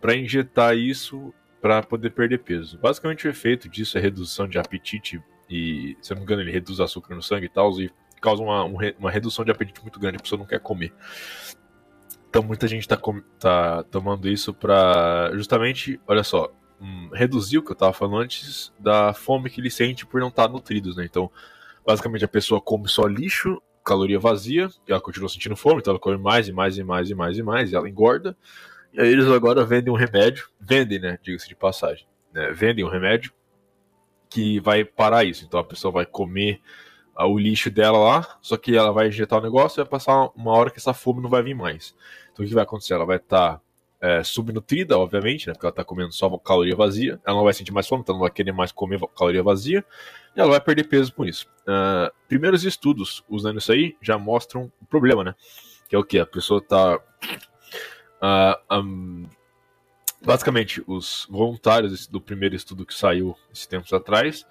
para 0.00 0.16
injetar 0.16 0.76
isso 0.76 1.32
para 1.60 1.82
poder 1.82 2.10
perder 2.10 2.38
peso. 2.38 2.78
Basicamente 2.78 3.26
o 3.26 3.30
efeito 3.30 3.68
disso 3.68 3.98
é 3.98 4.00
redução 4.00 4.48
de 4.48 4.58
apetite 4.58 5.22
e, 5.48 5.96
se 6.00 6.12
eu 6.12 6.16
não 6.16 6.22
me 6.22 6.24
engano, 6.24 6.42
ele 6.42 6.50
reduz 6.50 6.80
açúcar 6.80 7.14
no 7.14 7.22
sangue 7.22 7.46
e 7.46 7.48
tal, 7.48 7.70
e 7.80 7.90
causa 8.20 8.42
uma, 8.42 8.64
uma 8.98 9.10
redução 9.10 9.44
de 9.44 9.50
apetite 9.50 9.82
muito 9.82 10.00
grande, 10.00 10.16
a 10.16 10.20
pessoa 10.20 10.38
não 10.38 10.46
quer 10.46 10.58
comer. 10.58 10.92
Então 12.28 12.42
muita 12.42 12.66
gente 12.66 12.82
está 12.82 12.98
tá 13.38 13.82
tomando 13.84 14.28
isso 14.28 14.54
para 14.54 15.30
justamente, 15.34 16.00
olha 16.06 16.24
só, 16.24 16.50
hum, 16.80 17.10
reduzir 17.12 17.58
o 17.58 17.62
que 17.62 17.70
eu 17.70 17.74
estava 17.74 17.92
falando 17.92 18.18
antes 18.18 18.72
da 18.78 19.12
fome 19.12 19.50
que 19.50 19.60
ele 19.60 19.70
sente 19.70 20.06
por 20.06 20.20
não 20.20 20.28
estar 20.28 20.48
tá 20.48 20.54
né? 20.96 21.04
Então, 21.04 21.30
basicamente 21.86 22.24
a 22.24 22.28
pessoa 22.28 22.60
come 22.60 22.88
só 22.88 23.06
lixo 23.06 23.62
caloria 23.86 24.18
vazia, 24.18 24.68
e 24.86 24.90
ela 24.90 25.00
continua 25.00 25.28
sentindo 25.28 25.56
fome, 25.56 25.78
então 25.78 25.92
ela 25.92 26.00
come 26.00 26.18
mais 26.18 26.48
e 26.48 26.52
mais 26.52 26.76
e 26.76 26.82
mais 26.82 27.08
e 27.08 27.14
mais 27.14 27.38
e 27.38 27.42
mais, 27.42 27.72
e 27.72 27.76
ela 27.76 27.88
engorda. 27.88 28.36
E 28.92 29.00
aí 29.00 29.08
eles 29.08 29.26
agora 29.26 29.64
vendem 29.64 29.92
um 29.92 29.96
remédio, 29.96 30.48
vendem, 30.60 30.98
né, 30.98 31.18
diga-se 31.22 31.48
de 31.48 31.54
passagem, 31.54 32.06
né, 32.34 32.50
vendem 32.50 32.84
um 32.84 32.88
remédio 32.88 33.32
que 34.28 34.58
vai 34.58 34.84
parar 34.84 35.24
isso. 35.24 35.44
Então 35.44 35.60
a 35.60 35.64
pessoa 35.64 35.92
vai 35.92 36.04
comer 36.04 36.60
uh, 37.16 37.26
o 37.26 37.38
lixo 37.38 37.70
dela 37.70 37.98
lá, 37.98 38.38
só 38.42 38.56
que 38.56 38.76
ela 38.76 38.92
vai 38.92 39.06
injetar 39.06 39.38
o 39.38 39.42
negócio 39.42 39.78
e 39.78 39.82
vai 39.82 39.90
passar 39.90 40.30
uma 40.34 40.52
hora 40.52 40.70
que 40.70 40.78
essa 40.78 40.92
fome 40.92 41.22
não 41.22 41.30
vai 41.30 41.42
vir 41.42 41.54
mais. 41.54 41.94
Então 42.32 42.44
o 42.44 42.48
que 42.48 42.54
vai 42.54 42.64
acontecer? 42.64 42.94
Ela 42.94 43.06
vai 43.06 43.18
estar 43.18 43.54
tá, 43.54 43.60
é, 44.06 44.22
subnutrida, 44.22 44.96
obviamente, 44.96 45.48
né? 45.48 45.52
Porque 45.52 45.66
ela 45.66 45.74
tá 45.74 45.84
comendo 45.84 46.12
só 46.12 46.30
caloria 46.38 46.76
vazia. 46.76 47.20
Ela 47.26 47.36
não 47.38 47.44
vai 47.44 47.52
sentir 47.52 47.72
mais 47.72 47.88
fome, 47.88 48.02
então 48.02 48.14
não 48.14 48.20
vai 48.22 48.30
querer 48.30 48.52
mais 48.52 48.70
comer 48.70 49.00
caloria 49.18 49.42
vazia. 49.42 49.84
E 50.36 50.40
ela 50.40 50.50
vai 50.50 50.60
perder 50.60 50.84
peso 50.84 51.12
por 51.12 51.28
isso. 51.28 51.46
Uh, 51.62 52.14
primeiros 52.28 52.64
estudos 52.64 53.24
usando 53.28 53.58
isso 53.58 53.72
aí 53.72 53.96
já 54.00 54.16
mostram 54.16 54.70
o 54.80 54.86
problema, 54.86 55.24
né? 55.24 55.34
Que 55.88 55.96
é 55.96 55.98
o 55.98 56.04
que? 56.04 56.20
A 56.20 56.26
pessoa 56.26 56.62
tá. 56.62 57.00
Uh, 58.22 58.74
um, 58.76 59.26
basicamente, 60.22 60.84
os 60.86 61.26
voluntários 61.28 62.06
do 62.06 62.20
primeiro 62.20 62.54
estudo 62.54 62.86
que 62.86 62.94
saiu 62.94 63.36
esses 63.52 63.66
tempos 63.66 63.92
atrás 63.92 64.46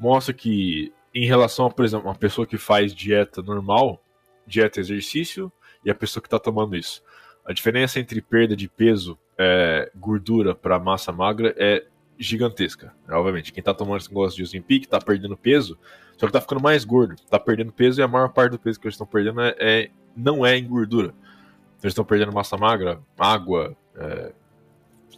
mostra 0.00 0.34
que, 0.34 0.92
em 1.14 1.26
relação 1.26 1.66
a, 1.66 1.70
por 1.70 1.84
exemplo, 1.84 2.08
uma 2.08 2.16
pessoa 2.16 2.44
que 2.44 2.58
faz 2.58 2.92
dieta 2.92 3.40
normal, 3.40 4.02
dieta 4.46 4.80
exercício, 4.80 5.52
e 5.84 5.90
a 5.90 5.94
pessoa 5.94 6.20
que 6.20 6.26
está 6.26 6.40
tomando 6.40 6.76
isso. 6.76 7.02
A 7.50 7.52
diferença 7.52 7.98
entre 7.98 8.22
perda 8.22 8.54
de 8.54 8.68
peso, 8.68 9.18
é, 9.36 9.90
gordura 9.96 10.54
para 10.54 10.78
massa 10.78 11.10
magra 11.10 11.52
é 11.58 11.84
gigantesca. 12.16 12.94
Obviamente, 13.08 13.52
quem 13.52 13.60
está 13.60 13.74
tomando 13.74 13.96
esse 13.96 14.08
negócio 14.08 14.36
de 14.36 14.44
Ozempic 14.44 14.84
está 14.84 15.00
perdendo 15.00 15.36
peso, 15.36 15.76
só 16.12 16.20
que 16.20 16.26
está 16.26 16.40
ficando 16.40 16.60
mais 16.60 16.84
gordo. 16.84 17.14
Está 17.14 17.40
perdendo 17.40 17.72
peso 17.72 18.00
e 18.00 18.04
a 18.04 18.06
maior 18.06 18.28
parte 18.28 18.52
do 18.52 18.58
peso 18.60 18.78
que 18.78 18.86
eles 18.86 18.94
estão 18.94 19.04
perdendo 19.04 19.40
é, 19.40 19.56
é, 19.58 19.90
não 20.14 20.46
é 20.46 20.56
em 20.56 20.64
gordura. 20.64 21.08
Então, 21.08 21.82
eles 21.82 21.90
estão 21.90 22.04
perdendo 22.04 22.32
massa 22.32 22.56
magra, 22.56 23.00
água, 23.18 23.76
é, 23.96 24.32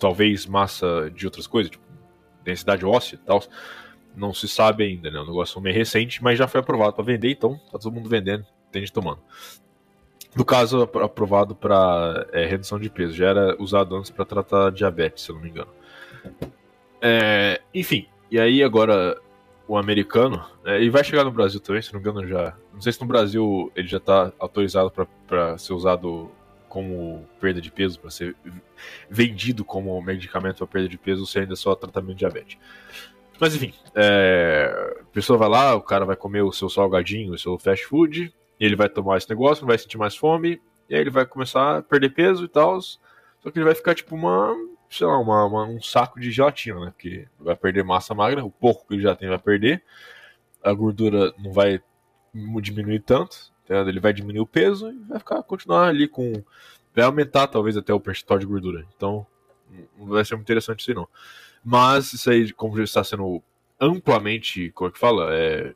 talvez 0.01 0.47
massa 0.47 1.12
de 1.14 1.27
outras 1.27 1.47
coisas, 1.47 1.71
tipo 1.71 1.85
densidade 2.42 2.83
óssea 2.83 3.16
e 3.16 3.27
tal. 3.27 3.45
Não 4.16 4.33
se 4.33 4.49
sabe 4.49 4.85
ainda, 4.85 5.11
né? 5.11 5.21
O 5.21 5.27
negócio 5.27 5.59
é 5.59 5.62
meio 5.62 5.77
recente, 5.77 6.25
mas 6.25 6.38
já 6.38 6.49
foi 6.49 6.61
aprovado 6.61 6.95
para 6.95 7.05
vender, 7.05 7.31
então 7.31 7.61
tá 7.71 7.79
todo 7.79 7.92
mundo 7.92 8.09
vendendo, 8.09 8.47
tem 8.71 8.81
gente 8.81 8.90
tomando. 8.90 9.21
No 10.35 10.45
caso, 10.45 10.83
aprovado 10.83 11.55
para 11.55 12.27
é, 12.33 12.47
redução 12.47 12.79
de 12.79 12.88
peso. 12.88 13.14
Já 13.14 13.29
era 13.29 13.57
usado 13.61 13.95
antes 13.95 14.11
para 14.11 14.25
tratar 14.25 14.71
diabetes, 14.71 15.25
se 15.25 15.31
eu 15.31 15.35
não 15.35 15.42
me 15.42 15.51
engano. 15.51 15.71
É, 17.01 17.61
enfim, 17.75 18.07
e 18.31 18.38
aí 18.38 18.62
agora 18.62 19.21
o 19.68 19.77
americano, 19.77 20.45
é, 20.64 20.77
ele 20.77 20.90
vai 20.90 21.05
chegar 21.05 21.25
no 21.25 21.31
Brasil 21.31 21.61
também, 21.61 21.83
se 21.83 21.92
não 21.92 22.01
me 22.01 22.09
engano 22.09 22.27
já. 22.27 22.57
Não 22.73 22.81
sei 22.81 22.92
se 22.92 23.01
no 23.01 23.07
Brasil 23.07 23.71
ele 23.77 23.88
já 23.88 23.99
está 23.99 24.33
autorizado 24.38 24.92
para 25.27 25.59
ser 25.59 25.73
usado 25.73 26.31
como 26.68 27.27
perda 27.38 27.61
de 27.61 27.71
peso, 27.71 28.01
para 28.01 28.11
ser 28.11 28.35
vendido 29.11 29.64
como 29.64 30.01
medicamento 30.01 30.59
para 30.59 30.66
perda 30.66 30.88
de 30.88 30.97
peso, 30.97 31.27
se 31.27 31.38
ainda 31.38 31.53
é 31.53 31.57
só 31.57 31.75
tratamento 31.75 32.14
de 32.14 32.21
diabetes. 32.21 32.57
Mas 33.38 33.55
enfim, 33.55 33.75
é, 33.95 34.95
a 35.01 35.05
pessoa 35.12 35.38
vai 35.38 35.49
lá, 35.49 35.75
o 35.75 35.83
cara 35.83 36.05
vai 36.05 36.16
comer 36.16 36.42
o 36.42 36.53
seu 36.53 36.71
salgadinho, 36.71 37.35
o 37.35 37.38
seu 37.38 37.59
fast 37.59 37.85
food, 37.87 38.33
ele 38.64 38.77
vai 38.77 38.88
tomar 38.88 39.18
esse 39.18 39.29
negócio, 39.29 39.62
não 39.62 39.68
vai 39.68 39.79
sentir 39.79 39.98
mais 39.98 40.16
fome, 40.16 40.61
e 40.88 40.94
aí 40.94 41.01
ele 41.01 41.11
vai 41.11 41.27
começar 41.27 41.79
a 41.79 41.83
perder 41.83 42.11
peso 42.11 42.44
e 42.44 42.48
tal. 42.48 42.81
Só 42.81 43.51
que 43.51 43.59
ele 43.59 43.64
vai 43.64 43.75
ficar 43.75 43.94
tipo 43.94 44.14
uma, 44.14 44.55
sei 44.88 45.07
lá, 45.07 45.18
uma, 45.18 45.44
uma, 45.46 45.64
um 45.64 45.81
saco 45.81 46.20
de 46.20 46.31
gelatina, 46.31 46.79
né? 46.79 46.92
Porque 46.92 47.27
vai 47.40 47.57
perder 47.57 47.83
massa 47.83 48.14
magra, 48.14 48.44
o 48.44 48.51
pouco 48.51 48.87
que 48.87 48.94
ele 48.94 49.03
já 49.03 49.16
tem 49.16 49.29
vai 49.29 49.38
perder, 49.38 49.83
a 50.62 50.72
gordura 50.72 51.33
não 51.38 51.53
vai 51.53 51.81
diminuir 52.61 53.01
tanto, 53.01 53.53
entendeu? 53.64 53.88
ele 53.88 54.01
vai 54.01 54.12
diminuir 54.12 54.40
o 54.40 54.46
peso 54.46 54.90
e 54.90 54.98
vai 55.09 55.18
ficar 55.18 55.42
continuar 55.42 55.88
ali 55.88 56.07
com. 56.07 56.33
Vai 56.94 57.05
aumentar 57.05 57.46
talvez 57.46 57.77
até 57.77 57.92
o 57.92 58.01
percentual 58.01 58.38
de 58.38 58.46
gordura. 58.46 58.87
Então, 58.94 59.27
não 59.98 60.07
vai 60.07 60.25
ser 60.25 60.35
muito 60.35 60.44
interessante 60.44 60.81
isso 60.81 60.90
aí, 60.90 60.94
não. 60.94 61.09
Mas 61.64 62.12
isso 62.12 62.31
aí, 62.31 62.53
como 62.53 62.77
já 62.77 62.85
está 62.85 63.03
sendo 63.03 63.42
amplamente, 63.81 64.70
como 64.70 64.88
é 64.88 64.92
que 64.92 64.98
fala? 64.98 65.35
É, 65.35 65.75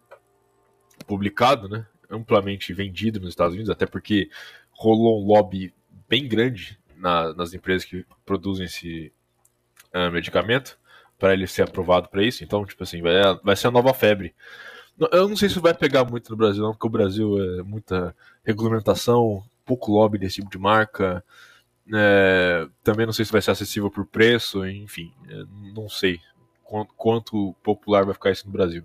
publicado, 1.06 1.68
né? 1.68 1.86
Amplamente 2.10 2.72
vendido 2.72 3.20
nos 3.20 3.30
Estados 3.30 3.54
Unidos, 3.54 3.70
até 3.70 3.86
porque 3.86 4.30
rolou 4.70 5.22
um 5.22 5.26
lobby 5.26 5.72
bem 6.08 6.28
grande 6.28 6.78
na, 6.96 7.34
nas 7.34 7.54
empresas 7.54 7.84
que 7.84 8.04
produzem 8.24 8.66
esse 8.66 9.12
uh, 9.94 10.10
medicamento 10.10 10.78
para 11.18 11.32
ele 11.32 11.46
ser 11.46 11.62
aprovado 11.62 12.08
para 12.08 12.22
isso. 12.22 12.44
Então, 12.44 12.64
tipo 12.64 12.82
assim, 12.82 13.00
vai, 13.00 13.14
vai 13.42 13.56
ser 13.56 13.68
a 13.68 13.70
nova 13.70 13.92
febre. 13.94 14.34
Eu 15.12 15.28
não 15.28 15.36
sei 15.36 15.48
se 15.48 15.58
vai 15.58 15.74
pegar 15.74 16.04
muito 16.04 16.30
no 16.30 16.36
Brasil, 16.36 16.62
não, 16.62 16.72
porque 16.72 16.86
o 16.86 16.90
Brasil 16.90 17.58
é 17.58 17.62
muita 17.62 18.16
regulamentação, 18.42 19.44
pouco 19.64 19.92
lobby 19.92 20.18
desse 20.18 20.36
tipo 20.36 20.50
de 20.50 20.58
marca. 20.58 21.22
É, 21.94 22.66
também 22.82 23.06
não 23.06 23.12
sei 23.12 23.24
se 23.24 23.32
vai 23.32 23.42
ser 23.42 23.50
acessível 23.50 23.90
por 23.90 24.06
preço, 24.06 24.66
enfim, 24.66 25.12
é, 25.28 25.44
não 25.74 25.88
sei 25.88 26.20
quanto, 26.64 26.92
quanto 26.94 27.54
popular 27.62 28.04
vai 28.04 28.14
ficar 28.14 28.30
isso 28.30 28.46
no 28.46 28.52
Brasil. 28.52 28.84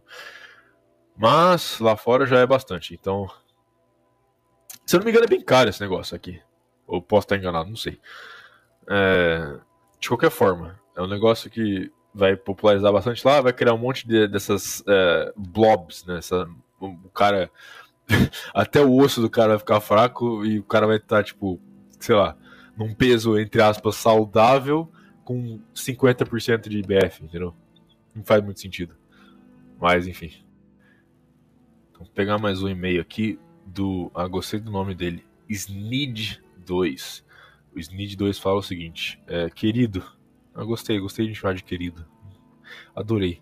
Mas 1.22 1.80
lá 1.80 1.96
fora 1.96 2.26
já 2.26 2.40
é 2.40 2.48
bastante. 2.48 2.96
Então. 2.96 3.30
Se 4.84 4.96
eu 4.96 5.00
não 5.00 5.06
me 5.06 5.12
engano, 5.12 5.26
é 5.26 5.30
bem 5.30 5.42
caro 5.42 5.70
esse 5.70 5.80
negócio 5.80 6.16
aqui. 6.16 6.42
Ou 6.88 7.00
posso 7.00 7.26
estar 7.26 7.38
enganado, 7.38 7.70
não 7.70 7.76
sei. 7.76 8.00
É, 8.90 9.60
de 10.00 10.08
qualquer 10.08 10.32
forma, 10.32 10.80
é 10.98 11.02
um 11.02 11.08
negócio 11.08 11.48
que 11.48 11.92
vai 12.12 12.36
popularizar 12.36 12.92
bastante 12.92 13.26
lá, 13.26 13.40
vai 13.40 13.54
criar 13.54 13.76
um 13.76 13.78
monte 13.78 14.08
de, 14.08 14.28
dessas 14.28 14.84
é, 14.88 15.32
blobs, 15.38 16.04
né? 16.06 16.18
Essa, 16.18 16.50
o 16.80 17.10
cara. 17.10 17.52
até 18.52 18.82
o 18.82 18.98
osso 18.98 19.22
do 19.22 19.30
cara 19.30 19.50
vai 19.50 19.60
ficar 19.60 19.80
fraco 19.80 20.44
e 20.44 20.58
o 20.58 20.64
cara 20.64 20.88
vai 20.88 20.98
estar, 20.98 21.24
tipo, 21.24 21.62
sei 22.00 22.16
lá, 22.16 22.36
num 22.76 22.96
peso, 22.96 23.38
entre 23.38 23.62
aspas, 23.62 23.96
saudável 23.96 24.92
com 25.24 25.62
50% 25.76 26.68
de 26.68 26.80
IBF, 26.80 27.24
entendeu? 27.24 27.54
Não 28.14 28.24
faz 28.24 28.44
muito 28.44 28.60
sentido. 28.60 28.96
Mas, 29.80 30.08
enfim. 30.08 30.32
Vou 32.02 32.10
pegar 32.16 32.40
mais 32.40 32.64
um 32.64 32.68
e-mail 32.68 33.00
aqui 33.00 33.40
do. 33.64 34.12
Ah, 34.16 34.28
gostei 34.28 34.60
do 34.60 34.72
nome 34.72 34.96
dele. 34.96 35.24
Snid2. 35.48 37.24
O 37.76 37.78
Snid2 37.78 38.42
fala 38.42 38.58
o 38.58 38.64
seguinte: 38.64 39.22
é, 39.28 39.52
Querido. 39.52 40.04
Ah, 40.56 40.64
gostei, 40.64 41.00
gostei 41.00 41.28
de 41.28 41.36
chamar 41.36 41.54
de 41.54 41.64
querido. 41.64 42.04
Adorei. 42.96 43.40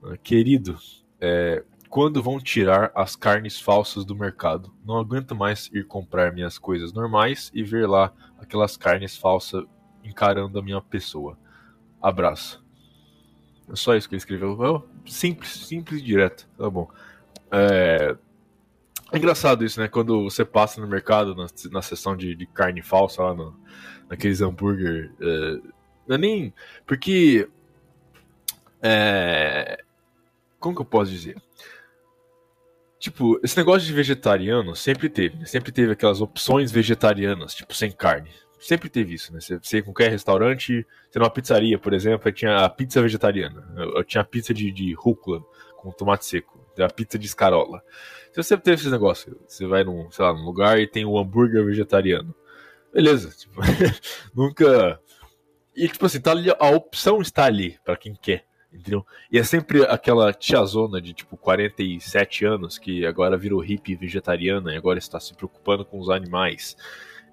Ah, 0.00 0.16
querido, 0.16 0.78
é, 1.20 1.64
quando 1.90 2.22
vão 2.22 2.38
tirar 2.38 2.92
as 2.94 3.16
carnes 3.16 3.58
falsas 3.58 4.04
do 4.04 4.14
mercado? 4.14 4.72
Não 4.84 4.96
aguento 4.96 5.34
mais 5.34 5.68
ir 5.74 5.84
comprar 5.84 6.32
minhas 6.32 6.56
coisas 6.56 6.92
normais 6.92 7.50
e 7.52 7.64
ver 7.64 7.88
lá 7.88 8.12
aquelas 8.38 8.76
carnes 8.76 9.16
falsas 9.16 9.64
encarando 10.04 10.56
a 10.56 10.62
minha 10.62 10.80
pessoa. 10.80 11.36
Abraço. 12.00 12.64
É 13.68 13.74
só 13.74 13.96
isso 13.96 14.08
que 14.08 14.14
ele 14.14 14.20
escreveu. 14.20 14.88
Simples, 15.04 15.50
simples 15.66 16.00
e 16.00 16.04
direto. 16.04 16.48
Tá 16.56 16.70
bom. 16.70 16.88
É... 17.50 18.16
é 19.12 19.16
engraçado 19.16 19.64
isso, 19.64 19.80
né? 19.80 19.88
Quando 19.88 20.24
você 20.24 20.44
passa 20.44 20.80
no 20.80 20.86
mercado, 20.86 21.34
na, 21.34 21.46
na 21.70 21.82
seção 21.82 22.16
de, 22.16 22.34
de 22.34 22.46
carne 22.46 22.82
falsa, 22.82 23.22
lá 23.22 23.34
no, 23.34 23.58
naqueles 24.08 24.40
hambúrguer. 24.40 25.12
É... 25.20 25.60
Não 26.06 26.14
é 26.16 26.18
nem. 26.18 26.54
Porque. 26.86 27.48
É... 28.82 29.82
Como 30.58 30.74
que 30.74 30.80
eu 30.80 30.86
posso 30.86 31.10
dizer? 31.10 31.36
Tipo, 32.98 33.38
esse 33.44 33.56
negócio 33.56 33.86
de 33.86 33.92
vegetariano 33.92 34.74
sempre 34.74 35.08
teve, 35.08 35.36
né? 35.36 35.44
Sempre 35.44 35.70
teve 35.70 35.92
aquelas 35.92 36.20
opções 36.20 36.72
vegetarianas, 36.72 37.54
tipo, 37.54 37.72
sem 37.72 37.92
carne. 37.92 38.30
Sempre 38.58 38.88
teve 38.88 39.14
isso, 39.14 39.32
né? 39.32 39.40
Você, 39.40 39.56
você 39.56 39.82
qualquer 39.82 40.10
restaurante, 40.10 40.84
você 41.08 41.18
numa 41.18 41.30
pizzaria, 41.30 41.78
por 41.78 41.92
exemplo, 41.92 42.32
tinha 42.32 42.64
a 42.64 42.68
pizza 42.68 43.00
vegetariana. 43.00 43.64
Eu, 43.76 43.98
eu 43.98 44.04
tinha 44.04 44.22
a 44.22 44.24
pizza 44.24 44.52
de, 44.52 44.72
de 44.72 44.92
rúcula 44.94 45.40
com 45.76 45.92
tomate 45.92 46.26
seco 46.26 46.58
a 46.84 46.90
pizza 46.90 47.18
de 47.18 47.26
escarola. 47.26 47.82
Você 48.32 48.42
sempre 48.42 48.64
teve 48.64 48.76
esse 48.76 48.90
negócio. 48.90 49.40
Você 49.46 49.66
vai 49.66 49.84
num, 49.84 50.10
sei 50.10 50.24
lá, 50.24 50.32
num 50.32 50.44
lugar 50.44 50.78
e 50.78 50.86
tem 50.86 51.04
um 51.04 51.18
hambúrguer 51.18 51.64
vegetariano. 51.64 52.34
Beleza, 52.92 53.30
tipo, 53.30 53.60
nunca. 54.34 55.00
E 55.74 55.88
tipo 55.88 56.06
assim, 56.06 56.20
tá 56.20 56.32
ali, 56.32 56.50
a 56.50 56.70
opção 56.70 57.20
está 57.20 57.44
ali 57.44 57.78
para 57.84 57.96
quem 57.96 58.14
quer, 58.14 58.44
entendeu? 58.72 59.06
E 59.30 59.38
é 59.38 59.44
sempre 59.44 59.82
aquela 59.84 60.32
tiazona 60.32 61.00
de 61.00 61.12
tipo 61.12 61.36
47 61.36 62.44
anos 62.44 62.78
que 62.78 63.06
agora 63.06 63.36
virou 63.36 63.60
hippie 63.60 63.94
vegetariana 63.94 64.72
e 64.72 64.76
agora 64.76 64.98
está 64.98 65.20
se 65.20 65.34
preocupando 65.34 65.84
com 65.84 65.98
os 66.00 66.10
animais. 66.10 66.76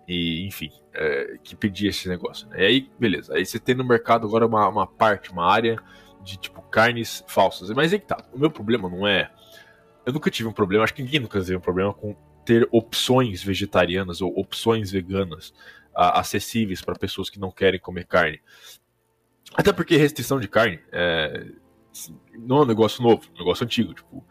E, 0.07 0.45
enfim, 0.45 0.71
é, 0.93 1.39
que 1.43 1.55
pedia 1.55 1.89
esse 1.89 2.07
negócio. 2.07 2.47
Né? 2.49 2.61
E 2.61 2.65
aí, 2.65 2.89
beleza. 2.99 3.33
Aí 3.33 3.45
você 3.45 3.59
tem 3.59 3.73
no 3.73 3.83
mercado 3.83 4.27
agora 4.27 4.45
uma, 4.45 4.67
uma 4.67 4.85
parte, 4.85 5.31
uma 5.31 5.51
área 5.51 5.79
de 6.25 6.37
tipo 6.37 6.61
carnes 6.63 7.23
falsas. 7.27 7.69
Mas 7.69 7.93
aí 7.93 7.99
que 7.99 8.07
tá. 8.07 8.17
O 8.33 8.39
meu 8.39 8.49
problema 8.49 8.89
não 8.89 9.07
é. 9.07 9.31
Eu 10.05 10.11
nunca 10.11 10.29
tive 10.29 10.49
um 10.49 10.53
problema, 10.53 10.83
acho 10.83 10.93
que 10.93 11.03
ninguém 11.03 11.19
nunca 11.19 11.39
teve 11.39 11.55
um 11.55 11.61
problema 11.61 11.93
com 11.93 12.15
ter 12.43 12.67
opções 12.71 13.41
vegetarianas 13.41 14.21
ou 14.21 14.37
opções 14.37 14.91
veganas 14.91 15.49
uh, 15.95 16.13
acessíveis 16.13 16.81
para 16.81 16.95
pessoas 16.95 17.29
que 17.29 17.39
não 17.39 17.49
querem 17.49 17.79
comer 17.79 18.05
carne. 18.05 18.39
Até 19.55 19.71
porque 19.71 19.95
restrição 19.97 20.39
de 20.39 20.47
carne 20.47 20.79
é, 20.91 21.47
não 22.37 22.57
é 22.57 22.61
um 22.61 22.65
negócio 22.65 23.01
novo, 23.01 23.23
é 23.29 23.35
um 23.35 23.39
negócio 23.39 23.63
antigo. 23.63 23.93
Tipo, 23.93 24.23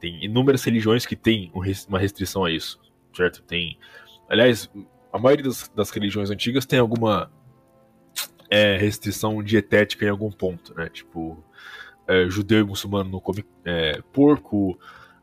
tem 0.00 0.24
inúmeras 0.24 0.64
religiões 0.64 1.06
que 1.06 1.14
têm 1.14 1.52
uma 1.88 1.98
restrição 1.98 2.44
a 2.44 2.50
isso, 2.50 2.80
certo? 3.14 3.42
Tem, 3.42 3.78
aliás, 4.28 4.70
a 5.12 5.18
maioria 5.18 5.44
das, 5.44 5.68
das 5.68 5.90
religiões 5.90 6.30
antigas 6.30 6.66
tem 6.66 6.78
alguma 6.78 7.30
é, 8.50 8.76
restrição 8.76 9.42
dietética 9.42 10.04
em 10.04 10.08
algum 10.08 10.30
ponto, 10.30 10.74
né? 10.74 10.88
Tipo, 10.88 11.42
é, 12.06 12.28
judeu 12.28 12.60
e 12.60 12.64
muçulmano 12.64 13.08
não 13.08 13.20
come 13.20 13.44
é, 13.64 14.02
porco, 14.12 14.78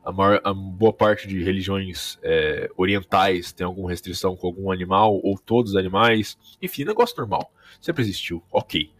a, 0.08 0.10
maior, 0.10 0.40
a 0.42 0.54
boa 0.54 0.92
parte 0.92 1.28
de 1.28 1.42
religiões 1.42 2.18
é, 2.22 2.70
orientais 2.78 3.52
tem 3.52 3.66
alguma 3.66 3.90
restrição 3.90 4.34
com 4.34 4.46
algum 4.46 4.72
animal, 4.72 5.20
ou 5.22 5.38
todos 5.38 5.72
os 5.72 5.76
animais. 5.76 6.38
Enfim, 6.62 6.84
negócio 6.84 7.14
normal. 7.18 7.52
Sempre 7.78 8.02
existiu. 8.02 8.42
Ok. 8.50 8.90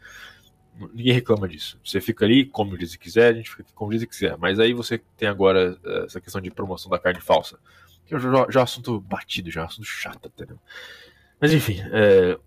Ninguém 0.93 1.15
reclama 1.15 1.49
disso. 1.49 1.81
Você 1.83 1.99
fica 2.01 2.27
ali, 2.27 2.45
come 2.45 2.75
o 2.75 2.79
dia 2.79 2.87
que 2.87 2.99
quiser, 2.99 3.33
a 3.33 3.37
gente 3.37 3.51
fica 3.51 3.63
aqui 3.63 3.73
como 3.73 3.91
o 3.91 3.97
dia 3.97 4.07
que 4.07 4.13
quiser. 4.13 4.37
Mas 4.37 4.61
aí 4.61 4.75
você 4.75 5.01
tem 5.17 5.27
agora 5.29 5.77
eh, 5.83 6.05
essa 6.05 6.21
questão 6.21 6.41
de 6.41 6.51
promoção 6.51 6.91
da 6.91 6.99
carne 6.99 7.21
falsa. 7.21 7.59
Que 8.07 8.17
já, 8.17 8.47
já 8.51 8.61
é 8.61 8.63
um 8.63 8.65
assunto 8.65 9.01
batido, 9.01 9.51
já 9.51 9.63
é 9.63 9.65
assunto 9.65 9.87
chato, 9.87 10.29
entendeu? 10.29 10.59
Mas 11.41 11.53
enfim, 11.53 11.81
é, 11.91 12.39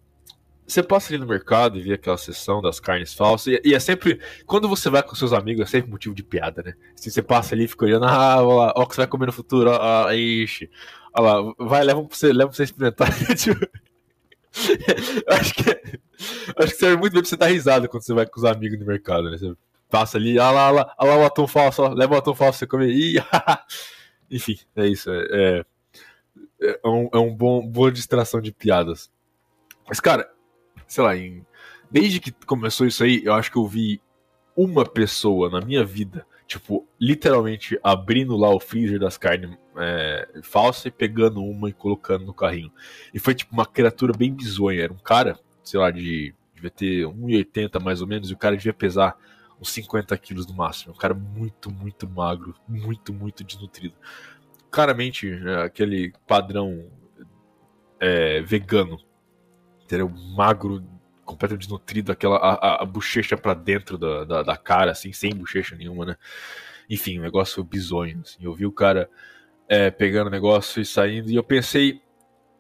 você 0.71 0.83
passa 0.83 1.13
ali 1.13 1.17
no 1.17 1.27
mercado 1.27 1.77
e 1.77 1.81
vê 1.81 1.93
aquela 1.93 2.17
seção 2.17 2.61
das 2.61 2.79
carnes 2.79 3.13
falsas, 3.13 3.47
e, 3.47 3.61
e, 3.63 3.73
é 3.73 3.79
sempre. 3.79 4.19
Quando 4.45 4.69
você 4.69 4.89
vai 4.89 5.03
com 5.03 5.15
seus 5.15 5.33
amigos, 5.33 5.63
é 5.63 5.65
sempre 5.65 5.91
motivo 5.91 6.15
de 6.15 6.23
piada, 6.23 6.63
né? 6.63 6.73
Assim, 6.97 7.09
você 7.09 7.21
passa 7.21 7.55
ali 7.55 7.65
e 7.65 7.67
fica 7.67 7.85
olhando, 7.85 8.05
ah, 8.05 8.41
olha 8.41 8.55
lá, 8.55 8.73
ó, 8.75 8.85
que 8.85 8.95
você 8.95 9.01
vai 9.01 9.07
comer 9.07 9.25
no 9.27 9.33
futuro, 9.33 9.69
ó, 9.69 10.05
ó 10.05 10.11
ixi. 10.11 10.69
Olha 11.13 11.33
lá, 11.33 11.53
vai, 11.59 11.83
leva 11.83 12.03
pra 12.03 12.15
você, 12.15 12.31
leva 12.31 12.49
pra 12.49 12.55
você 12.55 12.63
experimentar. 12.63 13.09
tipo, 13.35 13.67
acho 15.27 15.53
que 15.53 15.99
acho 16.57 16.73
que 16.73 16.79
serve 16.79 16.97
muito 16.97 17.13
bem 17.13 17.21
pra 17.21 17.29
você 17.29 17.37
dar 17.37 17.47
risada 17.47 17.87
quando 17.87 18.03
você 18.03 18.13
vai 18.13 18.25
com 18.25 18.39
os 18.39 18.45
amigos 18.45 18.79
no 18.79 18.85
mercado, 18.85 19.29
né? 19.29 19.37
Você 19.37 19.53
passa 19.89 20.17
ali, 20.17 20.39
olha 20.39 20.51
lá, 20.51 20.67
olha 20.67 20.75
lá, 20.75 20.95
olha 20.97 21.11
lá 21.11 21.17
o 21.17 21.25
atum 21.25 21.47
falso, 21.47 21.83
ó, 21.83 21.89
leva 21.89 22.15
o 22.15 22.17
atum 22.17 22.33
falso 22.33 22.59
pra 22.59 22.59
você 22.59 22.67
comer. 22.67 22.89
Ih, 22.89 23.15
Enfim, 24.31 24.57
é 24.75 24.87
isso. 24.87 25.11
É, 25.11 25.65
é, 26.61 26.79
é 26.83 26.87
um, 26.87 27.09
é 27.13 27.17
um 27.17 27.35
bom, 27.35 27.67
boa 27.67 27.91
distração 27.91 28.39
de 28.39 28.53
piadas. 28.53 29.11
Mas, 29.87 29.99
cara, 29.99 30.31
sei 30.91 31.03
lá, 31.05 31.15
em, 31.15 31.45
desde 31.89 32.19
que 32.19 32.33
começou 32.45 32.85
isso 32.85 33.01
aí, 33.01 33.21
eu 33.23 33.33
acho 33.33 33.49
que 33.49 33.57
eu 33.57 33.65
vi 33.65 34.01
uma 34.53 34.85
pessoa 34.85 35.49
na 35.49 35.61
minha 35.61 35.85
vida, 35.85 36.27
tipo, 36.45 36.85
literalmente 36.99 37.79
abrindo 37.81 38.35
lá 38.35 38.53
o 38.53 38.59
freezer 38.59 38.99
das 38.99 39.17
carnes 39.17 39.57
é, 39.77 40.41
falsas 40.43 40.87
e 40.87 40.91
pegando 40.91 41.41
uma 41.41 41.69
e 41.69 41.73
colocando 41.73 42.25
no 42.25 42.33
carrinho. 42.33 42.69
E 43.13 43.19
foi 43.19 43.33
tipo 43.33 43.53
uma 43.53 43.65
criatura 43.65 44.11
bem 44.11 44.33
bizonha. 44.33 44.83
Era 44.83 44.91
um 44.91 44.97
cara, 44.97 45.39
sei 45.63 45.79
lá, 45.79 45.89
de. 45.91 46.35
devia 46.53 46.69
ter 46.69 47.05
1,80 47.05 47.81
mais 47.81 48.01
ou 48.01 48.07
menos, 48.07 48.29
e 48.29 48.33
o 48.33 48.37
cara 48.37 48.57
devia 48.57 48.73
pesar 48.73 49.15
uns 49.61 49.71
50 49.71 50.17
quilos 50.17 50.45
no 50.45 50.53
máximo. 50.53 50.93
Um 50.93 50.97
cara 50.97 51.13
muito, 51.13 51.71
muito 51.71 52.05
magro, 52.05 52.53
muito, 52.67 53.13
muito 53.13 53.45
desnutrido. 53.45 53.95
Claramente, 54.69 55.31
é, 55.31 55.63
aquele 55.63 56.11
padrão 56.27 56.85
é, 57.97 58.41
vegano 58.41 58.99
entendeu? 59.91 60.09
Magro, 60.35 60.81
completamente 61.25 61.63
desnutrido, 61.63 62.11
aquela 62.11 62.37
a, 62.37 62.83
a, 62.83 62.85
bochecha 62.85 63.35
para 63.35 63.53
dentro 63.53 63.97
da, 63.97 64.23
da, 64.23 64.43
da, 64.43 64.57
cara, 64.57 64.91
assim, 64.91 65.11
sem 65.11 65.35
bochecha 65.35 65.75
nenhuma, 65.75 66.05
né? 66.05 66.15
Enfim, 66.89 67.19
um 67.19 67.21
negócio 67.21 67.63
bizonho, 67.63 68.21
assim. 68.21 68.37
Eu 68.41 68.53
vi 68.53 68.65
o 68.65 68.71
cara 68.71 69.09
é, 69.67 69.91
pegando 69.91 70.27
o 70.27 70.31
negócio 70.31 70.81
e 70.81 70.85
saindo, 70.85 71.29
e 71.29 71.35
eu 71.35 71.43
pensei, 71.43 72.01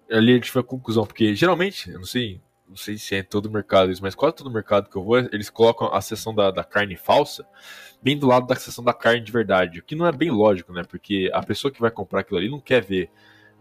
ali 0.09 0.33
a 0.33 0.35
gente 0.35 0.51
foi 0.51 0.61
a 0.61 0.65
conclusão, 0.65 1.05
porque 1.05 1.33
geralmente, 1.33 1.89
eu 1.89 1.99
não 1.99 2.05
sei, 2.05 2.41
não 2.67 2.75
sei 2.75 2.97
se 2.97 3.15
é 3.15 3.19
em 3.19 3.23
todo 3.23 3.45
o 3.45 3.51
mercado 3.51 3.91
isso, 3.91 4.01
mas 4.01 4.15
quase 4.15 4.35
todo 4.35 4.51
mercado 4.51 4.89
que 4.89 4.95
eu 4.95 5.03
vou, 5.03 5.17
eles 5.17 5.49
colocam 5.49 5.93
a 5.93 6.01
seção 6.01 6.35
da, 6.35 6.51
da 6.51 6.63
carne 6.63 6.95
falsa 6.95 7.45
bem 8.01 8.17
do 8.17 8.27
lado 8.27 8.47
da 8.47 8.55
seção 8.55 8.83
da 8.83 8.93
carne 8.93 9.21
de 9.21 9.31
verdade, 9.31 9.79
o 9.79 9.83
que 9.83 9.95
não 9.95 10.07
é 10.07 10.11
bem 10.11 10.31
lógico, 10.31 10.73
né? 10.73 10.83
Porque 10.83 11.29
a 11.33 11.43
pessoa 11.43 11.71
que 11.71 11.79
vai 11.79 11.91
comprar 11.91 12.21
aquilo 12.21 12.39
ali 12.39 12.49
não 12.49 12.59
quer 12.59 12.83
ver 12.83 13.11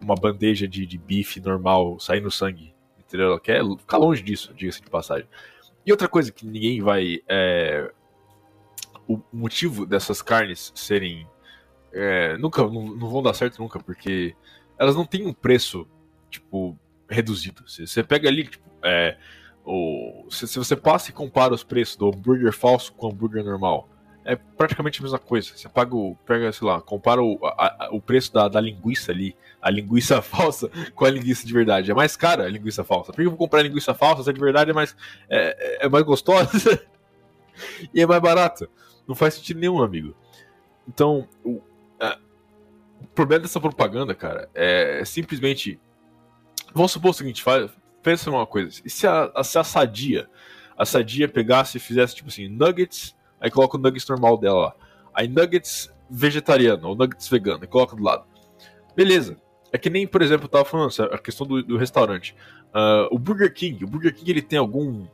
uma 0.01 0.15
bandeja 0.15 0.67
de, 0.67 0.83
de 0.85 0.97
bife 0.97 1.39
normal 1.39 1.99
saindo 1.99 2.31
sangue 2.31 2.73
entendeu? 3.11 3.39
Quer 3.39 3.63
ficar 3.77 3.97
longe 3.97 4.23
disso, 4.23 4.53
diga-se 4.53 4.81
de 4.81 4.89
passagem. 4.89 5.27
E 5.85 5.91
outra 5.91 6.07
coisa 6.07 6.31
que 6.31 6.45
ninguém 6.45 6.81
vai. 6.81 7.19
É, 7.27 7.91
o 9.07 9.19
motivo 9.33 9.85
dessas 9.85 10.21
carnes 10.21 10.71
serem. 10.73 11.27
É, 11.91 12.37
nunca 12.37 12.63
não, 12.63 12.95
não, 12.95 13.09
vão 13.09 13.21
dar 13.21 13.33
certo 13.33 13.59
nunca, 13.59 13.79
porque 13.79 14.33
elas 14.79 14.95
não 14.95 15.05
têm 15.05 15.27
um 15.27 15.33
preço, 15.33 15.85
tipo, 16.29 16.79
reduzido. 17.09 17.67
Se 17.69 17.85
você 17.85 18.01
pega 18.01 18.29
ali, 18.29 18.47
tipo, 18.47 18.69
é, 18.81 19.17
o, 19.65 20.25
se, 20.29 20.47
se, 20.47 20.57
você 20.57 20.75
passa 20.75 21.09
e 21.09 21.13
compara 21.13 21.53
os 21.53 21.63
preços 21.63 21.97
do 21.97 22.07
hambúrguer 22.07 22.53
falso 22.53 22.93
com 22.93 23.07
o 23.07 23.11
hambúrguer 23.11 23.43
normal, 23.43 23.89
é 24.23 24.35
praticamente 24.35 24.99
a 24.99 25.03
mesma 25.03 25.19
coisa. 25.19 25.51
Você 25.55 25.67
paga 25.67 25.95
o. 25.95 26.15
Pega, 26.25 26.51
sei 26.51 26.67
lá, 26.67 26.81
compara 26.81 27.21
o, 27.21 27.39
a, 27.43 27.89
o 27.91 27.99
preço 27.99 28.31
da, 28.33 28.47
da 28.47 28.61
linguiça 28.61 29.11
ali, 29.11 29.35
a 29.61 29.69
linguiça 29.69 30.21
falsa, 30.21 30.69
com 30.93 31.05
a 31.05 31.09
linguiça 31.09 31.45
de 31.45 31.53
verdade. 31.53 31.91
É 31.91 31.93
mais 31.93 32.15
cara 32.15 32.45
a 32.45 32.49
linguiça 32.49 32.83
falsa. 32.83 33.11
Por 33.11 33.17
que 33.17 33.23
eu 33.23 33.31
vou 33.31 33.37
comprar 33.37 33.59
a 33.59 33.63
linguiça 33.63 33.93
falsa 33.93 34.23
se 34.23 34.29
é 34.29 34.33
de 34.33 34.39
verdade 34.39 34.71
é 34.71 34.73
mais, 34.73 34.95
é, 35.29 35.85
é 35.85 35.89
mais 35.89 36.03
gostosa 36.05 36.81
e 37.93 38.01
é 38.01 38.05
mais 38.05 38.21
barata? 38.21 38.69
Não 39.07 39.15
faz 39.15 39.33
sentido 39.33 39.59
nenhum, 39.59 39.81
amigo. 39.81 40.15
Então, 40.87 41.27
o, 41.43 41.61
é, 41.99 42.17
o 43.01 43.07
problema 43.07 43.41
dessa 43.41 43.59
propaganda, 43.59 44.13
cara, 44.13 44.49
é, 44.53 45.03
simplesmente. 45.05 45.79
Vamos 46.73 46.91
supor 46.91 47.11
o 47.11 47.13
seguinte: 47.13 47.41
faz, 47.41 47.71
pensa 48.03 48.29
numa 48.29 48.45
coisa. 48.45 48.81
E 48.85 48.89
se 48.89 49.07
a, 49.07 49.43
se 49.43 49.57
a 49.57 49.63
sadia, 49.63 50.29
a 50.77 50.85
sadia 50.85 51.27
pegasse 51.27 51.77
e 51.77 51.81
fizesse 51.81 52.15
tipo 52.15 52.29
assim, 52.29 52.47
nuggets 52.47 53.15
Aí 53.41 53.49
coloca 53.49 53.75
o 53.75 53.79
nuggets 53.79 54.07
normal 54.07 54.37
dela 54.37 54.59
lá. 54.59 54.75
Aí 55.13 55.27
nuggets 55.27 55.91
vegetariano 56.09 56.87
ou 56.89 56.95
nuggets 56.95 57.27
vegano, 57.27 57.63
e 57.63 57.67
coloca 57.67 57.95
do 57.95 58.03
lado. 58.03 58.25
Beleza. 58.95 59.37
É 59.71 59.77
que 59.77 59.89
nem, 59.89 60.05
por 60.05 60.21
exemplo, 60.21 60.45
eu 60.45 60.49
tava 60.49 60.65
falando 60.65 60.91
a 61.11 61.17
questão 61.17 61.47
do, 61.47 61.63
do 61.63 61.77
restaurante. 61.77 62.35
Uh, 62.69 63.07
o 63.09 63.17
Burger 63.17 63.53
King, 63.53 63.83
o 63.83 63.87
Burger 63.87 64.13
King 64.13 64.29
ele 64.29 64.41
tem 64.41 64.59
algum 64.59 65.07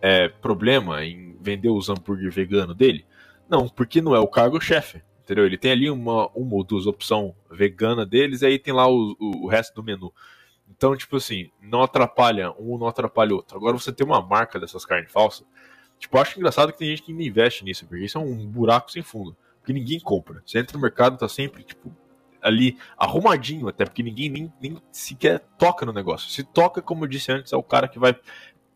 é, 0.00 0.28
problema 0.28 1.04
em 1.04 1.36
vender 1.40 1.68
os 1.68 1.88
hambúrguer 1.88 2.30
vegano 2.30 2.74
dele? 2.74 3.04
Não, 3.48 3.68
porque 3.68 4.00
não 4.00 4.14
é 4.14 4.18
o 4.18 4.26
cargo-chefe, 4.26 5.02
entendeu? 5.22 5.44
Ele 5.44 5.58
tem 5.58 5.72
ali 5.72 5.90
uma, 5.90 6.28
uma 6.28 6.54
ou 6.54 6.64
duas 6.64 6.86
opções 6.86 7.32
vegana 7.50 8.04
deles, 8.04 8.42
e 8.42 8.46
aí 8.46 8.58
tem 8.58 8.72
lá 8.72 8.88
o, 8.88 9.16
o, 9.18 9.44
o 9.44 9.46
resto 9.46 9.74
do 9.74 9.82
menu. 9.82 10.12
Então, 10.70 10.96
tipo 10.96 11.16
assim, 11.16 11.50
não 11.60 11.82
atrapalha 11.82 12.52
um, 12.58 12.78
não 12.78 12.86
atrapalha 12.86 13.34
outro. 13.34 13.56
Agora 13.56 13.76
você 13.78 13.92
tem 13.92 14.06
uma 14.06 14.20
marca 14.20 14.60
dessas 14.60 14.84
carnes 14.84 15.10
falsas, 15.10 15.46
Tipo, 15.98 16.18
acho 16.18 16.38
engraçado 16.38 16.72
que 16.72 16.78
tem 16.78 16.88
gente 16.88 17.02
que 17.02 17.12
ainda 17.12 17.24
investe 17.24 17.64
nisso, 17.64 17.86
porque 17.86 18.04
isso 18.04 18.18
é 18.18 18.20
um 18.20 18.46
buraco 18.46 18.90
sem 18.90 19.02
fundo. 19.02 19.36
Porque 19.60 19.72
ninguém 19.72 20.00
compra. 20.00 20.42
Você 20.46 20.58
entra 20.58 20.76
no 20.76 20.82
mercado, 20.82 21.18
tá 21.18 21.28
sempre, 21.28 21.64
tipo, 21.64 21.94
ali 22.40 22.78
arrumadinho, 22.96 23.68
até 23.68 23.84
porque 23.84 24.02
ninguém 24.02 24.30
nem, 24.30 24.52
nem 24.60 24.82
sequer 24.92 25.40
toca 25.58 25.84
no 25.84 25.92
negócio. 25.92 26.30
Se 26.30 26.44
toca, 26.44 26.80
como 26.80 27.04
eu 27.04 27.08
disse 27.08 27.32
antes, 27.32 27.52
é 27.52 27.56
o 27.56 27.62
cara 27.62 27.88
que 27.88 27.98
vai 27.98 28.16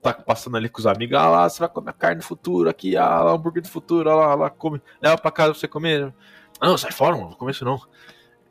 tá 0.03 0.13
passando 0.13 0.57
ali 0.57 0.69
com 0.69 0.81
os 0.81 0.87
amigos, 0.87 1.17
ah 1.17 1.31
lá, 1.31 1.49
você 1.49 1.61
vai 1.61 1.69
comer 1.69 1.93
carne 1.93 2.17
do 2.17 2.25
futuro 2.25 2.69
aqui, 2.69 2.97
ah 2.97 3.23
lá, 3.23 3.33
hambúrguer 3.33 3.63
do 3.63 3.69
futuro, 3.69 4.11
ah 4.11 4.15
lá, 4.17 4.35
lá, 4.35 4.51
come, 4.51 4.83
leva 5.01 5.17
pra 5.17 5.31
casa 5.31 5.53
pra 5.53 5.61
você 5.61 5.69
comer. 5.69 6.13
Ah, 6.61 6.67
não, 6.67 6.77
sai 6.77 6.91
fora, 6.91 7.15
mano, 7.17 7.31
não 7.31 7.37
come 7.37 7.53
isso 7.53 7.65
não. 7.65 7.81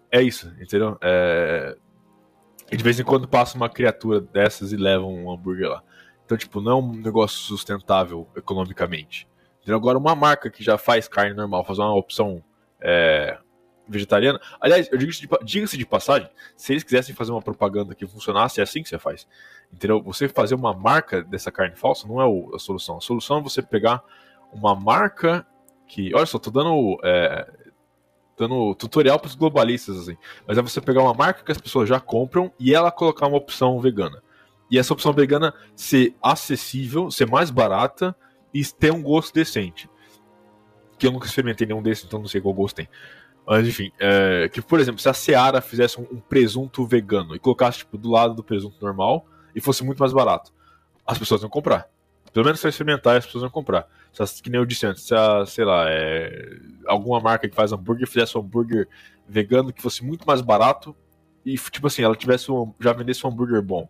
É 0.09 0.21
isso, 0.21 0.53
entendeu? 0.61 0.97
É... 1.01 1.77
E 2.71 2.77
de 2.77 2.83
vez 2.83 2.97
em 2.99 3.03
quando 3.03 3.27
passa 3.27 3.57
uma 3.57 3.69
criatura 3.69 4.21
dessas 4.21 4.71
e 4.71 4.77
leva 4.77 5.03
um 5.03 5.29
hambúrguer 5.29 5.69
lá. 5.69 5.83
Então, 6.31 6.37
tipo, 6.37 6.61
não 6.61 6.71
é 6.71 6.75
um 6.75 6.93
negócio 6.93 7.37
sustentável 7.39 8.25
economicamente. 8.37 9.27
Então, 9.61 9.75
agora, 9.75 9.97
uma 9.97 10.15
marca 10.15 10.49
que 10.49 10.63
já 10.63 10.77
faz 10.77 11.05
carne 11.05 11.33
normal, 11.33 11.65
fazer 11.65 11.81
uma 11.81 11.93
opção 11.93 12.41
é, 12.79 13.37
vegetariana. 13.85 14.39
Aliás, 14.61 14.87
eu 14.89 14.97
digo-se 14.97 15.19
de, 15.19 15.27
diga 15.43 15.67
de 15.67 15.85
passagem, 15.85 16.29
se 16.55 16.71
eles 16.71 16.83
quisessem 16.83 17.13
fazer 17.13 17.33
uma 17.33 17.41
propaganda 17.41 17.93
que 17.93 18.07
funcionasse, 18.07 18.61
é 18.61 18.63
assim 18.63 18.81
que 18.81 18.87
você 18.87 18.97
faz. 18.97 19.27
Entendeu? 19.73 20.01
Você 20.03 20.29
fazer 20.29 20.55
uma 20.55 20.73
marca 20.73 21.21
dessa 21.21 21.51
carne 21.51 21.75
falsa 21.75 22.07
não 22.07 22.21
é 22.21 22.55
a 22.55 22.59
solução. 22.59 22.95
A 22.95 23.01
solução 23.01 23.39
é 23.39 23.41
você 23.41 23.61
pegar 23.61 24.01
uma 24.53 24.73
marca 24.73 25.45
que. 25.85 26.15
Olha 26.15 26.25
só, 26.25 26.39
tô 26.39 26.49
dando. 26.49 26.97
É, 27.03 27.45
dando 28.37 28.73
tutorial 28.75 29.19
para 29.19 29.27
os 29.27 29.35
globalistas, 29.35 29.97
assim. 29.97 30.15
Mas 30.47 30.57
é 30.57 30.61
você 30.61 30.79
pegar 30.79 31.01
uma 31.01 31.13
marca 31.13 31.43
que 31.43 31.51
as 31.51 31.57
pessoas 31.57 31.89
já 31.89 31.99
compram 31.99 32.53
e 32.57 32.73
ela 32.73 32.89
colocar 32.89 33.27
uma 33.27 33.37
opção 33.37 33.81
vegana. 33.81 34.23
E 34.71 34.79
essa 34.79 34.93
opção 34.93 35.11
vegana 35.11 35.53
ser 35.75 36.15
acessível, 36.23 37.11
ser 37.11 37.27
mais 37.27 37.51
barata 37.51 38.15
e 38.53 38.63
ter 38.63 38.91
um 38.93 39.03
gosto 39.03 39.33
decente. 39.33 39.89
Que 40.97 41.05
eu 41.05 41.11
nunca 41.11 41.27
experimentei 41.27 41.67
nenhum 41.67 41.83
desses, 41.83 42.05
então 42.05 42.19
não 42.19 42.27
sei 42.27 42.39
qual 42.39 42.53
gosto 42.53 42.77
tem. 42.77 42.87
Mas 43.45 43.67
enfim, 43.67 43.91
é, 43.99 44.47
que 44.47 44.61
por 44.61 44.79
exemplo, 44.79 45.01
se 45.01 45.09
a 45.09 45.13
Seara 45.13 45.59
fizesse 45.59 45.99
um, 45.99 46.03
um, 46.03 46.19
presunto 46.21 46.85
vegano 46.85 47.35
e 47.35 47.39
colocasse 47.39 47.79
tipo, 47.79 47.97
do 47.97 48.09
lado 48.09 48.33
do 48.33 48.43
presunto 48.43 48.77
normal 48.81 49.25
e 49.53 49.59
fosse 49.59 49.83
muito 49.83 49.99
mais 49.99 50.13
barato, 50.13 50.53
as 51.05 51.17
pessoas 51.17 51.41
vão 51.41 51.49
comprar. 51.49 51.89
Pelo 52.31 52.45
menos 52.45 52.61
se 52.61 52.67
experimentar, 52.69 53.17
as 53.17 53.25
pessoas 53.25 53.41
vão 53.41 53.51
comprar. 53.51 53.85
Se, 54.13 54.41
que 54.41 54.49
nem 54.49 54.57
eu 54.61 54.65
disse 54.65 54.85
antes, 54.85 55.03
se 55.03 55.13
a, 55.13 55.45
sei 55.45 55.65
lá, 55.65 55.83
é, 55.89 56.59
alguma 56.87 57.19
marca 57.19 57.49
que 57.49 57.55
faz 57.55 57.73
hambúrguer 57.73 58.07
fizesse 58.07 58.37
um 58.37 58.41
hambúrguer 58.41 58.87
vegano 59.27 59.73
que 59.73 59.81
fosse 59.81 60.01
muito 60.01 60.25
mais 60.25 60.39
barato 60.39 60.95
e, 61.45 61.55
tipo 61.55 61.87
assim, 61.87 62.03
ela 62.03 62.15
tivesse 62.15 62.49
um, 62.49 62.73
já 62.79 62.93
vendesse 62.93 63.25
um 63.25 63.29
hambúrguer 63.29 63.61
bom 63.61 63.85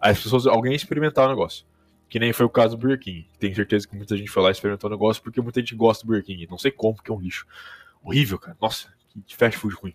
as 0.00 0.22
pessoas, 0.22 0.46
alguém 0.46 0.74
experimentar 0.74 1.26
o 1.26 1.28
negócio. 1.28 1.64
Que 2.08 2.18
nem 2.18 2.32
foi 2.32 2.46
o 2.46 2.50
caso 2.50 2.76
do 2.76 2.80
Burger 2.80 2.98
King. 2.98 3.26
Tenho 3.38 3.54
certeza 3.54 3.86
que 3.86 3.94
muita 3.94 4.16
gente 4.16 4.30
foi 4.30 4.42
lá 4.42 4.50
experimentar 4.50 4.88
o 4.88 4.94
negócio 4.94 5.22
porque 5.22 5.40
muita 5.40 5.60
gente 5.60 5.74
gosta 5.74 6.04
do 6.04 6.08
Burger 6.08 6.24
King. 6.24 6.46
Não 6.48 6.58
sei 6.58 6.70
como, 6.70 6.94
porque 6.94 7.10
é 7.10 7.14
um 7.14 7.20
lixo. 7.20 7.46
Horrível, 8.02 8.38
cara. 8.38 8.56
Nossa, 8.60 8.92
que 9.26 9.36
fast 9.36 9.58
food 9.58 9.74
ruim. 9.74 9.94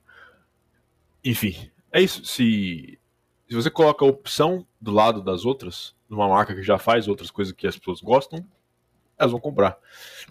Enfim, 1.23 1.71
é 1.91 2.01
isso. 2.01 2.23
Se, 2.25 2.99
se 3.47 3.55
você 3.55 3.69
coloca 3.69 4.05
a 4.05 4.07
opção 4.07 4.67
do 4.79 4.91
lado 4.91 5.21
das 5.21 5.45
outras, 5.45 5.95
numa 6.09 6.27
marca 6.27 6.53
que 6.53 6.61
já 6.61 6.77
faz 6.77 7.07
outras 7.07 7.31
coisas 7.31 7.53
que 7.53 7.65
as 7.65 7.77
pessoas 7.77 8.01
gostam, 8.01 8.45
elas 9.17 9.31
vão 9.31 9.39
comprar. 9.39 9.77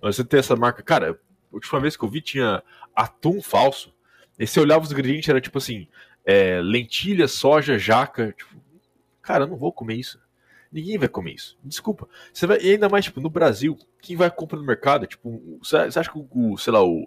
Mas 0.00 0.16
você 0.16 0.24
ter 0.24 0.38
essa 0.38 0.54
marca, 0.54 0.82
cara, 0.82 1.12
a 1.12 1.54
última 1.54 1.80
vez 1.80 1.96
que 1.96 2.04
eu 2.04 2.08
vi 2.08 2.20
tinha 2.20 2.62
atum 2.94 3.40
falso 3.40 3.94
E 4.38 4.46
você 4.46 4.60
olhava 4.60 4.84
os 4.84 4.92
ingredientes, 4.92 5.28
era 5.28 5.40
tipo 5.40 5.58
assim, 5.58 5.88
é, 6.24 6.60
lentilha, 6.60 7.26
soja, 7.26 7.78
jaca. 7.78 8.32
Tipo, 8.32 8.61
cara, 9.22 9.44
eu 9.44 9.48
não 9.48 9.56
vou 9.56 9.72
comer 9.72 9.94
isso. 9.94 10.20
Ninguém 10.70 10.98
vai 10.98 11.08
comer 11.08 11.34
isso. 11.34 11.58
Desculpa. 11.62 12.08
Você 12.32 12.46
vai, 12.46 12.58
e 12.60 12.72
ainda 12.72 12.88
mais, 12.88 13.04
tipo, 13.04 13.20
no 13.20 13.28
Brasil, 13.28 13.76
quem 14.00 14.16
vai 14.16 14.30
comprar 14.30 14.58
no 14.58 14.64
mercado? 14.64 15.06
Tipo, 15.06 15.58
você 15.62 15.76
acha 15.76 16.10
que 16.10 16.18
o, 16.18 16.56
sei 16.56 16.72
lá, 16.72 16.82
o, 16.82 17.06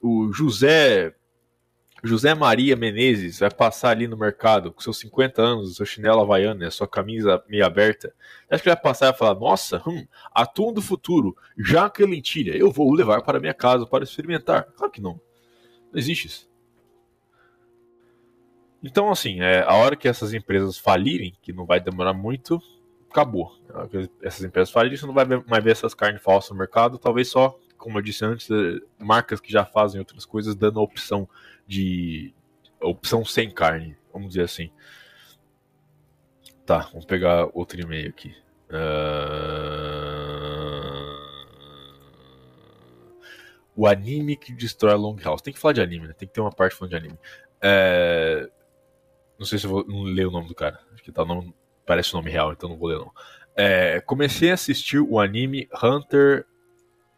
o 0.00 0.32
José 0.32 1.14
José 2.04 2.34
Maria 2.34 2.76
Menezes 2.76 3.38
vai 3.38 3.50
passar 3.50 3.90
ali 3.90 4.06
no 4.06 4.16
mercado 4.16 4.70
com 4.70 4.80
seus 4.80 4.98
50 4.98 5.40
anos, 5.40 5.76
seu 5.76 5.86
chinelo 5.86 6.20
havaiano, 6.20 6.62
a 6.66 6.70
sua 6.70 6.86
camisa 6.86 7.42
meio 7.48 7.64
aberta. 7.64 8.14
Acho 8.50 8.62
que 8.62 8.68
ele 8.68 8.74
vai 8.74 8.82
passar 8.82 9.06
e 9.06 9.10
vai 9.10 9.18
falar: 9.18 9.40
Nossa, 9.40 9.82
hum, 9.88 10.06
atum 10.30 10.70
do 10.70 10.82
futuro, 10.82 11.34
jaca 11.56 12.02
e 12.02 12.06
lentilha, 12.06 12.54
eu 12.54 12.70
vou 12.70 12.92
levar 12.92 13.22
para 13.22 13.40
minha 13.40 13.54
casa 13.54 13.86
para 13.86 14.04
experimentar. 14.04 14.64
Claro 14.76 14.92
que 14.92 15.00
não. 15.00 15.18
Não 15.90 15.98
existe 15.98 16.26
isso. 16.26 16.53
Então, 18.84 19.10
assim, 19.10 19.40
é, 19.40 19.62
a 19.62 19.72
hora 19.72 19.96
que 19.96 20.06
essas 20.06 20.34
empresas 20.34 20.76
falirem, 20.76 21.34
que 21.40 21.54
não 21.54 21.64
vai 21.64 21.80
demorar 21.80 22.12
muito, 22.12 22.60
acabou. 23.10 23.56
Essas 24.22 24.44
empresas 24.44 24.70
falirem, 24.70 24.98
você 24.98 25.06
não 25.06 25.14
vai 25.14 25.24
mais 25.24 25.64
ver 25.64 25.70
essas 25.70 25.94
carnes 25.94 26.22
falsas 26.22 26.50
no 26.50 26.58
mercado, 26.58 26.98
talvez 26.98 27.28
só, 27.28 27.58
como 27.78 27.96
eu 27.96 28.02
disse 28.02 28.26
antes, 28.26 28.50
é, 28.50 28.78
marcas 29.02 29.40
que 29.40 29.50
já 29.50 29.64
fazem 29.64 29.98
outras 29.98 30.26
coisas, 30.26 30.54
dando 30.54 30.78
a 30.78 30.82
opção 30.82 31.26
de 31.66 32.34
opção 32.78 33.24
sem 33.24 33.50
carne, 33.50 33.96
vamos 34.12 34.28
dizer 34.28 34.42
assim. 34.42 34.70
Tá, 36.66 36.80
vamos 36.92 37.06
pegar 37.06 37.48
outro 37.54 37.80
e-mail 37.80 38.10
aqui. 38.10 38.36
Uh... 38.68 39.54
O 43.76 43.86
anime 43.86 44.36
que 44.36 44.52
destrói 44.52 44.92
a 44.92 44.96
Long 44.96 45.16
House. 45.16 45.42
Tem 45.42 45.52
que 45.52 45.58
falar 45.58 45.72
de 45.72 45.80
anime, 45.80 46.08
né? 46.08 46.14
Tem 46.14 46.28
que 46.28 46.34
ter 46.34 46.40
uma 46.40 46.52
parte 46.52 46.76
falando 46.76 46.90
de 46.90 46.96
anime. 46.96 47.18
É... 47.60 48.48
Não 49.38 49.46
sei 49.46 49.58
se 49.58 49.66
eu 49.66 49.70
vou 49.70 49.86
não 49.86 50.02
ler 50.02 50.26
o 50.26 50.30
nome 50.30 50.48
do 50.48 50.54
cara. 50.54 50.80
Acho 50.92 51.02
que 51.02 51.12
tá, 51.12 51.24
não 51.24 51.52
parece 51.86 52.12
o 52.14 52.16
nome 52.16 52.30
real, 52.30 52.52
então 52.52 52.68
não 52.68 52.76
vou 52.76 52.88
ler 52.88 52.98
não. 52.98 53.12
É... 53.56 54.00
Comecei 54.00 54.50
a 54.50 54.54
assistir 54.54 54.98
o 54.98 55.18
anime 55.18 55.68
Hunter 55.82 56.46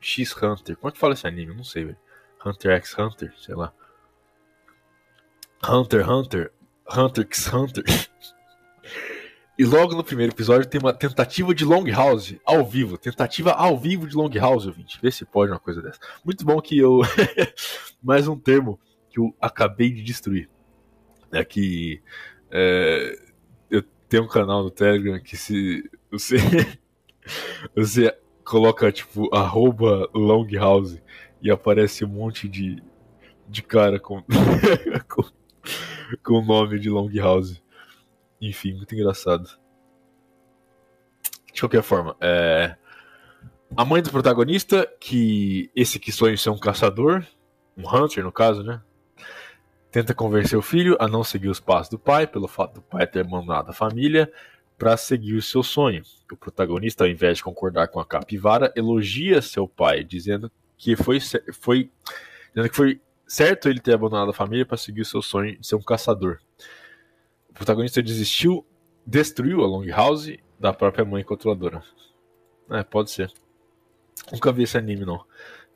X 0.00 0.35
Hunter. 0.40 0.76
Como 0.76 0.88
é 0.88 0.92
que 0.92 0.98
fala 0.98 1.14
esse 1.14 1.26
anime? 1.26 1.55
Não 1.55 1.64
sei, 1.64 1.85
velho. 1.85 1.98
Hunter 2.44 2.76
x 2.76 2.96
Hunter, 2.96 3.33
sei 3.38 3.55
lá. 3.55 3.72
Hunter 5.68 6.09
Hunter, 6.09 6.52
Hunter 6.88 7.24
x 7.24 7.52
Hunter. 7.52 7.85
e 9.59 9.64
logo 9.64 9.94
no 9.94 10.05
primeiro 10.05 10.33
episódio 10.33 10.68
tem 10.68 10.81
uma 10.81 10.92
tentativa 10.92 11.52
de 11.52 11.64
Long 11.64 11.90
House 11.90 12.37
ao 12.44 12.64
vivo. 12.64 12.96
Tentativa 12.96 13.50
ao 13.52 13.76
vivo 13.76 14.07
de 14.07 14.14
Long 14.14 14.31
House, 14.38 14.66
ouvinte. 14.66 14.98
Vê 15.02 15.11
se 15.11 15.24
pode 15.24 15.50
uma 15.50 15.59
coisa 15.59 15.83
dessa. 15.83 15.98
Muito 16.24 16.44
bom 16.44 16.61
que 16.61 16.79
eu. 16.79 17.00
Mais 18.00 18.29
um 18.29 18.38
termo 18.38 18.79
que 19.11 19.18
eu 19.18 19.35
acabei 19.40 19.90
de 19.90 20.02
destruir. 20.02 20.48
É 21.33 21.45
que. 21.45 22.03
É... 22.51 23.19
Eu 23.71 23.83
tenho 24.09 24.25
um 24.25 24.29
canal 24.29 24.62
no 24.62 24.71
Telegram 24.71 25.21
que 25.21 25.37
se 25.37 25.89
você. 26.11 26.37
você 27.75 28.17
coloca 28.45 28.93
tipo 28.93 29.35
arroba 29.35 30.09
Long 30.15 30.47
House 30.55 31.03
e 31.43 31.51
aparece 31.51 32.05
um 32.05 32.09
monte 32.09 32.49
de, 32.49 32.81
de 33.49 33.61
cara 33.62 33.99
com, 33.99 34.23
com 35.09 35.25
com 36.23 36.35
o 36.35 36.45
nome 36.45 36.79
de 36.79 36.89
Long 36.89 37.12
House. 37.17 37.62
Enfim, 38.41 38.75
muito 38.75 38.95
engraçado. 38.95 39.49
De 41.53 41.61
qualquer 41.61 41.83
forma, 41.83 42.17
é... 42.21 42.77
a 43.77 43.85
mãe 43.85 44.03
do 44.03 44.11
protagonista, 44.11 44.87
que 45.01 45.71
esse 45.75 45.99
que 45.99 46.12
sonha 46.12 46.37
ser 46.37 46.51
um 46.51 46.59
caçador, 46.59 47.25
um 47.77 47.89
hunter 47.89 48.23
no 48.23 48.33
caso, 48.33 48.62
né? 48.62 48.83
Tenta 49.96 50.12
convencer 50.12 50.59
o 50.59 50.61
filho 50.61 50.94
a 51.00 51.09
não 51.09 51.24
seguir 51.24 51.48
os 51.48 51.59
passos 51.59 51.88
do 51.88 51.98
pai, 51.98 52.26
pelo 52.26 52.46
fato 52.46 52.74
do 52.74 52.82
pai 52.82 53.06
ter 53.06 53.20
abandonado 53.20 53.70
a 53.70 53.72
família, 53.72 54.30
para 54.76 54.94
seguir 54.94 55.37
o 55.37 55.40
seu 55.40 55.62
sonho. 55.62 56.02
O 56.30 56.37
protagonista, 56.37 57.04
ao 57.04 57.09
invés 57.09 57.38
de 57.38 57.44
concordar 57.44 57.88
com 57.88 57.98
a 57.98 58.04
capivara, 58.04 58.70
elogia 58.76 59.40
seu 59.40 59.66
pai, 59.66 60.04
dizendo 60.04 60.52
que 60.76 60.96
foi, 60.96 61.18
foi, 61.18 61.90
dizendo 62.50 62.68
que 62.68 62.76
foi 62.76 63.00
certo 63.26 63.70
ele 63.70 63.80
ter 63.80 63.94
abandonado 63.94 64.28
a 64.28 64.35
família 64.35 64.66
para 64.66 64.76
seguir 64.76 65.00
o 65.00 65.06
seu 65.06 65.22
sonho 65.22 65.59
de 65.59 65.66
ser 65.66 65.76
um 65.76 65.82
caçador. 65.82 66.40
O 67.48 67.54
protagonista 67.54 68.02
desistiu, 68.02 68.66
destruiu 69.06 69.64
a 69.64 69.66
Longhouse 69.66 70.38
da 70.61 70.74
própria 70.74 71.06
mãe 71.06 71.24
controladora. 71.24 71.82
É, 72.68 72.82
pode 72.82 73.11
ser. 73.11 73.32
Nunca 74.30 74.52
vi 74.52 74.64
esse 74.64 74.76
anime, 74.76 75.06
não. 75.06 75.24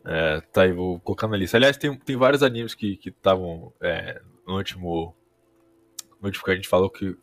É, 0.04 0.40
tá 0.40 0.62
aí, 0.62 0.72
vou 0.72 0.98
colocar 1.00 1.28
na 1.28 1.36
lista. 1.36 1.56
Aliás, 1.56 1.76
tem, 1.76 1.96
tem 1.98 2.16
vários 2.16 2.42
animes 2.42 2.74
que 2.74 2.98
estavam 3.04 3.72
é, 3.80 4.20
no 4.46 4.56
último. 4.56 5.14
No 6.20 6.26
último 6.26 6.44
que 6.44 6.50
a 6.50 6.54
gente 6.54 6.68
falou 6.68 6.90
que 6.90 7.16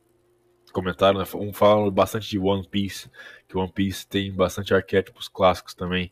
comentaram, 0.71 1.19
né? 1.19 1.25
Um 1.35 1.53
falam 1.53 1.89
bastante 1.91 2.29
de 2.29 2.37
One 2.37 2.67
Piece, 2.67 3.09
que 3.47 3.57
One 3.57 3.71
Piece 3.71 4.07
tem 4.07 4.31
bastante 4.31 4.73
arquétipos 4.73 5.27
clássicos 5.27 5.73
também. 5.73 6.11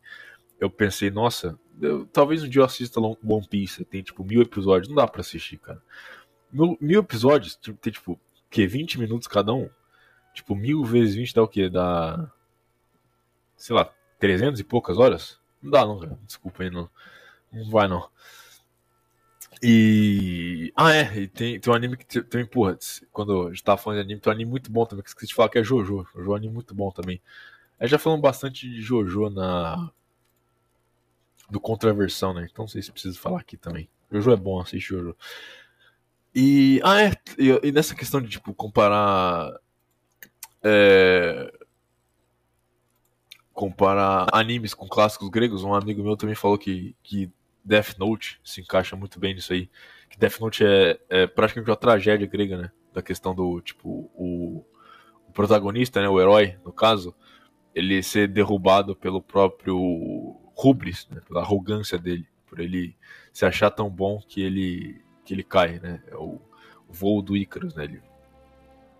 Eu 0.59 0.69
pensei, 0.69 1.11
nossa, 1.11 1.59
eu, 1.81 2.05
talvez 2.07 2.43
um 2.43 2.49
dia 2.49 2.61
eu 2.61 2.65
assista 2.65 2.99
One 2.99 3.47
Piece, 3.47 3.85
tem 3.85 4.01
tipo 4.01 4.23
mil 4.23 4.41
episódios, 4.41 4.87
não 4.87 4.95
dá 4.95 5.07
pra 5.07 5.21
assistir, 5.21 5.57
cara. 5.59 5.81
Mil, 6.51 6.77
mil 6.81 6.99
episódios, 7.01 7.55
tem 7.55 7.93
tipo, 7.93 8.19
que 8.49 8.65
20 8.65 8.99
minutos 8.99 9.27
cada 9.27 9.53
um? 9.53 9.69
Tipo, 10.33 10.55
mil 10.55 10.83
vezes 10.83 11.15
20 11.15 11.35
dá 11.35 11.43
o 11.43 11.47
quê? 11.47 11.69
Dá. 11.69 12.31
Sei 13.55 13.75
lá, 13.75 13.93
300 14.19 14.59
e 14.59 14.63
poucas 14.63 14.97
horas? 14.97 15.39
Não 15.65 15.71
dá, 15.71 15.85
não, 15.85 15.99
cara. 15.99 16.19
Desculpa 16.25 16.63
aí, 16.63 16.69
não. 16.69 16.87
Não 17.51 17.69
vai, 17.71 17.87
não. 17.87 18.07
E. 19.63 20.71
Ah, 20.75 20.93
é, 20.93 21.17
e 21.17 21.27
tem, 21.27 21.59
tem 21.59 21.73
um 21.73 21.75
anime 21.75 21.97
que 21.97 22.21
também, 22.21 22.45
porra, 22.45 22.77
quando 23.11 23.47
a 23.47 23.49
gente 23.49 23.63
tava 23.63 23.81
falando 23.81 23.97
de 23.97 24.03
anime, 24.03 24.21
tem 24.21 24.31
um 24.31 24.35
anime 24.35 24.51
muito 24.51 24.71
bom 24.71 24.85
também, 24.85 25.01
que 25.03 25.09
esqueci 25.09 25.27
de 25.27 25.33
falar 25.33 25.49
que 25.49 25.57
é 25.57 25.63
Jojo. 25.63 26.05
Jojo 26.13 26.29
é 26.29 26.33
um 26.33 26.35
anime 26.35 26.53
muito 26.53 26.75
bom 26.75 26.91
também. 26.91 27.19
Aí 27.79 27.87
já 27.87 27.97
falamos 27.97 28.21
bastante 28.21 28.69
de 28.69 28.81
Jojo 28.81 29.29
na 29.29 29.91
do 31.49 31.59
Contraversão, 31.59 32.33
né? 32.33 32.47
Então 32.49 32.63
não 32.63 32.67
sei 32.67 32.81
se 32.81 32.91
preciso 32.91 33.19
falar 33.19 33.39
aqui 33.39 33.57
também. 33.57 33.89
Jojo 34.11 34.31
é 34.31 34.35
bom, 34.35 34.59
assiste 34.59 34.89
Jojo. 34.89 35.15
E, 36.33 36.79
ah, 36.83 37.01
é, 37.01 37.11
e, 37.39 37.67
e 37.67 37.71
nessa 37.71 37.95
questão 37.95 38.21
de, 38.21 38.29
tipo, 38.29 38.53
comparar. 38.53 39.51
É, 40.63 41.51
comparar 43.55 44.27
animes 44.33 44.73
com 44.73 44.85
clássicos 44.85 45.29
gregos, 45.29 45.63
um 45.63 45.73
amigo 45.73 46.03
meu 46.03 46.17
também 46.17 46.35
falou 46.35 46.57
que, 46.57 46.93
que 47.01 47.31
Death 47.63 47.97
Note 47.97 48.39
se 48.43 48.59
encaixa 48.59 48.97
muito 48.97 49.17
bem 49.17 49.33
nisso 49.33 49.53
aí. 49.53 49.69
Que 50.09 50.19
Death 50.19 50.39
Note 50.41 50.65
é, 50.65 50.99
é 51.09 51.25
praticamente 51.25 51.71
uma 51.71 51.77
tragédia 51.77 52.27
grega, 52.27 52.57
né? 52.57 52.71
Da 52.93 53.01
questão 53.01 53.33
do, 53.33 53.61
tipo, 53.61 54.11
o, 54.13 54.65
o 55.27 55.31
protagonista, 55.31 56.01
né? 56.01 56.09
O 56.09 56.19
herói, 56.19 56.57
no 56.65 56.73
caso, 56.73 57.15
ele 57.73 58.03
ser 58.03 58.27
derrubado 58.27 58.93
pelo 58.93 59.21
próprio 59.21 60.35
rubris, 60.53 61.07
né, 61.09 61.21
pela 61.27 61.41
arrogância 61.41 61.97
dele, 61.97 62.27
por 62.45 62.59
ele 62.59 62.95
se 63.33 63.45
achar 63.45 63.69
tão 63.69 63.89
bom 63.89 64.21
que 64.27 64.41
ele 64.41 65.01
que 65.25 65.33
ele 65.33 65.43
cai, 65.43 65.79
né? 65.79 66.03
É 66.07 66.15
o, 66.15 66.39
o 66.87 66.93
voo 66.93 67.21
do 67.21 67.37
Ícaros, 67.37 67.73
né? 67.73 67.85
Ele 67.85 68.01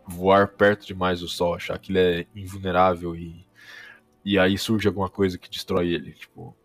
voar 0.07 0.47
perto 0.47 0.87
demais 0.87 1.19
do 1.19 1.27
Sol, 1.27 1.55
achar 1.55 1.77
que 1.77 1.91
ele 1.91 1.99
é 1.99 2.25
invulnerável 2.33 3.15
e 3.15 3.45
e 4.25 4.37
aí 4.39 4.57
surge 4.57 4.87
alguma 4.87 5.07
coisa 5.09 5.37
que 5.37 5.49
destrói 5.49 5.93
ele, 5.93 6.11
tipo 6.11 6.55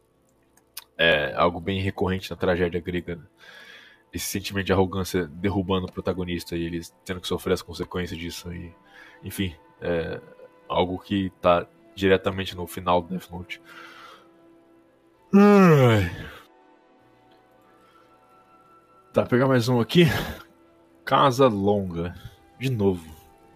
é 1.01 1.33
algo 1.35 1.59
bem 1.61 1.81
recorrente 1.81 2.31
na 2.31 2.37
tragédia 2.37 2.79
grega. 2.79 3.17
Né? 3.17 3.23
Esse 4.13 4.27
sentimento 4.27 4.67
de 4.67 4.73
arrogância 4.73 5.27
derrubando 5.27 5.87
o 5.87 5.93
protagonista 5.93 6.55
e 6.55 6.65
eles 6.65 6.95
tendo 7.07 7.21
que 7.21 7.29
sofrer 7.29 7.55
as 7.55 7.63
consequências 7.63 8.19
disso 8.19 8.53
e 8.53 8.75
enfim, 9.23 9.55
é 9.81 10.21
algo 10.69 10.99
que 10.99 11.33
está 11.35 11.67
diretamente 11.95 12.55
no 12.55 12.67
final 12.67 13.01
do 13.01 13.09
Death 13.09 13.31
Note. 13.31 13.63
Tá, 19.13 19.25
pegar 19.25 19.49
mais 19.49 19.69
um 19.69 19.81
aqui. 19.81 20.05
Casa 21.05 21.49
Longa. 21.49 22.15
De 22.59 22.71
novo. 22.71 23.05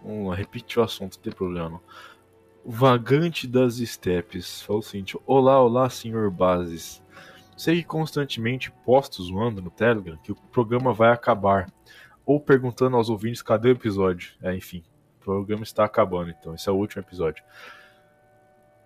Vamos 0.03 0.29
lá, 0.29 0.35
repetir 0.35 0.79
o 0.79 0.83
assunto, 0.83 1.15
não 1.15 1.21
tem 1.21 1.33
problema. 1.33 1.81
Vagante 2.67 3.47
das 3.47 3.77
Estepes. 3.77 4.63
Falou 4.63 4.79
o 4.79 4.83
seguinte: 4.83 5.15
Olá, 5.27 5.61
olá, 5.61 5.87
senhor 5.87 6.31
Bases. 6.31 7.03
Sei 7.55 7.77
que 7.77 7.87
constantemente 7.87 8.71
posto 8.83 9.23
zoando 9.23 9.61
no 9.61 9.69
Telegram 9.69 10.17
que 10.17 10.31
o 10.31 10.35
programa 10.35 10.91
vai 10.91 11.11
acabar. 11.11 11.71
Ou 12.25 12.39
perguntando 12.39 12.97
aos 12.97 13.07
ouvintes 13.07 13.43
cadê 13.43 13.69
o 13.69 13.73
episódio. 13.73 14.33
É, 14.41 14.55
enfim, 14.55 14.83
o 15.21 15.23
programa 15.23 15.61
está 15.61 15.85
acabando, 15.85 16.31
então. 16.31 16.55
Esse 16.55 16.67
é 16.67 16.71
o 16.71 16.75
último 16.75 17.03
episódio. 17.03 17.43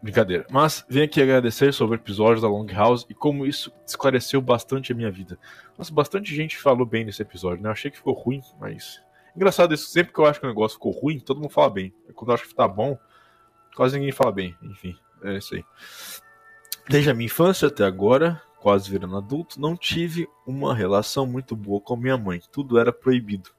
Brincadeira. 0.02 0.46
Mas 0.52 0.86
venho 0.90 1.06
aqui 1.06 1.22
agradecer 1.22 1.74
sobre 1.74 1.96
o 1.96 2.00
episódio 2.00 2.42
da 2.42 2.50
Long 2.50 2.68
House 2.68 3.06
e 3.10 3.14
como 3.14 3.46
isso 3.46 3.72
esclareceu 3.88 4.42
bastante 4.42 4.92
a 4.92 4.96
minha 4.96 5.10
vida. 5.10 5.40
Nossa, 5.78 5.94
bastante 5.94 6.36
gente 6.36 6.58
falou 6.58 6.86
bem 6.86 7.06
nesse 7.06 7.22
episódio, 7.22 7.64
né? 7.64 7.70
Eu 7.70 7.74
achei 7.74 7.90
que 7.90 7.98
ficou 7.98 8.14
ruim, 8.14 8.42
mas. 8.60 9.02
Engraçado 9.34 9.74
isso, 9.74 9.90
sempre 9.90 10.12
que 10.12 10.20
eu 10.20 10.26
acho 10.26 10.38
que 10.38 10.46
o 10.46 10.50
negócio 10.50 10.76
ficou 10.76 10.92
ruim, 10.92 11.18
todo 11.18 11.40
mundo 11.40 11.50
fala 11.52 11.70
bem. 11.70 11.94
Quando 12.14 12.32
eu 12.32 12.36
acho 12.36 12.48
que 12.48 12.54
tá 12.54 12.68
bom, 12.68 12.98
quase 13.80 13.98
ninguém 13.98 14.12
fala 14.12 14.34
bem. 14.34 14.58
Enfim, 14.62 14.94
é 15.24 15.38
isso 15.38 15.56
aí. 15.56 15.64
Desde 16.90 17.10
a 17.10 17.14
minha 17.14 17.28
infância 17.28 17.70
até 17.70 17.86
agora, 17.86 18.42
quase 18.60 18.92
virando 18.92 19.16
adulto, 19.16 19.58
não 19.58 19.78
tive 19.78 20.28
uma 20.46 20.76
relação 20.76 21.26
muito 21.26 21.56
boa 21.56 21.80
com 21.80 21.96
minha 21.96 22.18
mãe. 22.18 22.42
Tudo 22.52 22.78
era 22.78 22.92
proibido. 22.92 23.52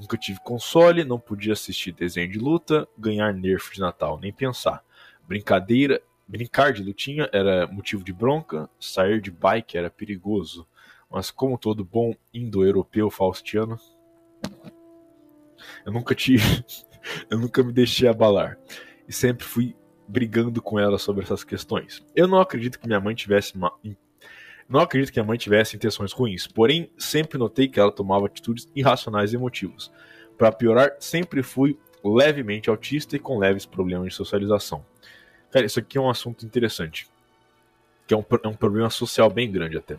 Nunca 0.00 0.18
tive 0.18 0.40
console, 0.40 1.04
não 1.04 1.20
podia 1.20 1.52
assistir 1.52 1.92
desenho 1.92 2.28
de 2.28 2.40
luta, 2.40 2.88
ganhar 2.98 3.32
nerf 3.32 3.72
de 3.72 3.78
Natal, 3.78 4.18
nem 4.18 4.32
pensar. 4.32 4.82
Brincadeira, 5.28 6.02
brincar 6.26 6.72
de 6.72 6.82
lutinha 6.82 7.30
era 7.32 7.68
motivo 7.68 8.02
de 8.02 8.12
bronca, 8.12 8.68
sair 8.80 9.20
de 9.20 9.30
bike 9.30 9.78
era 9.78 9.88
perigoso. 9.88 10.66
Mas 11.08 11.30
como 11.30 11.56
todo 11.56 11.84
bom 11.84 12.16
indo-europeu 12.34 13.08
faustiano, 13.10 13.78
eu 15.86 15.92
nunca 15.92 16.16
tive, 16.16 16.64
eu 17.30 17.38
nunca 17.38 17.62
me 17.62 17.72
deixei 17.72 18.08
abalar 18.08 18.58
e 19.12 19.14
sempre 19.14 19.44
fui 19.44 19.76
brigando 20.08 20.62
com 20.62 20.78
ela 20.78 20.96
sobre 20.96 21.22
essas 21.22 21.44
questões. 21.44 22.02
Eu 22.16 22.26
não 22.26 22.40
acredito 22.40 22.80
que 22.80 22.86
minha 22.86 22.98
mãe 22.98 23.14
tivesse 23.14 23.54
uma 23.54 23.70
não 24.66 24.80
acredito 24.80 25.12
que 25.12 25.20
a 25.20 25.24
mãe 25.24 25.36
tivesse 25.36 25.76
intenções 25.76 26.12
ruins, 26.12 26.46
porém 26.46 26.90
sempre 26.96 27.36
notei 27.36 27.68
que 27.68 27.78
ela 27.78 27.92
tomava 27.92 28.24
atitudes 28.24 28.66
irracionais 28.74 29.32
e 29.32 29.36
emotivas. 29.36 29.92
Para 30.38 30.50
piorar, 30.50 30.96
sempre 30.98 31.42
fui 31.42 31.78
levemente 32.02 32.70
autista 32.70 33.14
e 33.14 33.18
com 33.18 33.38
leves 33.38 33.66
problemas 33.66 34.08
de 34.08 34.14
socialização. 34.14 34.82
Cara, 35.50 35.66
isso 35.66 35.78
aqui 35.78 35.98
é 35.98 36.00
um 36.00 36.08
assunto 36.08 36.46
interessante, 36.46 37.06
que 38.06 38.14
é 38.14 38.16
um, 38.16 38.24
é 38.42 38.48
um 38.48 38.54
problema 38.54 38.88
social 38.88 39.28
bem 39.28 39.52
grande 39.52 39.76
até 39.76 39.94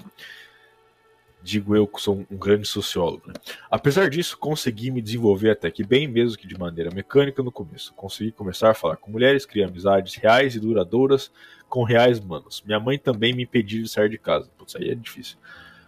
digo 1.43 1.75
eu 1.75 1.85
que 1.85 2.01
sou 2.01 2.25
um 2.31 2.37
grande 2.37 2.65
sociólogo. 2.65 3.27
Né? 3.27 3.33
Apesar 3.69 4.09
disso, 4.09 4.37
consegui 4.37 4.89
me 4.89 5.01
desenvolver 5.01 5.51
até 5.51 5.69
que 5.69 5.83
bem, 5.83 6.07
mesmo 6.07 6.37
que 6.37 6.47
de 6.47 6.57
maneira 6.57 6.89
mecânica 6.89 7.43
no 7.43 7.51
começo. 7.51 7.93
Consegui 7.93 8.31
começar 8.31 8.71
a 8.71 8.73
falar 8.73 8.95
com 8.95 9.11
mulheres, 9.11 9.45
criar 9.45 9.67
amizades 9.67 10.15
reais 10.15 10.55
e 10.55 10.59
duradouras 10.59 11.31
com 11.67 11.83
reais 11.83 12.19
manos. 12.19 12.63
Minha 12.65 12.79
mãe 12.79 12.97
também 12.97 13.33
me 13.33 13.43
impediu 13.43 13.83
de 13.83 13.89
sair 13.89 14.09
de 14.09 14.17
casa. 14.17 14.49
Putz, 14.57 14.75
aí 14.77 14.89
é 14.89 14.95
difícil. 14.95 15.37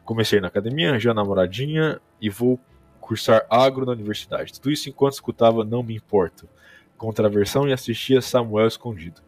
Comecei 0.03 0.41
na 0.41 0.47
academia, 0.47 0.99
já 0.99 1.13
namoradinha 1.13 2.01
e 2.19 2.29
vou 2.29 2.59
cursar 2.99 3.45
agro 3.49 3.85
na 3.85 3.93
universidade. 3.93 4.53
Tudo 4.53 4.71
isso 4.71 4.89
enquanto 4.89 5.13
escutava 5.13 5.63
Não 5.63 5.81
Me 5.81 5.95
Importo, 5.95 6.49
Contraversão 6.97 7.67
e 7.67 7.73
assistia 7.73 8.21
Samuel 8.21 8.67
Escondido. 8.67 9.24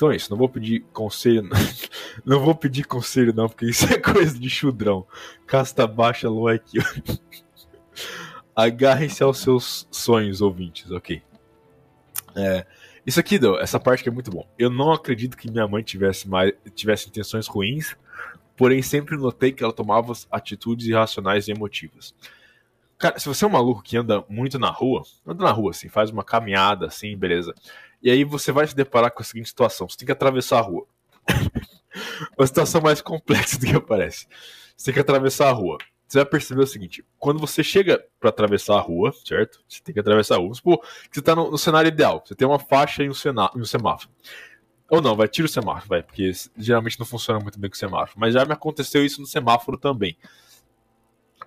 Então 0.00 0.10
é 0.10 0.16
isso, 0.16 0.30
não 0.30 0.38
vou 0.38 0.48
pedir 0.48 0.80
conselho, 0.94 1.46
não 2.24 2.40
vou 2.40 2.54
pedir 2.54 2.86
conselho 2.86 3.34
não, 3.34 3.50
porque 3.50 3.66
isso 3.66 3.84
é 3.84 3.98
coisa 3.98 4.38
de 4.38 4.48
chudrão. 4.48 5.06
Casta 5.46 5.86
baixa, 5.86 6.26
lua 6.26 6.54
aqui. 6.54 6.78
Agarrem-se 8.56 9.22
aos 9.22 9.36
seus 9.36 9.86
sonhos, 9.90 10.40
ouvintes, 10.40 10.90
ok? 10.90 11.22
É, 12.34 12.64
isso 13.06 13.20
aqui, 13.20 13.38
essa 13.60 13.78
parte 13.78 14.02
que 14.02 14.08
é 14.08 14.12
muito 14.12 14.30
bom. 14.30 14.48
Eu 14.58 14.70
não 14.70 14.90
acredito 14.90 15.36
que 15.36 15.50
minha 15.50 15.68
mãe 15.68 15.82
tivesse, 15.82 16.26
mais, 16.26 16.54
tivesse 16.74 17.10
intenções 17.10 17.46
ruins, 17.46 17.94
porém 18.56 18.80
sempre 18.80 19.18
notei 19.18 19.52
que 19.52 19.62
ela 19.62 19.70
tomava 19.70 20.14
atitudes 20.30 20.86
irracionais 20.86 21.46
e 21.46 21.52
emotivas. 21.52 22.14
Cara, 22.96 23.18
se 23.18 23.28
você 23.28 23.44
é 23.44 23.48
um 23.48 23.50
maluco 23.50 23.82
que 23.82 23.98
anda 23.98 24.24
muito 24.30 24.58
na 24.58 24.70
rua, 24.70 25.02
anda 25.26 25.44
na 25.44 25.52
rua, 25.52 25.72
assim, 25.72 25.90
faz 25.90 26.08
uma 26.08 26.24
caminhada, 26.24 26.86
assim, 26.86 27.14
beleza. 27.18 27.54
E 28.02 28.10
aí 28.10 28.24
você 28.24 28.50
vai 28.52 28.66
se 28.66 28.74
deparar 28.74 29.10
com 29.10 29.22
a 29.22 29.24
seguinte 29.24 29.48
situação: 29.48 29.88
você 29.88 29.96
tem 29.96 30.06
que 30.06 30.12
atravessar 30.12 30.58
a 30.58 30.62
rua. 30.62 30.86
uma 32.36 32.46
situação 32.46 32.80
mais 32.80 33.00
complexa 33.00 33.58
do 33.58 33.66
que 33.66 33.76
aparece. 33.76 34.26
Você 34.76 34.86
tem 34.86 34.94
que 34.94 35.00
atravessar 35.00 35.48
a 35.48 35.52
rua. 35.52 35.78
Você 36.08 36.18
vai 36.18 36.26
perceber 36.26 36.62
o 36.62 36.66
seguinte: 36.66 37.04
quando 37.18 37.38
você 37.38 37.62
chega 37.62 38.04
para 38.18 38.30
atravessar 38.30 38.76
a 38.76 38.80
rua, 38.80 39.12
certo? 39.24 39.62
Você 39.68 39.80
tem 39.82 39.92
que 39.92 40.00
atravessar 40.00 40.36
a 40.36 40.38
rua. 40.38 40.54
Supor 40.54 40.80
que 40.80 41.14
você 41.14 41.20
está 41.20 41.36
no, 41.36 41.50
no, 41.50 41.58
cenário 41.58 41.88
ideal. 41.88 42.22
Você 42.24 42.34
tem 42.34 42.48
uma 42.48 42.58
faixa 42.58 43.04
e 43.04 43.08
um, 43.08 43.14
sena, 43.14 43.50
e 43.54 43.60
um 43.60 43.64
semáforo. 43.64 44.10
Ou 44.90 45.00
não, 45.00 45.14
vai, 45.14 45.28
tira 45.28 45.46
o 45.46 45.48
semáforo, 45.48 45.86
vai, 45.86 46.02
porque 46.02 46.32
geralmente 46.56 46.98
não 46.98 47.06
funciona 47.06 47.38
muito 47.38 47.60
bem 47.60 47.70
com 47.70 47.76
o 47.76 47.78
semáforo. 47.78 48.18
Mas 48.18 48.34
já 48.34 48.44
me 48.44 48.52
aconteceu 48.52 49.04
isso 49.04 49.20
no 49.20 49.26
semáforo 49.26 49.78
também. 49.78 50.16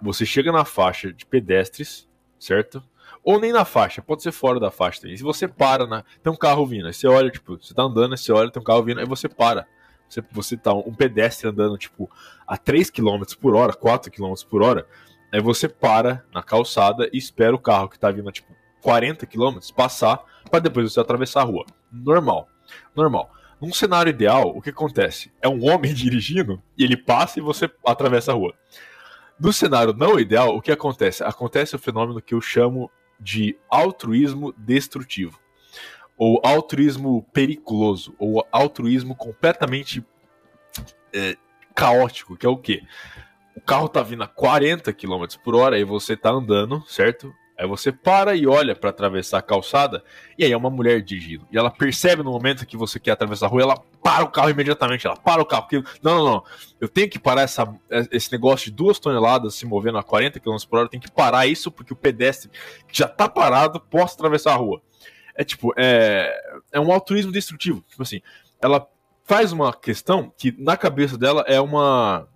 Você 0.02 0.26
chega 0.26 0.50
na 0.50 0.64
faixa 0.64 1.12
de 1.12 1.26
pedestres, 1.26 2.08
certo? 2.40 2.82
Ou 3.24 3.40
nem 3.40 3.54
na 3.54 3.64
faixa, 3.64 4.02
pode 4.02 4.22
ser 4.22 4.32
fora 4.32 4.60
da 4.60 4.70
faixa 4.70 5.02
também. 5.02 5.16
Se 5.16 5.24
você 5.24 5.48
para, 5.48 5.88
na, 5.88 6.04
tem 6.22 6.32
um 6.32 6.36
carro 6.36 6.66
vindo, 6.66 6.88
aí 6.88 6.94
você 6.94 7.08
olha, 7.08 7.30
tipo, 7.30 7.58
você 7.58 7.74
tá 7.74 7.84
andando, 7.84 8.12
aí 8.12 8.18
você 8.18 8.32
olha, 8.32 8.52
tem 8.52 8.62
um 8.62 8.66
carro 8.66 8.84
vindo, 8.84 9.00
aí 9.00 9.06
você 9.06 9.30
para. 9.30 9.66
Você, 10.10 10.22
você 10.32 10.58
tá 10.58 10.74
um 10.74 10.94
pedestre 10.94 11.48
andando, 11.48 11.78
tipo, 11.78 12.10
a 12.46 12.58
3 12.58 12.90
km 12.90 13.24
por 13.40 13.56
hora, 13.56 13.74
4 13.74 14.12
km 14.12 14.34
por 14.50 14.62
hora, 14.62 14.86
aí 15.32 15.42
você 15.42 15.70
para 15.70 16.24
na 16.34 16.44
calçada 16.44 17.10
e 17.14 17.18
espera 17.18 17.56
o 17.56 17.60
carro 17.60 17.90
que 17.90 17.98
tá 17.98 18.12
vindo, 18.12 18.32
tipo, 18.32 18.54
40 18.82 19.26
km 19.26 19.58
passar, 19.76 20.24
para 20.52 20.60
depois 20.60 20.92
você 20.92 21.00
atravessar 21.00 21.42
a 21.42 21.46
rua. 21.46 21.66
Normal. 21.92 22.50
Normal. 22.94 23.32
Num 23.60 23.72
cenário 23.72 24.10
ideal, 24.10 24.50
o 24.50 24.62
que 24.62 24.70
acontece? 24.70 25.32
É 25.42 25.48
um 25.48 25.66
homem 25.72 25.94
dirigindo 25.96 26.62
e 26.78 26.84
ele 26.84 26.98
passa 26.98 27.40
e 27.40 27.42
você 27.42 27.72
atravessa 27.86 28.32
a 28.34 28.36
rua. 28.36 28.54
No 29.40 29.54
cenário 29.54 29.94
não 29.94 30.20
ideal, 30.20 30.56
o 30.56 30.62
que 30.62 30.72
acontece? 30.72 31.24
Acontece 31.24 31.76
o 31.76 31.80
fenômeno 31.80 32.22
que 32.22 32.34
eu 32.34 32.42
chamo 32.42 32.92
de 33.20 33.58
altruísmo 33.70 34.54
destrutivo, 34.58 35.40
ou 36.18 36.42
altruísmo 36.44 37.24
periculoso, 37.34 38.16
ou 38.18 38.46
altruísmo 38.52 39.16
completamente 39.16 40.06
é, 41.14 41.38
caótico, 41.76 42.36
que 42.36 42.46
é 42.46 42.50
o 42.50 42.58
quê? 42.58 42.84
O 43.56 43.62
carro 43.62 43.88
tá 43.88 44.02
vindo 44.02 44.24
a 44.24 44.28
40 44.28 44.92
km 44.94 45.26
por 45.44 45.56
hora 45.56 45.78
e 45.78 45.84
você 45.84 46.18
tá 46.18 46.32
andando, 46.32 46.84
certo? 46.88 47.34
Aí 47.58 47.68
você 47.68 47.92
para 47.92 48.36
e 48.36 48.48
olha 48.48 48.76
para 48.76 48.90
atravessar 48.90 49.38
a 49.38 49.42
calçada, 49.42 50.04
e 50.38 50.44
aí 50.44 50.52
é 50.52 50.58
uma 50.58 50.72
mulher 50.72 51.02
dirigindo. 51.02 51.48
E 51.52 51.58
ela 51.58 51.70
percebe 51.70 52.24
no 52.24 52.32
momento 52.32 52.66
que 52.66 52.76
você 52.76 53.00
quer 53.00 53.12
atravessar 53.12 53.46
a 53.46 53.50
rua, 53.50 53.62
ela 53.62 53.78
para 54.02 54.24
o 54.24 54.32
carro 54.32 54.50
imediatamente. 54.50 55.06
Ela 55.06 55.16
para 55.16 55.42
o 55.42 55.46
carro. 55.46 55.68
Porque, 55.68 55.84
não, 56.02 56.18
não, 56.18 56.26
não. 56.26 56.44
Eu 56.82 56.90
tenho 56.90 57.10
que 57.10 57.20
parar 57.20 57.44
essa, 57.44 57.72
esse 58.12 58.32
negócio 58.32 58.66
de 58.66 58.72
duas 58.72 59.00
toneladas 59.00 59.54
se 59.54 59.66
movendo 59.66 59.98
a 60.00 60.04
40 60.04 60.40
km 60.40 60.58
por 60.68 60.78
hora. 60.78 60.86
Eu 60.86 60.90
tenho 60.90 61.04
que 61.04 61.12
parar 61.12 61.46
isso 61.46 61.72
porque 61.72 61.94
o 61.94 61.96
pedestre 61.96 62.50
que 62.88 62.98
já 62.98 63.08
tá 63.08 63.30
parado 63.30 63.80
possa 63.80 64.16
atravessar 64.16 64.54
a 64.54 64.58
rua. 64.58 64.82
É 65.36 65.44
tipo, 65.44 65.74
é, 65.78 66.36
é 66.72 66.80
um 66.80 66.92
altruísmo 66.92 67.32
destrutivo. 67.32 67.84
Tipo 67.88 68.02
assim, 68.02 68.22
ela 68.62 68.88
faz 69.24 69.52
uma 69.52 69.72
questão 69.74 70.34
que 70.38 70.54
na 70.58 70.76
cabeça 70.76 71.18
dela 71.18 71.44
é 71.48 71.62
uma 71.62 72.28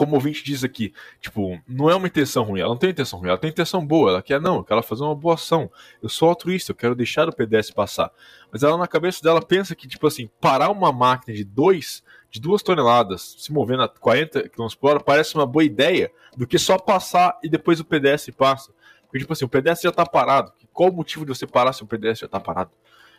como 0.00 0.12
o 0.12 0.14
ouvinte 0.14 0.42
diz 0.42 0.64
aqui, 0.64 0.94
tipo, 1.20 1.60
não 1.68 1.90
é 1.90 1.94
uma 1.94 2.06
intenção 2.06 2.42
ruim, 2.42 2.60
ela 2.60 2.70
não 2.70 2.78
tem 2.78 2.88
intenção 2.88 3.18
ruim, 3.18 3.28
ela 3.28 3.36
tem 3.36 3.50
intenção 3.50 3.86
boa, 3.86 4.12
ela 4.12 4.22
quer 4.22 4.40
não, 4.40 4.64
ela 4.66 4.80
quer 4.80 4.82
fazer 4.82 5.02
uma 5.02 5.14
boa 5.14 5.34
ação. 5.34 5.70
Eu 6.02 6.08
sou 6.08 6.30
altruísta, 6.30 6.72
eu 6.72 6.74
quero 6.74 6.94
deixar 6.94 7.28
o 7.28 7.36
pedestre 7.36 7.74
passar. 7.74 8.10
Mas 8.50 8.62
ela 8.62 8.78
na 8.78 8.86
cabeça 8.86 9.22
dela 9.22 9.42
pensa 9.42 9.74
que, 9.74 9.86
tipo 9.86 10.06
assim, 10.06 10.30
parar 10.40 10.70
uma 10.70 10.90
máquina 10.90 11.36
de 11.36 11.44
dois, 11.44 12.02
de 12.30 12.40
duas 12.40 12.62
toneladas, 12.62 13.36
se 13.38 13.52
movendo 13.52 13.82
a 13.82 13.88
40 13.90 14.48
km 14.48 14.68
por 14.80 14.88
hora, 14.88 15.00
parece 15.00 15.34
uma 15.34 15.44
boa 15.44 15.64
ideia 15.64 16.10
do 16.34 16.46
que 16.46 16.58
só 16.58 16.78
passar 16.78 17.38
e 17.42 17.48
depois 17.50 17.78
o 17.78 17.84
pedestre 17.84 18.32
passa. 18.32 18.72
Porque, 19.02 19.18
tipo 19.18 19.34
assim, 19.34 19.44
o 19.44 19.50
pedestre 19.50 19.86
já 19.86 19.92
tá 19.92 20.06
parado. 20.06 20.50
Qual 20.72 20.88
o 20.88 20.94
motivo 20.94 21.26
de 21.26 21.36
você 21.36 21.46
parar 21.46 21.74
se 21.74 21.82
o 21.82 21.86
pedestre 21.86 22.22
já 22.26 22.28
tá 22.28 22.40
parado? 22.40 22.70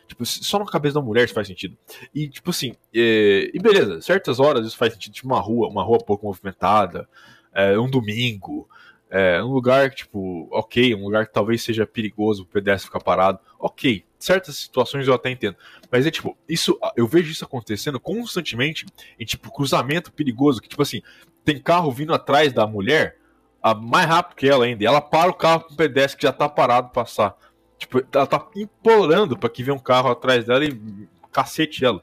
Tipo, 0.06 0.24
só 0.26 0.58
na 0.58 0.66
cabeça 0.66 0.94
da 0.94 1.00
mulher 1.00 1.24
isso 1.24 1.34
faz 1.34 1.46
sentido. 1.46 1.76
E, 2.14 2.28
tipo 2.28 2.50
assim, 2.50 2.74
e, 2.92 3.50
e 3.54 3.58
beleza, 3.58 4.00
certas 4.00 4.40
horas 4.40 4.66
isso 4.66 4.76
faz 4.76 4.92
sentido, 4.92 5.12
tipo 5.12 5.28
uma 5.28 5.40
rua, 5.40 5.68
uma 5.68 5.82
rua 5.82 5.98
pouco 5.98 6.26
movimentada, 6.26 7.08
é, 7.54 7.78
um 7.78 7.88
domingo, 7.88 8.68
é, 9.10 9.42
um 9.42 9.52
lugar 9.52 9.90
tipo, 9.90 10.48
ok, 10.50 10.94
um 10.94 11.04
lugar 11.04 11.26
que 11.26 11.32
talvez 11.32 11.62
seja 11.62 11.86
perigoso 11.86 12.42
o 12.42 12.46
pedestre 12.46 12.86
ficar 12.86 13.00
parado, 13.00 13.38
ok, 13.58 14.04
certas 14.18 14.56
situações 14.56 15.06
eu 15.06 15.14
até 15.14 15.30
entendo. 15.30 15.56
Mas 15.90 16.06
é 16.06 16.10
tipo, 16.10 16.36
isso, 16.48 16.78
eu 16.96 17.06
vejo 17.06 17.30
isso 17.30 17.44
acontecendo 17.44 18.00
constantemente 18.00 18.86
em, 19.18 19.24
tipo, 19.24 19.52
cruzamento 19.52 20.12
perigoso, 20.12 20.62
que, 20.62 20.68
tipo 20.68 20.82
assim, 20.82 21.02
tem 21.44 21.60
carro 21.60 21.90
vindo 21.90 22.14
atrás 22.14 22.52
da 22.52 22.66
mulher, 22.66 23.18
a, 23.62 23.74
mais 23.74 24.06
rápido 24.06 24.36
que 24.36 24.48
ela 24.48 24.64
ainda, 24.64 24.82
e 24.82 24.86
ela 24.86 25.00
para 25.00 25.30
o 25.30 25.34
carro 25.34 25.64
com 25.64 25.74
o 25.74 25.76
pedestre 25.76 26.18
que 26.18 26.26
já 26.26 26.32
tá 26.32 26.48
parado 26.48 26.90
passar. 26.90 27.36
Tipo, 27.82 28.00
ela 28.12 28.26
tá 28.28 28.48
implorando 28.54 29.36
para 29.36 29.50
que 29.50 29.64
venha 29.64 29.74
um 29.74 29.80
carro 29.80 30.08
atrás 30.08 30.44
dela 30.44 30.64
e 30.64 31.08
cacete 31.32 31.84
ela. 31.84 32.00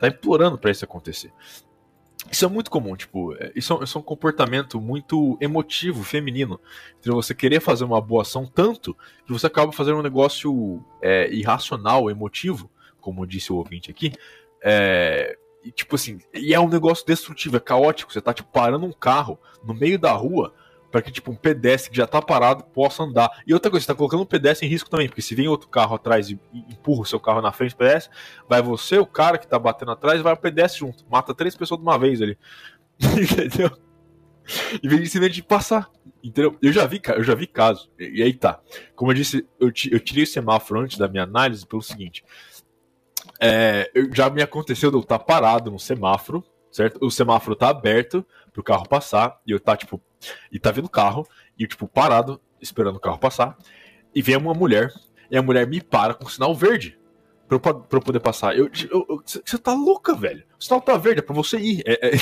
Tá 0.00 0.08
implorando 0.08 0.58
para 0.58 0.72
isso 0.72 0.84
acontecer. 0.84 1.32
Isso 2.28 2.44
é 2.44 2.48
muito 2.48 2.68
comum, 2.68 2.96
tipo, 2.96 3.34
é, 3.36 3.52
isso 3.54 3.72
é, 3.72 3.84
isso 3.84 3.96
é 3.96 4.00
um 4.00 4.04
comportamento 4.04 4.80
muito 4.80 5.38
emotivo, 5.40 6.02
feminino. 6.02 6.60
Então 6.98 7.14
você 7.14 7.32
querer 7.36 7.60
fazer 7.60 7.84
uma 7.84 8.00
boa 8.00 8.22
ação 8.22 8.50
tanto 8.52 8.96
que 9.24 9.32
você 9.32 9.46
acaba 9.46 9.70
fazendo 9.70 9.98
um 9.98 10.02
negócio 10.02 10.84
é, 11.00 11.32
irracional, 11.32 12.10
emotivo, 12.10 12.68
como 13.00 13.24
disse 13.24 13.52
o 13.52 13.56
ouvinte 13.56 13.92
aqui. 13.92 14.12
É, 14.60 15.38
e, 15.62 15.70
tipo 15.70 15.94
assim, 15.94 16.18
e 16.34 16.52
é 16.52 16.58
um 16.58 16.68
negócio 16.68 17.06
destrutivo, 17.06 17.58
é 17.58 17.60
caótico. 17.60 18.12
Você 18.12 18.20
tá 18.20 18.34
tipo, 18.34 18.50
parando 18.50 18.86
um 18.86 18.92
carro 18.92 19.38
no 19.62 19.72
meio 19.72 20.00
da 20.00 20.10
rua 20.10 20.52
para 20.90 21.02
que 21.02 21.10
tipo 21.10 21.30
um 21.30 21.34
pedestre 21.34 21.90
que 21.90 21.96
já 21.96 22.06
tá 22.06 22.22
parado 22.22 22.64
possa 22.64 23.02
andar. 23.02 23.30
E 23.46 23.52
outra 23.52 23.70
coisa, 23.70 23.84
você 23.84 23.92
tá 23.92 23.94
colocando 23.94 24.22
o 24.22 24.26
pedestre 24.26 24.66
em 24.66 24.70
risco 24.70 24.88
também, 24.88 25.08
porque 25.08 25.22
se 25.22 25.34
vem 25.34 25.48
outro 25.48 25.68
carro 25.68 25.94
atrás 25.94 26.30
e, 26.30 26.38
empurra 26.52 27.02
o 27.02 27.06
seu 27.06 27.20
carro 27.20 27.40
na 27.40 27.52
frente 27.52 27.72
do 27.72 27.78
pedestre, 27.78 28.14
vai 28.48 28.62
você, 28.62 28.98
o 28.98 29.06
cara 29.06 29.38
que 29.38 29.46
tá 29.46 29.58
batendo 29.58 29.92
atrás, 29.92 30.20
vai 30.22 30.32
o 30.32 30.36
pedestre 30.36 30.80
junto. 30.80 31.04
Mata 31.10 31.34
três 31.34 31.54
pessoas 31.56 31.80
de 31.80 31.86
uma 31.86 31.98
vez 31.98 32.22
ali. 32.22 32.38
Entendeu? 33.00 33.70
Em 34.82 34.88
vez 34.88 35.02
de 35.02 35.08
simplesmente 35.08 35.42
passar. 35.42 35.90
Entendeu? 36.22 36.56
Eu 36.62 36.72
já 36.72 36.86
vi, 36.86 37.00
eu 37.04 37.24
já 37.24 37.34
vi 37.34 37.46
caso. 37.46 37.90
E, 37.98 38.20
e 38.20 38.22
aí 38.22 38.32
tá. 38.32 38.60
Como 38.94 39.10
eu 39.10 39.14
disse, 39.14 39.46
eu, 39.60 39.68
eu 39.90 40.00
tirei 40.00 40.24
o 40.24 40.26
semáforo 40.26 40.80
antes 40.80 40.98
da 40.98 41.08
minha 41.08 41.24
análise 41.24 41.66
pelo 41.66 41.82
seguinte. 41.82 42.24
É, 43.40 43.90
já 44.12 44.30
me 44.30 44.42
aconteceu 44.42 44.90
de 44.90 44.96
eu 44.96 45.00
estar 45.00 45.18
tá 45.18 45.24
parado 45.24 45.70
no 45.70 45.78
semáforo, 45.78 46.44
certo? 46.70 47.04
O 47.04 47.10
semáforo 47.10 47.56
tá 47.56 47.68
aberto 47.68 48.24
pro 48.52 48.62
carro 48.62 48.88
passar, 48.88 49.38
e 49.46 49.50
eu 49.50 49.60
tá, 49.60 49.76
tipo, 49.76 50.00
e 50.50 50.58
tá 50.58 50.70
vindo 50.70 50.86
o 50.86 50.90
carro, 50.90 51.26
e 51.58 51.62
eu, 51.62 51.68
tipo, 51.68 51.86
parado, 51.86 52.40
esperando 52.60 52.96
o 52.96 53.00
carro 53.00 53.18
passar, 53.18 53.56
e 54.14 54.22
vem 54.22 54.36
uma 54.36 54.54
mulher, 54.54 54.92
e 55.30 55.36
a 55.36 55.42
mulher 55.42 55.66
me 55.66 55.80
para 55.80 56.14
com 56.14 56.28
sinal 56.28 56.54
verde 56.54 56.98
pra 57.48 57.56
eu, 57.56 57.60
pra 57.60 57.98
eu 57.98 58.02
poder 58.02 58.20
passar. 58.20 58.56
Eu, 58.56 58.70
você 59.24 59.58
tá 59.58 59.72
louca, 59.72 60.14
velho. 60.14 60.44
O 60.58 60.62
sinal 60.62 60.80
tá 60.80 60.96
verde, 60.96 61.20
é 61.20 61.22
pra 61.22 61.34
você 61.34 61.58
ir. 61.58 61.82
É, 61.86 62.08
é... 62.08 62.12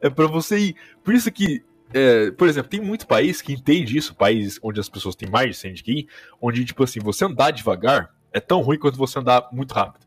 é 0.06 0.10
pra 0.10 0.26
você 0.26 0.58
ir. 0.58 0.76
Por 1.02 1.14
isso 1.14 1.30
que 1.30 1.64
é, 1.94 2.30
por 2.30 2.48
exemplo, 2.48 2.70
tem 2.70 2.80
muito 2.80 3.06
país 3.06 3.42
que 3.42 3.52
entende 3.52 3.96
isso, 3.96 4.14
países 4.14 4.58
onde 4.62 4.80
as 4.80 4.88
pessoas 4.88 5.14
têm 5.14 5.28
mais 5.28 5.50
de 5.50 5.54
100 5.56 5.74
de 5.74 6.08
onde, 6.40 6.64
tipo 6.64 6.82
assim, 6.82 7.00
você 7.00 7.24
andar 7.24 7.50
devagar 7.50 8.14
é 8.32 8.40
tão 8.40 8.62
ruim 8.62 8.78
quanto 8.78 8.96
você 8.96 9.18
andar 9.18 9.48
muito 9.52 9.72
rápido. 9.72 10.06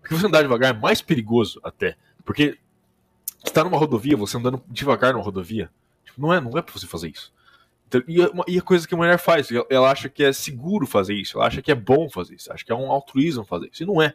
Porque 0.00 0.14
você 0.14 0.26
andar 0.26 0.42
devagar 0.42 0.74
é 0.74 0.78
mais 0.78 1.00
perigoso 1.00 1.58
até. 1.64 1.96
Porque 2.24 2.58
você 3.42 3.52
tá 3.52 3.64
numa 3.64 3.78
rodovia, 3.78 4.16
você 4.16 4.36
andando 4.36 4.62
devagar 4.68 5.12
numa 5.12 5.24
rodovia, 5.24 5.70
tipo, 6.04 6.20
não 6.20 6.32
é, 6.32 6.40
não 6.40 6.56
é 6.56 6.62
pra 6.62 6.72
você 6.72 6.86
fazer 6.86 7.08
isso. 7.08 7.32
Então, 7.88 8.02
e, 8.06 8.22
a, 8.22 8.30
e 8.48 8.58
a 8.58 8.62
coisa 8.62 8.86
que 8.86 8.94
a 8.94 8.96
mulher 8.96 9.18
faz, 9.18 9.48
ela 9.68 9.90
acha 9.90 10.08
que 10.08 10.24
é 10.24 10.32
seguro 10.32 10.86
fazer 10.86 11.14
isso, 11.14 11.36
ela 11.36 11.46
acha 11.46 11.60
que 11.60 11.70
é 11.70 11.74
bom 11.74 12.08
fazer 12.08 12.34
isso, 12.34 12.52
acha 12.52 12.64
que 12.64 12.72
é 12.72 12.74
um 12.74 12.90
altruísmo 12.90 13.44
fazer 13.44 13.68
isso. 13.72 13.82
E 13.82 13.86
não 13.86 14.00
é. 14.00 14.14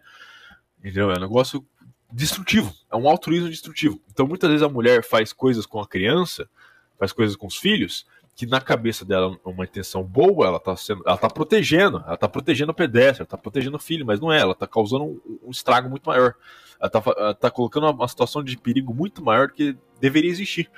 Entendeu? 0.80 1.12
É 1.12 1.18
um 1.18 1.22
negócio 1.22 1.66
destrutivo. 2.12 2.74
É 2.92 2.96
um 2.96 3.08
altruísmo 3.08 3.50
destrutivo. 3.50 4.02
Então 4.12 4.26
muitas 4.26 4.50
vezes 4.50 4.64
a 4.64 4.70
mulher 4.70 5.04
faz 5.04 5.34
coisas 5.34 5.66
com 5.66 5.80
a 5.80 5.88
criança 5.88 6.50
faz 6.98 7.14
coisas 7.14 7.36
com 7.36 7.48
os 7.48 7.56
filhos, 7.56 8.06
que 8.38 8.46
na 8.46 8.62
cabeça 8.62 9.04
dela 9.04 9.36
é 9.44 9.50
uma 9.50 9.64
intenção 9.64 10.04
boa, 10.04 10.46
ela 10.46 10.60
tá 10.60 10.76
sendo, 10.76 11.02
ela 11.08 11.18
tá 11.18 11.28
protegendo, 11.28 12.04
ela 12.06 12.16
tá 12.16 12.30
protegendo 12.30 12.72
o 12.72 12.76
pedestre, 12.76 13.22
ela 13.22 13.28
tá 13.28 13.36
protegendo 13.36 13.78
o 13.78 13.80
filho, 13.80 14.06
mas 14.06 14.20
não 14.20 14.32
é, 14.32 14.40
ela 14.40 14.54
tá 14.54 14.68
causando 14.68 15.06
um, 15.06 15.40
um 15.48 15.50
estrago 15.50 15.90
muito 15.90 16.06
maior. 16.06 16.36
Ela 16.80 16.88
tá, 16.88 17.04
ela 17.18 17.34
tá 17.34 17.50
colocando 17.50 17.90
uma, 17.90 18.08
situação 18.08 18.44
de 18.44 18.56
perigo 18.56 18.94
muito 18.94 19.26
maior 19.26 19.48
do 19.48 19.56
que 19.56 19.76
deveria 20.00 20.30
existir. 20.30 20.70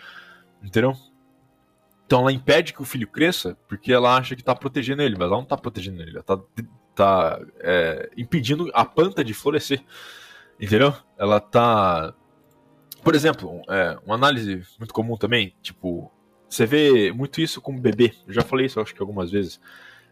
Entendeu? 0.63 0.95
Então 2.05 2.21
ela 2.21 2.31
impede 2.31 2.71
que 2.73 2.81
o 2.81 2.85
filho 2.85 3.05
cresça 3.05 3.57
porque 3.67 3.91
ela 3.91 4.15
acha 4.15 4.37
que 4.37 4.43
tá 4.43 4.55
protegendo 4.55 5.01
ele, 5.01 5.17
mas 5.19 5.27
ela 5.27 5.35
não 5.35 5.45
tá 5.45 5.57
protegendo 5.57 6.01
ele, 6.01 6.11
ela 6.11 6.23
tá, 6.23 6.39
tá 6.95 7.41
é, 7.59 8.09
impedindo 8.15 8.71
a 8.73 8.85
planta 8.85 9.21
de 9.21 9.33
florescer. 9.33 9.83
Entendeu? 10.57 10.93
Ela 11.17 11.41
tá 11.41 12.13
por 13.03 13.15
exemplo, 13.15 13.61
é, 13.69 13.97
uma 14.05 14.15
análise 14.15 14.65
muito 14.77 14.93
comum 14.93 15.17
também, 15.17 15.53
tipo, 15.61 16.11
você 16.49 16.65
vê 16.65 17.11
muito 17.11 17.39
isso 17.39 17.61
com 17.61 17.79
bebê. 17.79 18.13
Eu 18.27 18.33
já 18.33 18.41
falei 18.41 18.65
isso, 18.65 18.79
acho 18.79 18.93
que 18.93 19.01
algumas 19.01 19.31
vezes. 19.31 19.59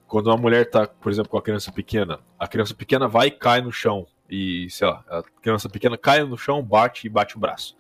Quando 0.08 0.28
uma 0.28 0.38
mulher 0.38 0.70
tá, 0.70 0.88
por 0.88 1.12
exemplo, 1.12 1.30
com 1.30 1.38
a 1.38 1.42
criança 1.42 1.70
pequena, 1.70 2.20
a 2.40 2.48
criança 2.48 2.74
pequena 2.74 3.10
vai 3.10 3.28
e 3.28 3.32
cai 3.32 3.60
no 3.60 3.74
chão. 3.74 4.08
E, 4.30 4.70
sei 4.70 4.88
lá, 4.88 5.04
a 5.10 5.24
criança 5.42 5.68
pequena 5.68 5.98
cai 5.98 6.24
no 6.24 6.38
chão, 6.38 6.64
bate 6.64 7.08
e 7.08 7.10
bate 7.10 7.36
o 7.36 7.40
braço. 7.40 7.76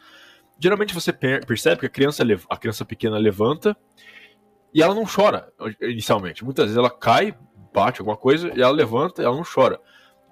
Geralmente 0.59 0.93
você 0.93 1.13
percebe 1.13 1.79
que 1.81 1.85
a 1.85 1.89
criança, 1.89 2.23
a 2.49 2.57
criança 2.57 2.83
pequena 2.83 3.17
levanta 3.17 3.77
e 4.73 4.81
ela 4.81 4.93
não 4.93 5.05
chora 5.05 5.53
inicialmente. 5.81 6.43
Muitas 6.43 6.65
vezes 6.65 6.77
ela 6.77 6.89
cai, 6.89 7.33
bate 7.73 8.01
alguma 8.01 8.17
coisa 8.17 8.51
e 8.53 8.61
ela 8.61 8.71
levanta 8.71 9.21
e 9.21 9.25
ela 9.25 9.35
não 9.35 9.43
chora. 9.43 9.79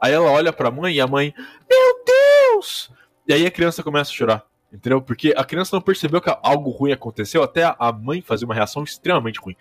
Aí 0.02 0.12
ela 0.12 0.30
olha 0.30 0.52
para 0.52 0.68
a 0.68 0.72
mãe 0.72 0.96
e 0.96 1.02
a 1.02 1.08
mãe, 1.08 1.34
meu 1.70 2.04
Deus! 2.06 2.92
E 3.28 3.34
aí 3.34 3.46
a 3.46 3.52
criança 3.52 3.84
começa 3.84 4.12
a 4.12 4.14
chorar. 4.14 4.46
Entendeu? 4.76 5.02
Porque 5.02 5.34
a 5.38 5.44
criança 5.44 5.76
não 5.76 5.82
percebeu 5.82 6.20
que 6.20 6.30
algo 6.44 6.70
ruim 6.70 6.92
aconteceu 6.92 7.42
até 7.42 7.64
a 7.80 7.92
mãe 7.92 8.22
fazer 8.22 8.46
uma 8.46 8.54
reação 8.54 8.84
extremamente 8.84 9.40
ruim. 9.40 9.56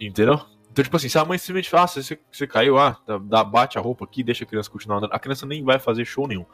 Entendeu? 0.00 0.40
Então, 0.70 0.84
tipo 0.84 0.96
assim, 0.96 1.08
se 1.08 1.18
a 1.18 1.24
mãe 1.24 1.38
simplesmente 1.38 1.70
fala, 1.70 1.84
ah, 1.84 1.86
você, 1.88 2.18
você 2.30 2.46
caiu, 2.46 2.78
ah, 2.78 2.98
dá, 3.22 3.42
bate 3.42 3.78
a 3.78 3.80
roupa 3.80 4.04
aqui, 4.04 4.22
deixa 4.22 4.44
a 4.44 4.46
criança 4.46 4.70
continuar 4.70 4.98
andando, 4.98 5.12
a 5.12 5.18
criança 5.18 5.46
nem 5.46 5.64
vai 5.64 5.78
fazer 5.78 6.04
show 6.04 6.28
nenhum. 6.28 6.44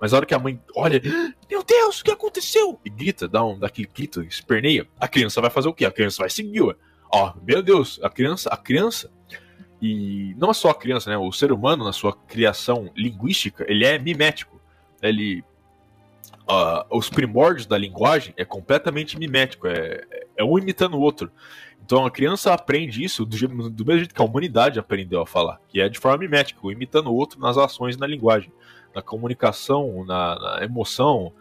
Mas 0.00 0.12
a 0.12 0.16
hora 0.16 0.26
que 0.26 0.34
a 0.34 0.38
mãe 0.38 0.60
olha, 0.74 1.00
meu 1.48 1.62
Deus, 1.62 2.00
o 2.00 2.04
que 2.04 2.10
aconteceu? 2.10 2.80
E 2.84 2.90
grita, 2.90 3.28
dá, 3.28 3.44
um, 3.44 3.58
dá 3.58 3.68
aquele 3.68 3.88
grito, 3.94 4.22
esperneia, 4.22 4.88
a 4.98 5.06
criança 5.06 5.40
vai 5.40 5.50
fazer 5.50 5.68
o 5.68 5.74
quê? 5.74 5.84
A 5.84 5.92
criança 5.92 6.18
vai 6.18 6.30
seguir, 6.30 6.62
ué. 6.62 6.74
Ó, 7.12 7.32
meu 7.42 7.62
Deus, 7.62 8.00
a 8.02 8.10
criança, 8.10 8.48
a 8.50 8.56
criança, 8.56 9.10
e 9.80 10.34
não 10.36 10.52
só 10.52 10.70
a 10.70 10.74
criança, 10.74 11.08
né? 11.10 11.16
O 11.16 11.32
ser 11.32 11.52
humano, 11.52 11.84
na 11.84 11.92
sua 11.92 12.12
criação 12.12 12.90
linguística, 12.94 13.64
ele 13.68 13.84
é 13.84 13.98
mimético. 13.98 14.60
Ele 15.02 15.42
os 16.90 17.08
primórdios 17.08 17.66
da 17.66 17.78
linguagem 17.78 18.34
é 18.36 18.44
completamente 18.44 19.18
mimético, 19.18 19.66
é, 19.66 20.04
é 20.36 20.44
um 20.44 20.58
imitando 20.58 20.94
o 20.94 21.00
outro. 21.00 21.30
Então 21.84 22.04
a 22.04 22.10
criança 22.10 22.52
aprende 22.52 23.02
isso 23.02 23.24
do, 23.24 23.36
do, 23.70 23.84
mesmo 23.84 23.98
jeito 23.98 24.14
que 24.14 24.22
a 24.22 24.24
humanidade 24.24 24.78
aprendeu 24.78 25.20
a 25.20 25.26
falar, 25.26 25.60
que 25.68 25.80
é 25.80 25.88
de 25.88 25.98
forma 25.98 26.18
mimética, 26.18 26.60
imitando 26.64 27.08
o 27.08 27.14
outro 27.14 27.40
nas 27.40 27.56
ações 27.56 27.96
na 27.96 28.06
linguagem, 28.06 28.52
na 28.94 29.02
comunicação, 29.02 30.04
na, 30.04 30.38
na 30.38 30.64
emoção, 30.64 31.32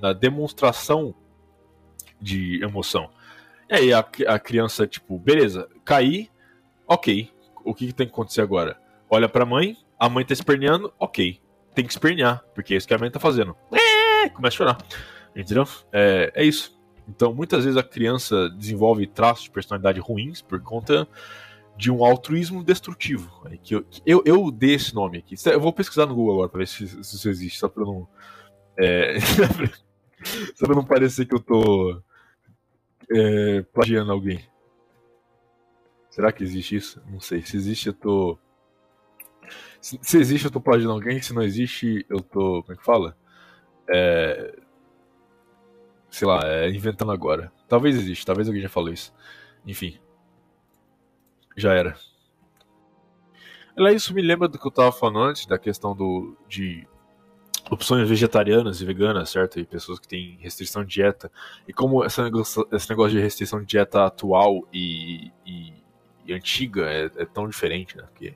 na 0.00 0.12
demonstração 0.12 1.14
de 2.20 2.62
emoção. 2.62 3.10
E 3.68 3.74
aí 3.74 3.92
a, 3.92 3.98
a 4.28 4.38
criança, 4.38 4.86
tipo, 4.86 5.18
beleza, 5.18 5.68
caí, 5.84 6.30
ok, 6.86 7.30
o 7.64 7.74
que, 7.74 7.88
que 7.88 7.92
tem 7.92 8.06
que 8.06 8.12
acontecer 8.12 8.40
agora? 8.40 8.80
Olha 9.10 9.28
pra 9.28 9.44
mãe, 9.44 9.76
a 9.98 10.08
mãe 10.08 10.24
tá 10.24 10.32
esperneando, 10.32 10.92
ok, 10.98 11.40
tem 11.74 11.84
que 11.84 11.92
espernear, 11.92 12.44
porque 12.54 12.74
é 12.74 12.76
isso 12.76 12.86
que 12.86 12.94
a 12.94 12.98
mãe 12.98 13.10
tá 13.10 13.18
fazendo. 13.20 13.56
É! 13.72 13.85
Começa 14.30 14.54
a 14.54 14.58
chorar. 14.58 14.78
Entendeu? 15.34 15.66
É, 15.92 16.32
é 16.34 16.44
isso. 16.44 16.76
Então, 17.08 17.32
muitas 17.34 17.64
vezes 17.64 17.78
a 17.78 17.82
criança 17.82 18.50
desenvolve 18.50 19.06
traços 19.06 19.44
de 19.44 19.50
personalidade 19.50 20.00
ruins 20.00 20.42
por 20.42 20.60
conta 20.60 21.06
de 21.76 21.90
um 21.90 22.04
altruísmo 22.04 22.64
destrutivo. 22.64 23.30
Que 23.62 23.74
eu, 23.74 23.86
eu, 24.04 24.22
eu 24.24 24.50
dei 24.50 24.74
esse 24.74 24.94
nome 24.94 25.18
aqui. 25.18 25.36
Eu 25.46 25.60
vou 25.60 25.72
pesquisar 25.72 26.06
no 26.06 26.14
Google 26.14 26.34
agora 26.34 26.48
para 26.48 26.58
ver 26.58 26.68
se, 26.68 26.88
se 26.88 27.16
isso 27.16 27.28
existe, 27.28 27.58
só 27.58 27.68
para 27.68 27.84
não. 27.84 28.08
É, 28.78 29.18
só 30.56 30.66
pra 30.66 30.74
não 30.74 30.84
parecer 30.84 31.26
que 31.26 31.34
eu 31.34 31.40
tô 31.40 32.02
é, 33.10 33.62
plagiando 33.72 34.10
alguém. 34.10 34.40
Será 36.10 36.32
que 36.32 36.42
existe 36.42 36.76
isso? 36.76 37.02
Não 37.08 37.20
sei. 37.20 37.42
Se 37.42 37.56
existe, 37.56 37.88
eu 37.88 37.92
tô. 37.92 38.38
Se, 39.80 39.98
se 40.02 40.18
existe, 40.18 40.46
eu 40.46 40.50
tô 40.50 40.60
plagiando 40.60 40.94
alguém. 40.94 41.20
Se 41.20 41.34
não 41.34 41.42
existe, 41.42 42.04
eu 42.08 42.20
tô. 42.20 42.62
Como 42.62 42.72
é 42.72 42.76
que 42.76 42.84
fala? 42.84 43.16
É, 43.88 44.56
sei 46.10 46.26
lá, 46.26 46.40
é, 46.44 46.70
inventando 46.70 47.12
agora. 47.12 47.52
Talvez 47.68 47.96
exista, 47.96 48.26
talvez 48.26 48.48
alguém 48.48 48.62
já 48.62 48.68
falou 48.68 48.92
isso. 48.92 49.12
Enfim. 49.66 49.98
Já 51.56 51.72
era. 51.72 51.96
Ela 53.76 53.92
isso 53.92 54.14
me 54.14 54.22
lembra 54.22 54.48
do 54.48 54.58
que 54.58 54.66
eu 54.66 54.70
tava 54.70 54.92
falando 54.92 55.20
antes, 55.20 55.46
da 55.46 55.58
questão 55.58 55.94
do 55.94 56.36
de 56.48 56.86
opções 57.70 58.08
vegetarianas 58.08 58.80
e 58.80 58.84
veganas, 58.84 59.30
certo? 59.30 59.58
E 59.58 59.64
pessoas 59.64 59.98
que 59.98 60.08
têm 60.08 60.38
restrição 60.40 60.84
de 60.84 60.94
dieta. 60.94 61.30
E 61.66 61.72
como 61.72 62.04
esse 62.04 62.22
negócio, 62.22 62.66
esse 62.72 62.88
negócio 62.88 63.12
de 63.12 63.20
restrição 63.20 63.60
de 63.60 63.66
dieta 63.66 64.04
atual 64.04 64.66
e, 64.72 65.30
e, 65.44 65.72
e 66.24 66.32
antiga 66.32 66.86
é, 66.90 67.10
é, 67.16 67.24
tão 67.24 67.48
diferente, 67.48 67.96
né? 67.96 68.04
Porque, 68.04 68.34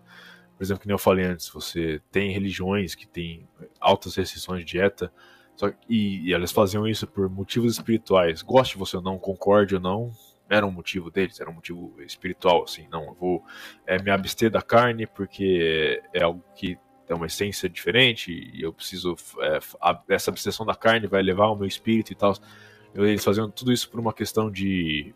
por 0.57 0.65
exemplo, 0.65 0.83
que 0.83 0.89
nem 0.89 0.95
eu 0.95 0.99
falei 0.99 1.25
antes, 1.25 1.49
você 1.49 2.01
tem 2.11 2.33
religiões 2.33 2.95
que 2.95 3.07
têm 3.07 3.49
altas 3.81 4.17
restrições 4.17 4.65
de 4.65 4.73
dieta, 4.73 5.13
só, 5.61 5.71
e, 5.87 6.27
e 6.27 6.33
elas 6.33 6.51
faziam 6.51 6.89
isso 6.89 7.07
por 7.07 7.29
motivos 7.29 7.75
espirituais. 7.75 8.41
Goste 8.41 8.79
você 8.79 8.97
ou 8.97 9.03
não, 9.03 9.19
concorde 9.19 9.75
ou 9.75 9.81
não, 9.81 10.11
era 10.49 10.67
um 10.67 10.71
motivo 10.71 11.11
deles, 11.11 11.39
era 11.39 11.51
um 11.51 11.53
motivo 11.53 11.95
espiritual, 12.01 12.65
assim, 12.65 12.89
não, 12.91 13.05
eu 13.05 13.15
vou 13.15 13.45
é, 13.87 14.03
me 14.03 14.11
abster 14.11 14.51
da 14.51 14.63
carne 14.63 15.07
porque 15.07 16.03
é 16.15 16.23
algo 16.23 16.43
que 16.57 16.79
tem 17.07 17.15
uma 17.15 17.27
essência 17.27 17.69
diferente 17.69 18.33
e 18.55 18.63
eu 18.63 18.73
preciso, 18.73 19.15
é, 19.41 19.59
a, 19.83 20.03
essa 20.09 20.31
abstenção 20.31 20.65
da 20.65 20.75
carne 20.75 21.07
vai 21.07 21.23
levar 21.23 21.49
o 21.49 21.57
meu 21.57 21.67
espírito 21.67 22.11
e 22.11 22.17
tal. 22.17 22.35
Eles 22.95 23.23
faziam 23.23 23.51
tudo 23.51 23.71
isso 23.71 23.89
por 23.91 24.01
uma 24.01 24.15
questão 24.15 24.51
de 24.51 25.15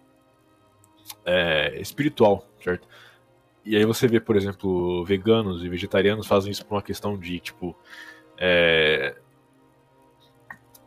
é, 1.25 1.81
espiritual, 1.81 2.47
certo? 2.63 2.87
E 3.65 3.77
aí 3.77 3.85
você 3.87 4.07
vê, 4.07 4.21
por 4.21 4.37
exemplo, 4.37 5.05
veganos 5.07 5.65
e 5.65 5.69
vegetarianos 5.71 6.27
fazem 6.27 6.53
isso 6.53 6.67
por 6.67 6.75
uma 6.75 6.83
questão 6.83 7.19
de, 7.19 7.41
tipo, 7.41 7.75
é, 8.39 9.17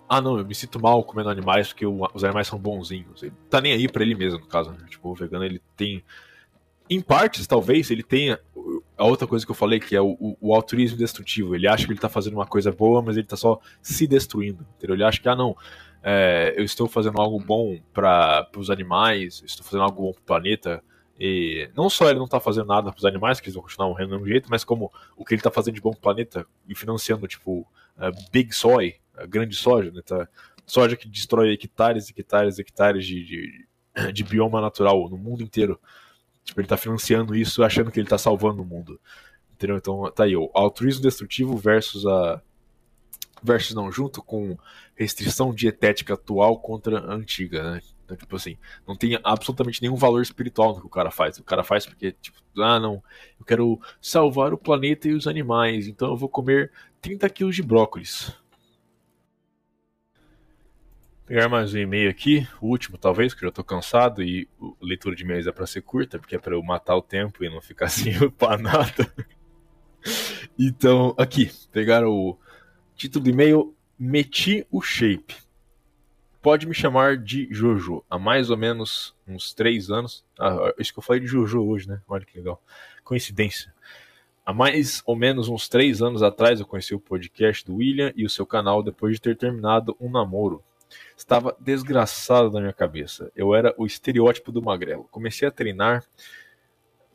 ah, 0.09 0.21
não, 0.21 0.37
eu 0.37 0.45
me 0.45 0.55
sinto 0.55 0.79
mal 0.79 1.03
comendo 1.03 1.29
animais 1.29 1.67
porque 1.67 1.85
os 1.85 2.23
animais 2.23 2.47
são 2.47 2.57
bonzinhos. 2.57 3.23
Ele 3.23 3.33
tá 3.49 3.59
nem 3.59 3.73
aí 3.73 3.87
para 3.89 4.03
ele 4.03 4.15
mesmo, 4.15 4.39
no 4.39 4.47
caso. 4.47 4.71
Né? 4.71 4.77
Tipo, 4.89 5.09
o 5.09 5.15
vegano 5.15 5.43
ele 5.43 5.61
tem. 5.75 6.03
Em 6.89 7.01
partes, 7.01 7.45
talvez, 7.45 7.91
ele 7.91 8.03
tenha 8.03 8.39
a 8.97 9.05
outra 9.05 9.27
coisa 9.27 9.45
que 9.45 9.51
eu 9.51 9.55
falei, 9.55 9.79
que 9.79 9.95
é 9.95 10.01
o, 10.01 10.17
o, 10.19 10.37
o, 10.39 10.55
altruísmo 10.55 10.97
destrutivo. 10.97 11.53
Ele 11.53 11.67
acha 11.67 11.85
que 11.85 11.91
ele 11.91 11.99
tá 11.99 12.07
fazendo 12.07 12.35
uma 12.35 12.47
coisa 12.47 12.71
boa, 12.71 13.01
mas 13.01 13.17
ele 13.17 13.27
tá 13.27 13.35
só 13.35 13.59
se 13.81 14.07
destruindo. 14.07 14.65
Entendeu? 14.77 14.95
Ele 14.95 15.03
acha 15.03 15.19
que, 15.19 15.27
ah, 15.27 15.35
não, 15.35 15.55
é, 16.01 16.53
eu 16.55 16.63
estou 16.63 16.87
fazendo 16.87 17.19
algo 17.19 17.37
bom 17.39 17.77
para 17.93 18.47
os 18.55 18.69
animais, 18.69 19.43
estou 19.45 19.65
fazendo 19.65 19.83
algo 19.83 20.01
bom 20.01 20.13
pro 20.13 20.23
planeta. 20.23 20.81
E 21.19 21.69
não 21.75 21.89
só 21.89 22.09
ele 22.09 22.19
não 22.19 22.27
tá 22.27 22.39
fazendo 22.39 22.67
nada 22.67 22.91
para 22.91 22.97
os 22.97 23.05
animais, 23.05 23.39
que 23.39 23.47
eles 23.47 23.55
vão 23.55 23.63
continuar 23.63 23.89
morrendo 23.89 24.09
do 24.09 24.15
mesmo 24.15 24.27
jeito, 24.27 24.47
mas 24.49 24.63
como 24.63 24.91
o 25.15 25.25
que 25.25 25.33
ele 25.33 25.41
tá 25.41 25.51
fazendo 25.51 25.75
de 25.75 25.81
bom 25.81 25.91
pro 25.91 25.99
planeta 25.99 26.45
e 26.67 26.75
financiando, 26.75 27.27
tipo, 27.27 27.67
uh, 27.97 28.31
Big 28.31 28.53
Soy, 28.53 28.95
a 29.17 29.25
grande 29.25 29.55
soja, 29.55 29.91
né? 29.91 30.01
Tá? 30.05 30.27
Soja 30.65 30.95
que 30.95 31.07
destrói 31.07 31.53
hectares, 31.53 32.09
hectares, 32.09 32.59
hectares 32.59 33.05
de, 33.05 33.23
de, 33.23 33.67
de 34.13 34.23
bioma 34.23 34.61
natural 34.61 35.09
no 35.09 35.17
mundo 35.17 35.43
inteiro. 35.43 35.79
Tipo, 36.43 36.61
ele 36.61 36.67
tá 36.67 36.77
financiando 36.77 37.35
isso 37.35 37.63
achando 37.63 37.91
que 37.91 37.99
ele 37.99 38.07
tá 38.07 38.17
salvando 38.17 38.61
o 38.61 38.65
mundo. 38.65 38.99
Entendeu? 39.53 39.77
Então 39.77 40.11
tá 40.11 40.23
aí, 40.23 40.35
o 40.35 40.51
altruísmo 40.53 41.01
destrutivo 41.01 41.57
versus 41.57 42.05
a 42.05 42.41
versus 43.41 43.75
não, 43.75 43.91
junto 43.91 44.21
com 44.21 44.57
restrição 44.95 45.53
dietética 45.53 46.15
atual 46.15 46.59
contra 46.59 46.99
a 46.99 47.13
antiga, 47.13 47.71
né? 47.71 47.81
Então, 48.03 48.15
tipo 48.15 48.35
assim, 48.37 48.57
não 48.87 48.95
tem 48.95 49.19
absolutamente 49.21 49.81
nenhum 49.81 49.95
valor 49.95 50.21
espiritual 50.21 50.73
no 50.73 50.79
que 50.79 50.87
o 50.87 50.89
cara 50.89 51.11
faz. 51.11 51.37
O 51.37 51.43
cara 51.43 51.61
faz 51.61 51.85
porque, 51.85 52.13
tipo, 52.13 52.37
ah, 52.57 52.79
não, 52.79 53.03
eu 53.37 53.45
quero 53.45 53.79
salvar 54.01 54.53
o 54.53 54.57
planeta 54.57 55.09
e 55.09 55.13
os 55.13 55.27
animais, 55.27 55.87
então 55.87 56.09
eu 56.09 56.15
vou 56.15 56.29
comer 56.29 56.71
30 57.01 57.29
quilos 57.29 57.55
de 57.55 57.61
brócolis. 57.61 58.33
Pegar 61.27 61.49
mais 61.49 61.73
um 61.73 61.77
e-mail 61.77 62.09
aqui, 62.09 62.47
o 62.61 62.67
último 62.67 62.97
talvez, 62.97 63.33
que 63.33 63.43
eu 63.43 63.49
já 63.49 63.51
tô 63.51 63.61
cansado 63.61 64.23
e 64.23 64.47
a 64.61 64.65
leitura 64.81 65.13
de 65.13 65.25
e-mails 65.25 65.45
é 65.45 65.51
pra 65.51 65.67
ser 65.67 65.81
curta, 65.81 66.17
porque 66.17 66.37
é 66.37 66.39
pra 66.39 66.55
eu 66.55 66.63
matar 66.63 66.95
o 66.95 67.01
tempo 67.01 67.43
e 67.43 67.49
não 67.49 67.59
ficar 67.59 67.87
assim, 67.91 68.13
pra 68.29 68.57
nada. 68.57 69.13
Então, 70.57 71.13
aqui, 71.17 71.51
pegaram 71.69 72.09
o 72.13 72.37
título 72.95 73.25
do 73.25 73.29
e-mail, 73.29 73.75
meti 73.99 74.65
o 74.71 74.81
shape. 74.81 75.35
Pode 76.41 76.65
me 76.65 76.73
chamar 76.73 77.17
de 77.17 77.49
Jojo. 77.51 78.05
Há 78.09 78.17
mais 78.17 78.49
ou 78.49 78.55
menos 78.55 79.13
uns 79.27 79.53
três 79.53 79.91
anos. 79.91 80.23
Ah, 80.39 80.73
isso 80.79 80.93
que 80.93 80.99
eu 80.99 81.03
falei 81.03 81.21
de 81.21 81.27
Jojo 81.27 81.61
hoje, 81.61 81.89
né? 81.89 81.99
Olha 82.07 82.23
que 82.23 82.37
legal. 82.37 82.63
Coincidência. 83.03 83.73
Há 84.45 84.53
mais 84.53 85.03
ou 85.05 85.17
menos 85.17 85.49
uns 85.49 85.67
três 85.67 86.01
anos 86.01 86.23
atrás 86.23 86.61
eu 86.61 86.65
conheci 86.65 86.95
o 86.95 87.01
podcast 87.01 87.65
do 87.65 87.75
William 87.75 88.13
e 88.15 88.25
o 88.25 88.29
seu 88.29 88.45
canal 88.45 88.81
depois 88.81 89.15
de 89.15 89.21
ter 89.21 89.35
terminado 89.35 89.93
um 89.99 90.09
namoro. 90.09 90.63
Estava 91.17 91.57
desgraçado 91.59 92.51
na 92.51 92.59
minha 92.59 92.71
cabeça. 92.71 93.31
Eu 93.35 93.55
era 93.55 93.73
o 93.75 93.87
estereótipo 93.87 94.51
do 94.51 94.61
magrelo. 94.61 95.05
Comecei 95.09 95.47
a 95.47 95.51
treinar. 95.51 96.05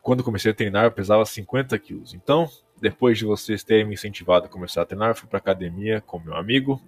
Quando 0.02 0.24
comecei 0.24 0.50
a 0.50 0.54
treinar, 0.54 0.84
eu 0.84 0.90
pesava 0.90 1.24
50 1.24 1.78
quilos. 1.78 2.12
Então, 2.12 2.50
depois 2.80 3.16
de 3.16 3.24
vocês 3.24 3.62
terem 3.62 3.84
me 3.84 3.94
incentivado 3.94 4.46
a 4.46 4.48
começar 4.48 4.82
a 4.82 4.84
treinar, 4.84 5.14
fui 5.14 5.28
para 5.28 5.38
academia 5.38 6.00
com 6.00 6.18
meu 6.18 6.34
amigo 6.34 6.82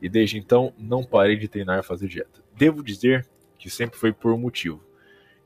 e 0.00 0.08
desde 0.08 0.38
então 0.38 0.72
não 0.78 1.04
parei 1.04 1.36
de 1.36 1.48
treinar 1.48 1.80
e 1.80 1.82
fazer 1.82 2.08
dieta. 2.08 2.42
Devo 2.56 2.82
dizer 2.82 3.28
que 3.58 3.68
sempre 3.68 3.98
foi 3.98 4.10
por 4.10 4.32
um 4.32 4.38
motivo, 4.38 4.82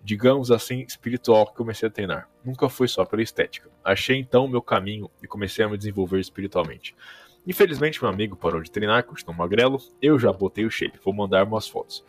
digamos 0.00 0.52
assim, 0.52 0.82
espiritual 0.82 1.48
que 1.48 1.56
comecei 1.56 1.88
a 1.88 1.90
treinar. 1.90 2.30
Nunca 2.44 2.68
foi 2.68 2.86
só 2.86 3.04
pela 3.04 3.22
estética. 3.22 3.68
Achei 3.82 4.16
então 4.16 4.44
o 4.44 4.48
meu 4.48 4.62
caminho 4.62 5.10
e 5.20 5.26
comecei 5.26 5.64
a 5.64 5.68
me 5.68 5.76
desenvolver 5.76 6.20
espiritualmente. 6.20 6.94
Infelizmente, 7.46 8.02
meu 8.02 8.10
amigo 8.10 8.36
parou 8.36 8.60
de 8.60 8.70
treinar, 8.70 9.04
continuou 9.04 9.36
magrelo. 9.36 9.80
Eu 10.02 10.18
já 10.18 10.32
botei 10.32 10.64
o 10.64 10.70
shape, 10.70 10.98
vou 11.02 11.14
mandar 11.14 11.44
umas 11.44 11.66
fotos. 11.66 12.04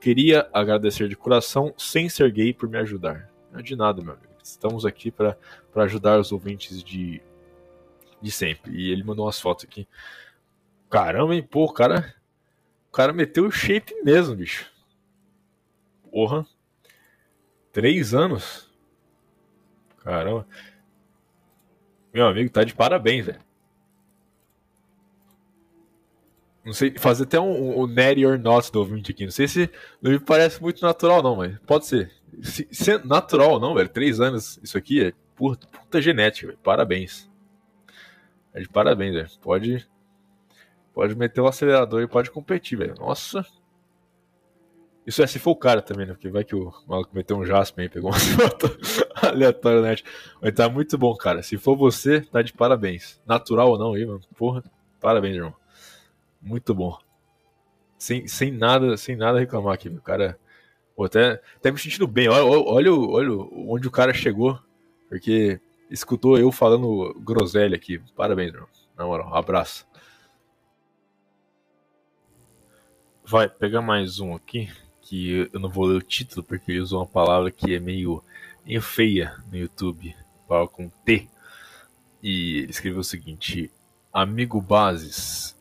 Queria 0.00 0.48
agradecer 0.52 1.08
de 1.08 1.16
coração, 1.16 1.74
sem 1.76 2.08
ser 2.08 2.30
gay, 2.30 2.52
por 2.52 2.68
me 2.68 2.78
ajudar. 2.78 3.30
Não 3.50 3.60
é 3.60 3.62
de 3.62 3.74
nada, 3.74 4.02
meu 4.02 4.12
amigo. 4.12 4.34
Estamos 4.42 4.84
aqui 4.84 5.10
para 5.10 5.36
ajudar 5.76 6.20
os 6.20 6.30
ouvintes 6.30 6.82
de, 6.82 7.22
de 8.20 8.30
sempre. 8.30 8.72
E 8.72 8.92
ele 8.92 9.02
mandou 9.02 9.24
umas 9.24 9.40
fotos 9.40 9.64
aqui. 9.64 9.88
Caramba, 10.90 11.34
hein? 11.34 11.42
Pô, 11.42 11.64
o 11.64 11.72
cara, 11.72 12.14
o 12.88 12.92
cara 12.92 13.12
meteu 13.12 13.46
o 13.46 13.50
shape 13.50 13.94
mesmo, 14.04 14.36
bicho. 14.36 14.70
Porra. 16.10 16.46
Três 17.72 18.14
anos. 18.14 18.70
Caramba. 20.04 20.46
Meu 22.12 22.26
amigo 22.26 22.50
tá 22.50 22.62
de 22.62 22.74
parabéns, 22.74 23.26
velho. 23.26 23.40
Não 26.64 26.72
sei, 26.72 26.94
fazer 26.96 27.24
até 27.24 27.38
um, 27.38 27.80
um 27.80 27.86
Natty 27.86 28.24
or 28.24 28.38
Not 28.38 28.72
do 28.72 28.78
ouvinte 28.78 29.10
aqui. 29.10 29.24
Não 29.24 29.32
sei 29.32 29.46
se 29.46 29.70
não 30.00 30.10
me 30.10 30.18
parece 30.18 30.62
muito 30.62 30.80
natural, 30.82 31.22
não, 31.22 31.36
mas 31.36 31.58
pode 31.66 31.86
ser. 31.86 32.10
Se, 32.42 32.66
se 32.70 32.92
é 32.92 32.98
natural 33.04 33.60
não, 33.60 33.74
velho. 33.74 33.88
Três 33.88 34.18
anos, 34.20 34.58
isso 34.62 34.78
aqui 34.78 35.04
é 35.04 35.12
puta, 35.36 35.66
puta 35.66 36.00
genética, 36.00 36.48
velho. 36.48 36.58
Parabéns. 36.62 37.30
É 38.54 38.60
de 38.60 38.68
parabéns, 38.68 39.14
velho. 39.14 39.28
Pode, 39.42 39.86
pode 40.94 41.14
meter 41.14 41.42
o 41.42 41.46
acelerador 41.46 42.02
e 42.02 42.08
pode 42.08 42.30
competir, 42.30 42.78
velho. 42.78 42.94
Nossa. 42.98 43.44
Isso 45.06 45.22
é 45.22 45.26
se 45.26 45.38
for 45.38 45.50
o 45.50 45.56
cara 45.56 45.82
também, 45.82 46.06
né? 46.06 46.14
Porque 46.14 46.30
vai 46.30 46.44
que 46.44 46.56
o 46.56 46.72
maluco 46.88 47.10
meteu 47.12 47.36
um 47.36 47.44
Jasper 47.44 47.84
e 47.84 47.88
pegou 47.90 48.10
uma 48.10 48.16
foto 48.18 48.74
aleatória 49.22 49.82
na 49.82 49.88
net. 49.88 50.02
Mas 50.40 50.54
tá 50.54 50.66
muito 50.66 50.96
bom, 50.96 51.14
cara. 51.14 51.42
Se 51.42 51.58
for 51.58 51.76
você, 51.76 52.22
tá 52.22 52.40
de 52.40 52.54
parabéns. 52.54 53.20
Natural 53.26 53.68
ou 53.68 53.78
não 53.78 53.92
aí, 53.92 54.06
mano. 54.06 54.22
Porra, 54.34 54.64
parabéns, 54.98 55.36
irmão. 55.36 55.54
Muito 56.44 56.74
bom. 56.74 56.98
Sem, 57.98 58.28
sem 58.28 58.52
nada, 58.52 58.98
sem 58.98 59.16
nada 59.16 59.38
reclamar 59.38 59.72
aqui, 59.72 59.88
meu 59.88 60.02
cara. 60.02 60.38
Pô, 60.94 61.04
até, 61.04 61.42
até 61.56 61.72
me 61.72 61.78
sentindo 61.78 62.06
bem. 62.06 62.28
Olha, 62.28 62.44
olha, 62.44 62.92
olha 62.92 63.32
onde 63.66 63.88
o 63.88 63.90
cara 63.90 64.12
chegou. 64.12 64.60
Porque 65.08 65.58
escutou 65.90 66.38
eu 66.38 66.52
falando 66.52 67.14
groselha 67.20 67.74
aqui. 67.76 67.98
Parabéns, 68.14 68.52
irmão. 68.52 68.68
Na 68.94 69.06
moral, 69.06 69.30
um 69.30 69.34
abraço. 69.34 69.86
Vai, 73.24 73.48
pegar 73.48 73.80
mais 73.80 74.20
um 74.20 74.34
aqui. 74.34 74.70
Que 75.00 75.48
eu 75.52 75.60
não 75.60 75.70
vou 75.70 75.86
ler 75.86 75.96
o 75.96 76.02
título 76.02 76.44
porque 76.44 76.72
ele 76.72 76.80
usou 76.80 77.00
uma 77.00 77.06
palavra 77.06 77.50
que 77.50 77.74
é 77.74 77.80
meio, 77.80 78.22
meio 78.66 78.82
feia 78.82 79.34
no 79.50 79.56
YouTube. 79.56 80.14
Palavra 80.46 80.68
com 80.68 80.90
T. 80.90 81.26
E 82.22 82.58
ele 82.58 82.70
escreveu 82.70 83.00
o 83.00 83.04
seguinte: 83.04 83.70
Amigo 84.12 84.60
Bases, 84.60 85.54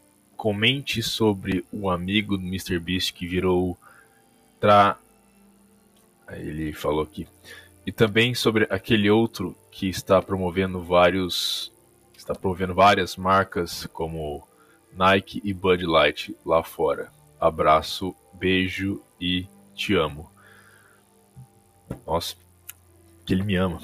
comente 0.44 1.02
sobre 1.02 1.64
o 1.72 1.90
amigo 1.90 2.38
do 2.38 2.46
Mr. 2.46 2.78
Beast 2.78 3.14
que 3.14 3.26
virou 3.26 3.78
tra. 4.60 4.98
Ele 6.32 6.74
falou 6.74 7.02
aqui. 7.02 7.26
E 7.86 7.94
também 7.94 8.36
sobre 8.36 8.68
aquele 8.70 9.10
outro 9.10 9.56
que 9.72 9.88
está 9.88 10.22
promovendo 10.22 10.82
vários. 10.82 11.72
Está 12.14 12.36
promovendo 12.36 12.74
várias 12.74 13.16
marcas 13.16 13.88
como 13.94 14.46
Nike 14.92 15.42
e 15.46 15.54
Bud 15.54 15.86
Light 15.86 16.36
lá 16.46 16.62
fora. 16.62 17.10
Abraço, 17.40 18.14
beijo 18.34 19.02
e 19.22 19.48
te 19.74 19.94
amo. 19.96 20.30
Nossa, 22.06 22.36
que 23.26 23.34
ele 23.34 23.44
me 23.44 23.56
ama. 23.56 23.82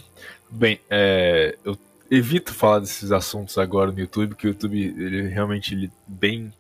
Bem, 0.50 0.82
é, 0.90 1.58
eu 1.64 1.78
evito 2.10 2.54
falar 2.54 2.80
desses 2.80 3.12
assuntos 3.12 3.58
agora 3.58 3.92
no 3.92 4.00
YouTube, 4.00 4.30
porque 4.30 4.48
o 4.48 4.50
YouTube 4.50 4.82
ele 4.82 5.28
realmente 5.28 5.74
ele 5.74 5.92
bem 6.08 6.54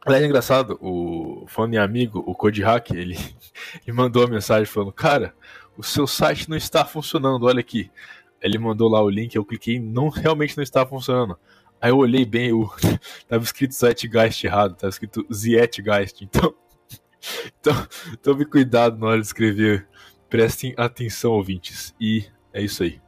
Aliás, 0.04 0.24
é 0.24 0.28
engraçado, 0.28 0.80
o 0.82 1.46
fã 1.48 1.70
e 1.72 1.78
amigo, 1.78 2.24
o 2.26 2.34
Code 2.34 2.64
Hack, 2.64 2.92
ele, 2.92 3.16
ele 3.86 3.96
mandou 3.96 4.24
uma 4.24 4.32
mensagem 4.34 4.66
falando: 4.66 4.92
Cara, 4.92 5.34
o 5.78 5.84
seu 5.84 6.08
site 6.08 6.50
não 6.50 6.58
está 6.58 6.84
funcionando, 6.86 7.46
olha 7.46 7.60
aqui. 7.60 7.92
Ele 8.42 8.58
mandou 8.58 8.90
lá 8.90 9.02
o 9.02 9.10
link, 9.10 9.36
eu 9.36 9.46
cliquei 9.46 9.80
não 9.80 10.10
realmente 10.10 10.58
não 10.58 10.64
está 10.64 10.86
funcionando. 10.86 11.38
Aí 11.80 11.92
eu 11.92 11.98
olhei 11.98 12.26
bem, 12.26 12.50
eu, 12.50 12.70
tava 13.28 13.44
escrito 13.44 13.74
Zeitgeist 13.76 14.44
errado, 14.44 14.76
tava 14.76 14.90
escrito 14.90 15.26
Zeitgeist, 15.32 16.24
então, 16.24 16.54
então 17.60 17.88
tome 18.22 18.46
cuidado 18.46 19.00
na 19.00 19.08
hora 19.08 19.20
de 19.20 19.26
escrever, 19.26 19.88
prestem 20.30 20.74
atenção 20.78 21.32
ouvintes, 21.32 21.96
e 22.00 22.26
é 22.54 22.62
isso 22.62 22.84
aí. 22.84 23.00